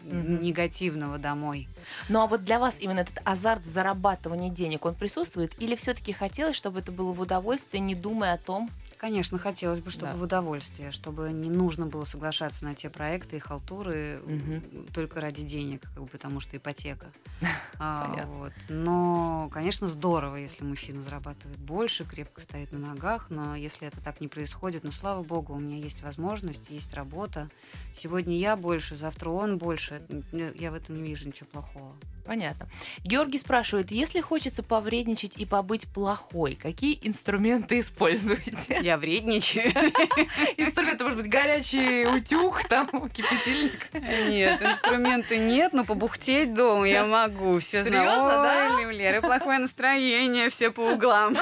Мгм. 0.03 0.41
негативного 0.43 1.19
домой. 1.19 1.69
Ну 2.09 2.21
а 2.21 2.27
вот 2.27 2.45
для 2.45 2.59
вас 2.59 2.81
именно 2.81 3.01
этот 3.01 3.21
азарт 3.25 3.65
зарабатывания 3.65 4.51
денег, 4.51 4.85
он 4.85 4.95
присутствует? 4.95 5.55
Или 5.63 5.77
все-таки 5.77 6.13
хотелось, 6.13 6.57
чтобы 6.57 6.81
это 6.81 6.93
было 6.93 7.13
в 7.13 7.21
удовольствие, 7.21 7.81
не 7.81 7.95
думая 7.95 8.35
о 8.35 8.39
том, 8.39 8.71
Конечно, 8.99 9.39
хотелось 9.39 9.81
бы, 9.81 9.91
чтобы 9.91 10.13
Да. 10.13 10.17
в 10.17 10.23
удовольствие, 10.23 10.91
чтобы 10.93 11.31
не 11.33 11.51
нужно 11.51 11.87
было 11.87 12.05
соглашаться 12.05 12.65
на 12.65 12.75
те 12.75 12.91
проекты 12.91 13.37
и 13.37 13.39
халтуры 13.39 14.21
Мгм. 14.25 14.87
только 14.95 15.21
ради 15.21 15.43
денег, 15.43 15.83
как 15.83 16.03
бы, 16.03 16.07
потому 16.07 16.41
что 16.41 16.57
ипотека. 16.57 17.07
А, 17.81 18.25
вот. 18.27 18.53
Но, 18.69 19.51
конечно, 19.53 19.89
здорово, 19.89 20.37
если 20.37 20.63
мужчина 20.65 21.03
зарабатывает 21.03 21.59
больше, 21.59 22.05
крепко 22.05 22.41
стоит 22.41 22.71
на 22.73 22.79
ногах, 22.79 23.27
но 23.31 23.57
если 23.57 23.89
это 23.89 24.01
так 24.01 24.21
не 24.21 24.29
происходит, 24.29 24.85
ну, 24.85 24.93
слава 24.93 25.25
богу, 25.25 25.55
у 25.55 25.59
меня 25.59 25.77
есть 25.79 26.03
возможность, 26.03 26.71
есть 26.71 26.95
работа. 26.95 27.49
Сегодня 27.93 28.39
я 28.39 28.55
больше, 28.57 28.95
завтра 28.97 29.31
он 29.31 29.59
больше. 29.59 30.03
Я 30.33 30.71
в 30.71 30.75
этом 30.75 31.03
не 31.03 31.09
вижу 31.11 31.27
ничего 31.27 31.49
плохого. 31.51 31.93
Понятно. 32.25 32.67
Георгий 33.05 33.39
спрашивает, 33.39 33.91
если 33.91 34.21
хочется 34.21 34.63
повредничать 34.63 35.37
и 35.37 35.45
побыть 35.45 35.87
плохой, 35.89 36.55
какие 36.61 36.99
инструменты 37.03 37.81
используете? 37.81 38.79
Я 38.81 38.97
вредничаю. 38.97 39.71
Инструменты, 40.57 41.05
может 41.05 41.19
быть, 41.21 41.29
горячий 41.31 42.07
утюг, 42.07 42.67
там, 42.69 42.89
кипятильник. 43.11 43.89
Нет, 44.29 44.63
инструмента 44.63 45.37
нет, 45.37 45.73
но 45.75 45.85
побухтеть 45.85 46.55
дома 46.55 46.89
я 46.89 47.05
могу. 47.05 47.59
Все 47.59 47.83
знают, 47.85 48.11
Серьезно, 48.11 48.43
да? 48.43 48.77
«Ой, 48.77 48.87
у 48.87 48.91
Леры 48.91 49.21
плохое 49.21 49.59
настроение, 49.59 50.49
все 50.49 50.71
по 50.71 50.81
углам. 50.93 51.37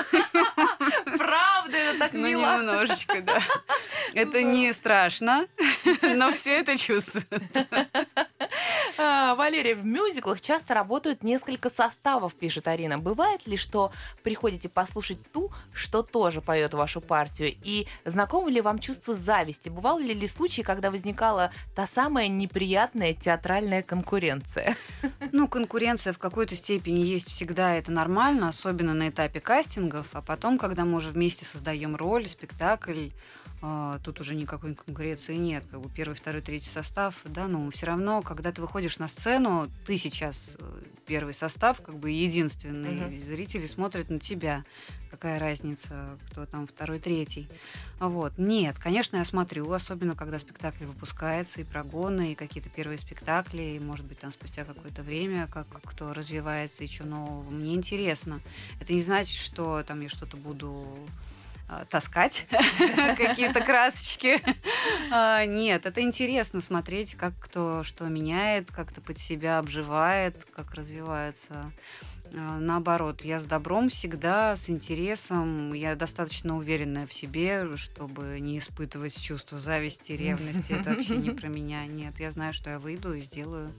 Правда, 1.05 1.77
это 1.77 1.99
так 1.99 2.13
Ну, 2.13 2.27
мило. 2.27 2.59
немножечко, 2.59 3.23
да. 3.23 3.41
Это 4.15 4.43
не 4.43 4.73
страшно, 4.73 5.47
но 6.03 6.33
все 6.35 6.59
это 6.59 6.77
чувствуют. 6.77 7.27
А, 8.99 9.35
Валерия, 9.35 9.75
в 9.75 9.85
мюзиклах 9.85 10.41
часто 10.41 10.75
работают 10.75 11.23
несколько 11.23 11.71
составов, 11.71 12.35
пишет 12.35 12.69
Арина. 12.69 12.99
Бывает 12.99 13.47
ли, 13.47 13.57
что 13.57 13.93
приходите 14.23 14.69
послушать 14.69 15.19
ту, 15.33 15.51
что 15.73 16.03
тоже 16.03 16.41
поет 16.41 16.75
вашу 16.75 17.01
партию? 17.01 17.55
И 17.63 17.87
знакомо 18.05 18.51
ли 18.51 18.61
вам 18.61 18.79
чувство 18.79 19.15
зависти? 19.15 19.69
Бывали 19.69 20.13
ли 20.13 20.27
случаи, 20.27 20.63
когда 20.63 20.91
возникала 20.91 21.51
та 21.75 21.87
самая 21.87 22.29
неприятная 22.29 23.15
театральная 23.15 23.83
конкуренция? 23.83 24.77
Ну, 25.33 25.49
конкуренция 25.49 26.13
в 26.13 26.19
какой-то 26.19 26.55
степени 26.55 27.01
есть 27.01 27.29
всегда, 27.29 27.75
это 27.75 27.91
нормально, 27.91 28.49
особенно 28.49 28.93
на 28.93 29.09
этапе 29.09 29.41
кастингов, 29.41 30.07
а 30.13 30.21
потом, 30.21 30.59
когда 30.59 30.85
мы 30.85 30.99
уже 30.99 31.09
вместе 31.09 31.45
создаем 31.45 31.97
роль, 31.97 32.27
спектакль, 32.27 33.09
тут 34.03 34.21
уже 34.21 34.35
никакой 34.35 34.75
конкуренции 34.75 35.37
нет, 35.37 35.65
как 35.71 35.81
бы 35.81 35.89
первый, 35.89 36.15
второй, 36.15 36.43
третий 36.43 36.69
состав, 36.69 37.21
да, 37.25 37.47
но 37.47 37.71
все 37.71 37.87
равно, 37.87 38.21
когда 38.23 38.51
ты 38.51 38.61
выходишь 38.61 38.99
на 38.99 39.07
сцену, 39.07 39.71
ты 39.87 39.97
сейчас 39.97 40.57
э, 40.59 40.83
первый 41.07 41.33
состав, 41.33 41.81
как 41.81 41.97
бы 41.97 42.11
единственный, 42.11 43.15
и 43.15 43.19
зрители 43.19 43.67
смотрят 43.67 44.11
на 44.11 44.19
тебя, 44.19 44.65
какая 45.13 45.39
разница, 45.39 46.19
кто 46.31 46.47
там 46.47 46.67
второй, 46.67 46.99
третий. 46.99 47.49
Вот. 48.01 48.39
Нет, 48.39 48.79
конечно, 48.79 49.19
я 49.19 49.25
смотрю, 49.25 49.71
особенно 49.71 50.17
когда 50.17 50.41
спектакль 50.41 50.85
выпускается, 50.85 51.61
и 51.61 51.65
прогоны, 51.65 52.33
и 52.33 52.35
какие-то 52.35 52.69
первые 52.69 52.99
спектакли, 52.99 53.63
и, 53.63 53.79
может 53.79 54.07
быть, 54.07 54.19
там 54.19 54.33
спустя 54.33 54.65
какое-то 54.65 55.03
время, 55.03 55.47
как 55.47 55.67
кто 55.85 56.13
развивается 56.13 56.83
и 56.83 56.89
что 56.89 57.07
нового. 57.07 57.49
Мне 57.51 57.75
интересно. 57.75 58.41
Это 58.81 58.93
не 58.93 59.03
значит, 59.03 59.39
что 59.39 59.83
там 59.85 60.01
я 60.01 60.09
что-то 60.09 60.37
буду 60.37 60.85
а, 60.85 61.32
таскать, 61.91 62.47
какие-то 63.17 63.61
красочки. 63.61 64.41
А, 65.11 65.45
Нет, 65.45 65.87
это 65.87 66.01
интересно 66.01 66.61
смотреть, 66.61 67.15
как 67.15 67.33
кто 67.39 67.83
что 67.85 68.05
меняет, 68.07 68.71
как-то 68.71 69.01
под 69.01 69.19
себя 69.19 69.59
обживает, 69.59 70.37
как 70.55 70.75
развивается. 70.75 71.73
А, 72.35 72.59
Наоборот, 72.59 73.23
я 73.23 73.41
с 73.41 73.47
добром 73.47 73.89
всегда, 73.89 74.57
с 74.57 74.71
интересом. 74.71 75.73
Я 75.73 75.95
достаточно 75.97 76.57
уверенная 76.57 77.07
в 77.07 77.13
себе, 77.13 77.77
чтобы 77.77 78.39
не 78.41 78.59
испытывать 78.59 79.21
чувство 79.21 79.59
зависти, 79.59 80.13
ревности. 80.13 80.73
Это 80.73 80.91
вообще 80.91 81.17
не 81.17 81.31
про 81.31 81.49
меня. 81.49 81.85
Нет, 81.87 82.21
я 82.21 82.31
знаю, 82.31 82.55
что 82.55 82.71
я 82.71 82.79
выйду 82.79 83.15
и 83.15 83.21
сделаю 83.21 83.71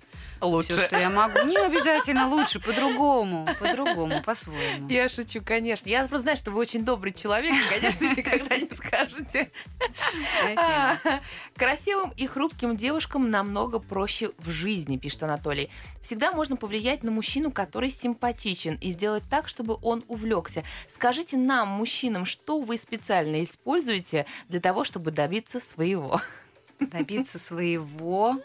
все, 0.61 0.88
что 0.88 0.97
я 0.97 1.09
могу. 1.09 1.39
Не 1.45 1.57
обязательно 1.57 2.28
лучше, 2.28 2.59
по-другому, 2.59 3.47
по-другому, 3.59 4.21
по-своему. 4.21 4.89
Я 4.89 5.09
шучу, 5.09 5.41
конечно. 5.43 5.89
Я 5.89 5.99
просто 5.99 6.19
знаю, 6.19 6.38
что 6.38 6.51
вы 6.51 6.59
очень 6.59 6.84
добрый 6.86 7.13
человек, 7.13 7.53
и, 7.53 7.69
конечно, 7.69 8.05
никогда 8.05 8.57
не 8.57 8.69
скажете. 8.69 9.51
Спасибо. 10.39 11.21
Красивым 11.55 12.11
и 12.17 12.28
хрупким 12.28 12.76
девушкам 12.76 13.30
намного 13.30 13.80
проще 13.80 14.32
в 14.38 14.49
жизни, 14.49 14.97
пишет 14.97 15.24
Анатолий. 15.24 15.69
Всегда 16.01 16.32
можно 16.32 16.55
повлиять 16.55 17.03
на 17.03 17.11
мужчину, 17.11 17.51
который 17.51 17.89
симпатичен, 17.89 18.76
и 18.76 18.91
сделать 18.91 19.24
так, 19.30 19.47
чтобы 19.47 19.78
он 19.82 20.03
увлекся. 20.07 20.63
Скажите 20.88 21.38
нам, 21.38 21.69
мужчинам, 21.69 22.26
что 22.26 22.59
вы 22.59 22.78
специально 22.78 23.43
используете 23.43 24.26
для 24.49 24.59
того, 24.59 24.84
чтобы 24.84 25.11
добиться 25.11 25.59
своего? 25.59 26.21
Добиться 26.80 27.39
своего. 27.39 28.38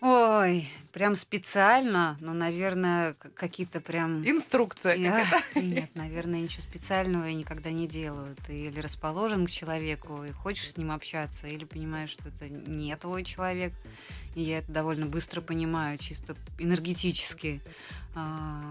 Ой, 0.00 0.68
прям 0.92 1.16
специально, 1.16 2.16
но, 2.20 2.32
наверное, 2.32 3.14
какие-то 3.34 3.80
прям... 3.80 4.22
Инструкция 4.28 4.94
Я- 4.94 5.24
какая-то. 5.24 5.60
Нет, 5.60 5.90
наверное, 5.94 6.40
ничего 6.40 6.62
специального 6.62 7.24
я 7.24 7.34
никогда 7.34 7.72
не 7.72 7.88
делаю. 7.88 8.36
Ты 8.46 8.56
или 8.56 8.78
расположен 8.80 9.46
к 9.46 9.50
человеку 9.50 10.22
и 10.24 10.30
хочешь 10.30 10.70
с 10.70 10.76
ним 10.76 10.92
общаться, 10.92 11.48
или 11.48 11.64
понимаешь, 11.64 12.10
что 12.10 12.28
это 12.28 12.48
не 12.48 12.94
твой 12.96 13.24
человек. 13.24 13.72
И 14.36 14.42
я 14.42 14.58
это 14.58 14.70
довольно 14.70 15.06
быстро 15.06 15.40
понимаю, 15.40 15.98
чисто 15.98 16.36
энергетически. 16.60 17.60
А, 18.14 18.62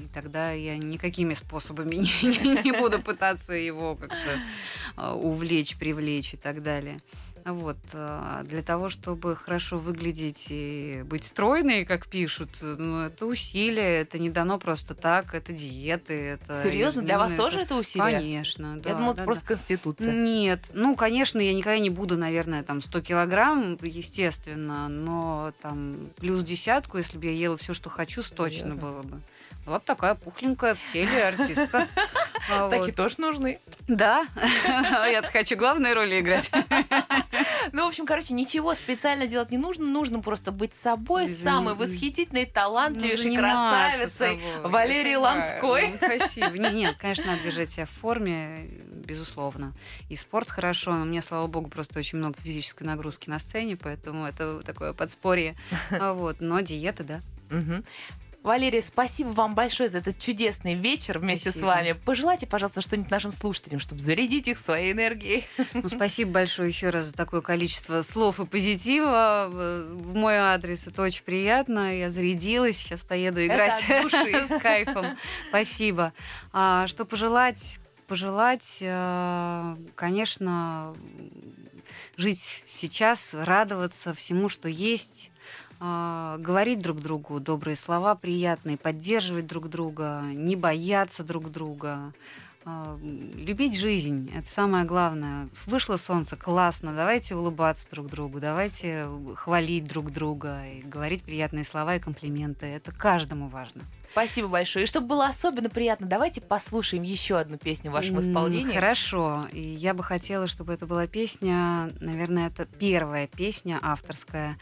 И 0.00 0.06
тогда 0.14 0.52
я 0.52 0.78
никакими 0.78 1.34
способами 1.34 1.94
не, 2.22 2.38
не- 2.38 2.62
не 2.62 2.72
буду 2.72 3.02
пытаться 3.02 3.52
его 3.52 3.96
как-то 3.96 4.40
а, 4.96 5.14
увлечь, 5.14 5.76
привлечь 5.76 6.32
и 6.32 6.36
так 6.38 6.62
далее. 6.62 6.96
Вот. 7.46 7.76
а 7.94 8.42
Для 8.42 8.60
того, 8.62 8.88
чтобы 8.88 9.36
хорошо 9.36 9.78
выглядеть 9.78 10.46
и 10.50 11.02
быть 11.04 11.24
стройной, 11.24 11.84
как 11.84 12.08
пишут, 12.08 12.50
ну, 12.60 13.02
это 13.04 13.24
усилия, 13.26 14.00
это 14.00 14.18
не 14.18 14.30
дано 14.30 14.58
просто 14.58 14.94
так, 14.94 15.32
это 15.32 15.52
диеты, 15.52 16.14
это... 16.14 16.60
Серьезно, 16.60 17.02
для 17.02 17.18
вас 17.18 17.32
ежедневное- 17.32 17.44
тоже 17.50 17.60
это 17.60 17.76
усилие? 17.76 18.18
Конечно, 18.18 18.76
да. 18.80 18.90
Я 18.90 18.94
думала, 18.96 19.14
да, 19.14 19.22
это 19.22 19.26
просто 19.26 19.46
конституция. 19.46 20.12
да. 20.12 20.18
Нет, 20.18 20.60
ну, 20.72 20.96
конечно, 20.96 21.38
я 21.38 21.54
никогда 21.54 21.78
не 21.78 21.90
буду, 21.90 22.16
наверное, 22.16 22.64
там 22.64 22.82
100 22.82 23.00
килограмм, 23.02 23.78
естественно, 23.80 24.88
но 24.88 25.52
там 25.62 26.10
плюс 26.16 26.40
десятку, 26.42 26.98
если 26.98 27.16
бы 27.16 27.26
я 27.26 27.32
ела 27.32 27.56
все, 27.56 27.74
что 27.74 27.90
хочу, 27.90 28.22
точно 28.22 28.72
Серьезно? 28.72 28.80
было 28.80 29.02
бы. 29.02 29.20
Была 29.64 29.78
бы 29.80 29.84
такая 29.84 30.14
пухленькая 30.14 30.74
в 30.74 30.92
теле 30.92 31.26
артистка. 31.26 31.88
Такие 32.70 32.92
тоже 32.92 33.16
нужны. 33.18 33.58
Да, 33.88 34.24
я 35.10 35.22
хочу 35.22 35.56
главные 35.56 35.92
роли 35.92 36.20
играть. 36.20 36.50
Ну, 37.72 37.84
в 37.84 37.88
общем, 37.88 38.06
короче, 38.06 38.34
ничего 38.34 38.74
специально 38.74 39.26
делать 39.26 39.50
не 39.50 39.58
нужно. 39.58 39.86
Нужно 39.86 40.20
просто 40.20 40.52
быть 40.52 40.74
собой, 40.74 41.28
самой 41.28 41.74
восхитительной, 41.74 42.46
талантливейшей 42.46 43.30
Ну, 43.30 43.36
красавицей 43.36 44.40
собой. 44.40 44.70
Валерии. 44.70 45.14
Ланской. 45.14 45.88
Ну, 45.88 45.96
Спасибо. 45.96 46.58
Не, 46.58 46.70
Нет, 46.70 46.96
конечно, 46.96 47.26
надо 47.26 47.42
держать 47.42 47.70
себя 47.70 47.86
в 47.86 47.90
форме, 47.90 48.68
безусловно. 48.92 49.72
И 50.08 50.16
спорт 50.16 50.50
хорошо, 50.50 50.94
но 50.94 51.02
у 51.02 51.04
меня, 51.06 51.22
слава 51.22 51.46
богу, 51.46 51.68
просто 51.70 51.98
очень 51.98 52.18
много 52.18 52.36
физической 52.40 52.84
нагрузки 52.84 53.30
на 53.30 53.38
сцене, 53.38 53.76
поэтому 53.76 54.26
это 54.26 54.60
такое 54.62 54.92
подспорье. 54.92 55.54
А 55.90 56.12
Вот. 56.12 56.40
Но 56.40 56.60
диета, 56.60 57.04
да. 57.04 57.20
Мгм. 57.50 57.84
Валерия, 58.46 58.80
спасибо 58.80 59.30
вам 59.30 59.56
большое 59.56 59.88
за 59.88 59.98
этот 59.98 60.20
чудесный 60.20 60.74
вечер 60.74 61.18
вместе 61.18 61.50
с 61.50 61.54
Спасибо. 61.54 61.66
вами. 61.66 61.92
Пожелайте, 62.04 62.46
пожалуйста, 62.46 62.80
что-нибудь 62.80 63.10
нашим 63.10 63.32
слушателям, 63.32 63.80
чтобы 63.80 64.00
зарядить 64.00 64.46
их 64.46 64.60
своей 64.60 64.92
энергией. 64.92 65.44
Ну, 65.74 65.88
спасибо 65.88 66.30
большое 66.30 66.68
еще 66.68 66.90
раз 66.90 67.06
за 67.06 67.12
такое 67.12 67.40
количество 67.40 68.02
слов 68.02 68.38
и 68.38 68.46
позитива 68.46 69.48
в 69.50 70.14
мой 70.14 70.36
адрес. 70.36 70.86
Это 70.86 71.02
очень 71.02 71.24
приятно. 71.24 71.92
Я 71.98 72.08
зарядилась. 72.08 72.76
Сейчас 72.76 73.02
поеду 73.02 73.40
Это 73.40 73.52
играть 73.52 73.90
от 73.90 74.02
души. 74.02 74.46
с 74.48 74.60
кайфом. 74.60 75.18
Спасибо. 75.48 76.12
А, 76.52 76.86
что 76.86 77.04
пожелать? 77.04 77.80
пожелать, 78.06 78.78
э, 78.82 79.76
конечно, 79.96 80.94
жить 82.16 82.62
сейчас, 82.64 83.34
радоваться 83.34 84.14
всему, 84.14 84.48
что 84.48 84.68
есть, 84.68 85.32
э, 85.80 86.36
говорить 86.40 86.80
друг 86.80 87.00
другу 87.00 87.40
добрые 87.40 87.76
слова 87.76 88.14
приятные, 88.14 88.76
поддерживать 88.76 89.46
друг 89.46 89.68
друга, 89.68 90.22
не 90.32 90.56
бояться 90.56 91.24
друг 91.24 91.50
друга, 91.50 92.12
э, 92.64 92.98
любить 93.34 93.78
жизнь. 93.78 94.30
Это 94.34 94.48
самое 94.48 94.84
главное. 94.84 95.48
Вышло 95.66 95.96
солнце, 95.96 96.36
классно, 96.36 96.94
давайте 96.94 97.34
улыбаться 97.34 97.88
друг 97.90 98.08
другу, 98.08 98.40
давайте 98.40 99.08
хвалить 99.34 99.84
друг 99.84 100.10
друга 100.10 100.66
и 100.66 100.82
говорить 100.82 101.22
приятные 101.22 101.64
слова 101.64 101.96
и 101.96 102.00
комплименты. 102.00 102.66
Это 102.66 102.92
каждому 102.92 103.48
важно. 103.48 103.82
Спасибо 104.12 104.48
большое. 104.48 104.84
И 104.84 104.88
чтобы 104.88 105.08
было 105.08 105.26
особенно 105.26 105.68
приятно, 105.68 106.06
давайте 106.06 106.40
послушаем 106.40 107.02
еще 107.02 107.36
одну 107.36 107.58
песню 107.58 107.90
в 107.90 107.94
вашем 107.94 108.18
исполнении. 108.18 108.74
Хорошо. 108.74 109.46
И 109.52 109.60
я 109.60 109.92
бы 109.92 110.02
хотела, 110.02 110.46
чтобы 110.46 110.72
это 110.72 110.86
была 110.86 111.06
песня, 111.06 111.92
наверное, 112.00 112.46
это 112.46 112.64
первая 112.64 113.26
песня 113.26 113.78
авторская. 113.82 114.56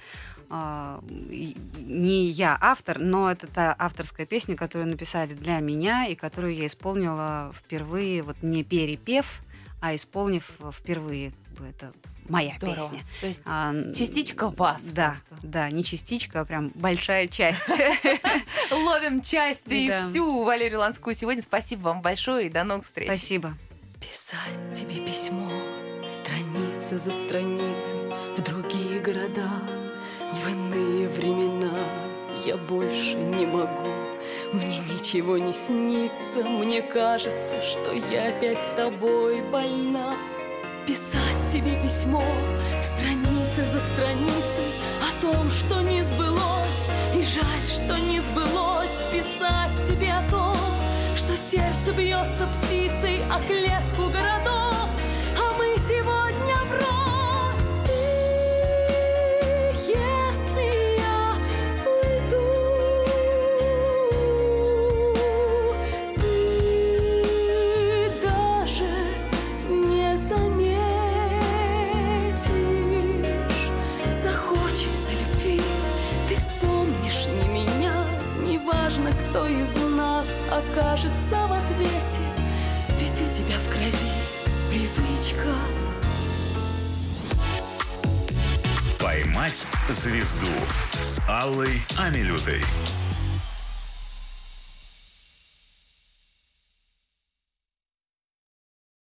А, 0.57 1.00
не 1.09 2.26
я 2.26 2.57
автор, 2.61 3.00
но 3.00 3.28
это 3.28 3.48
та 3.48 3.74
авторская 3.76 4.24
песня, 4.24 4.55
которую 4.55 4.88
написали 4.88 5.34
для 5.34 5.59
меня 5.59 6.07
и 6.07 6.14
которую 6.14 6.55
я 6.55 6.66
исполнила 6.66 7.52
впервые, 7.52 8.22
вот 8.22 8.36
не 8.42 8.62
перепев, 8.62 9.40
а 9.80 9.96
исполнив 9.96 10.48
впервые. 10.72 11.32
Это 11.59 11.92
моя 12.28 12.55
Здорово. 12.57 12.76
песня. 12.76 13.00
То 13.20 13.26
есть 13.26 13.42
а, 13.46 13.74
частичка 13.96 14.48
вас. 14.48 14.90
Да, 14.90 15.09
просто. 15.09 15.34
да, 15.42 15.68
не 15.70 15.82
частичка, 15.82 16.42
а 16.42 16.44
прям 16.44 16.70
большая 16.76 17.26
часть. 17.26 17.68
Ловим 18.70 19.22
части 19.22 19.74
и 19.74 19.92
всю 19.92 20.44
Валерию 20.44 20.78
Ланскую 20.78 21.16
сегодня. 21.16 21.42
Спасибо 21.42 21.80
вам 21.82 22.00
большое 22.00 22.46
и 22.46 22.48
до 22.48 22.62
новых 22.62 22.84
встреч. 22.84 23.09
Спасибо. 23.09 23.59
Писать 24.00 24.38
тебе 24.72 25.05
письмо, 25.05 25.50
страница 26.07 27.00
за 27.00 27.11
страницей, 27.11 27.98
в 28.36 28.42
другие 28.42 29.00
города, 29.00 29.50
в 30.35 30.49
иные 30.49 31.09
времена 31.09 31.78
я 32.45 32.57
больше 32.57 33.14
не 33.14 33.47
могу. 33.47 33.89
Мне 34.53 34.78
ничего 34.93 35.39
не 35.39 35.53
снится, 35.53 36.43
мне 36.43 36.82
кажется, 36.82 37.62
что 37.62 37.93
я 37.93 38.28
опять 38.28 38.76
тобой 38.76 39.41
больна. 39.43 40.16
Писать 40.87 41.51
тебе 41.51 41.80
письмо, 41.82 42.22
страницы 42.82 43.62
за 43.62 43.80
страницей 43.80 44.70
О 45.01 45.22
том, 45.22 45.51
что 45.51 45.80
не 45.80 46.05
сбылось, 46.05 46.91
и 47.14 47.22
жаль, 47.22 47.64
что 47.66 47.99
не 47.99 48.20
сбылось 48.20 49.03
Писать 49.11 49.89
тебе 49.89 50.12
о 50.12 50.28
том, 50.28 50.59
что 51.16 51.39
сердце 51.39 51.91
бьется 51.97 52.47
птицей 52.61 53.20
О 53.32 53.41
клетку 53.49 54.11
городов, 54.12 54.91
окажется 80.55 81.36
в 81.48 81.52
ответе, 81.52 82.22
ведь 83.00 83.20
у 83.20 83.32
тебя 83.32 83.57
в 83.59 83.68
крови 83.70 84.14
привычка. 84.70 85.52
Поймать 89.00 89.66
звезду 89.88 90.46
с 90.92 91.20
Аллой 91.28 91.82
Амилютой. 91.98 92.62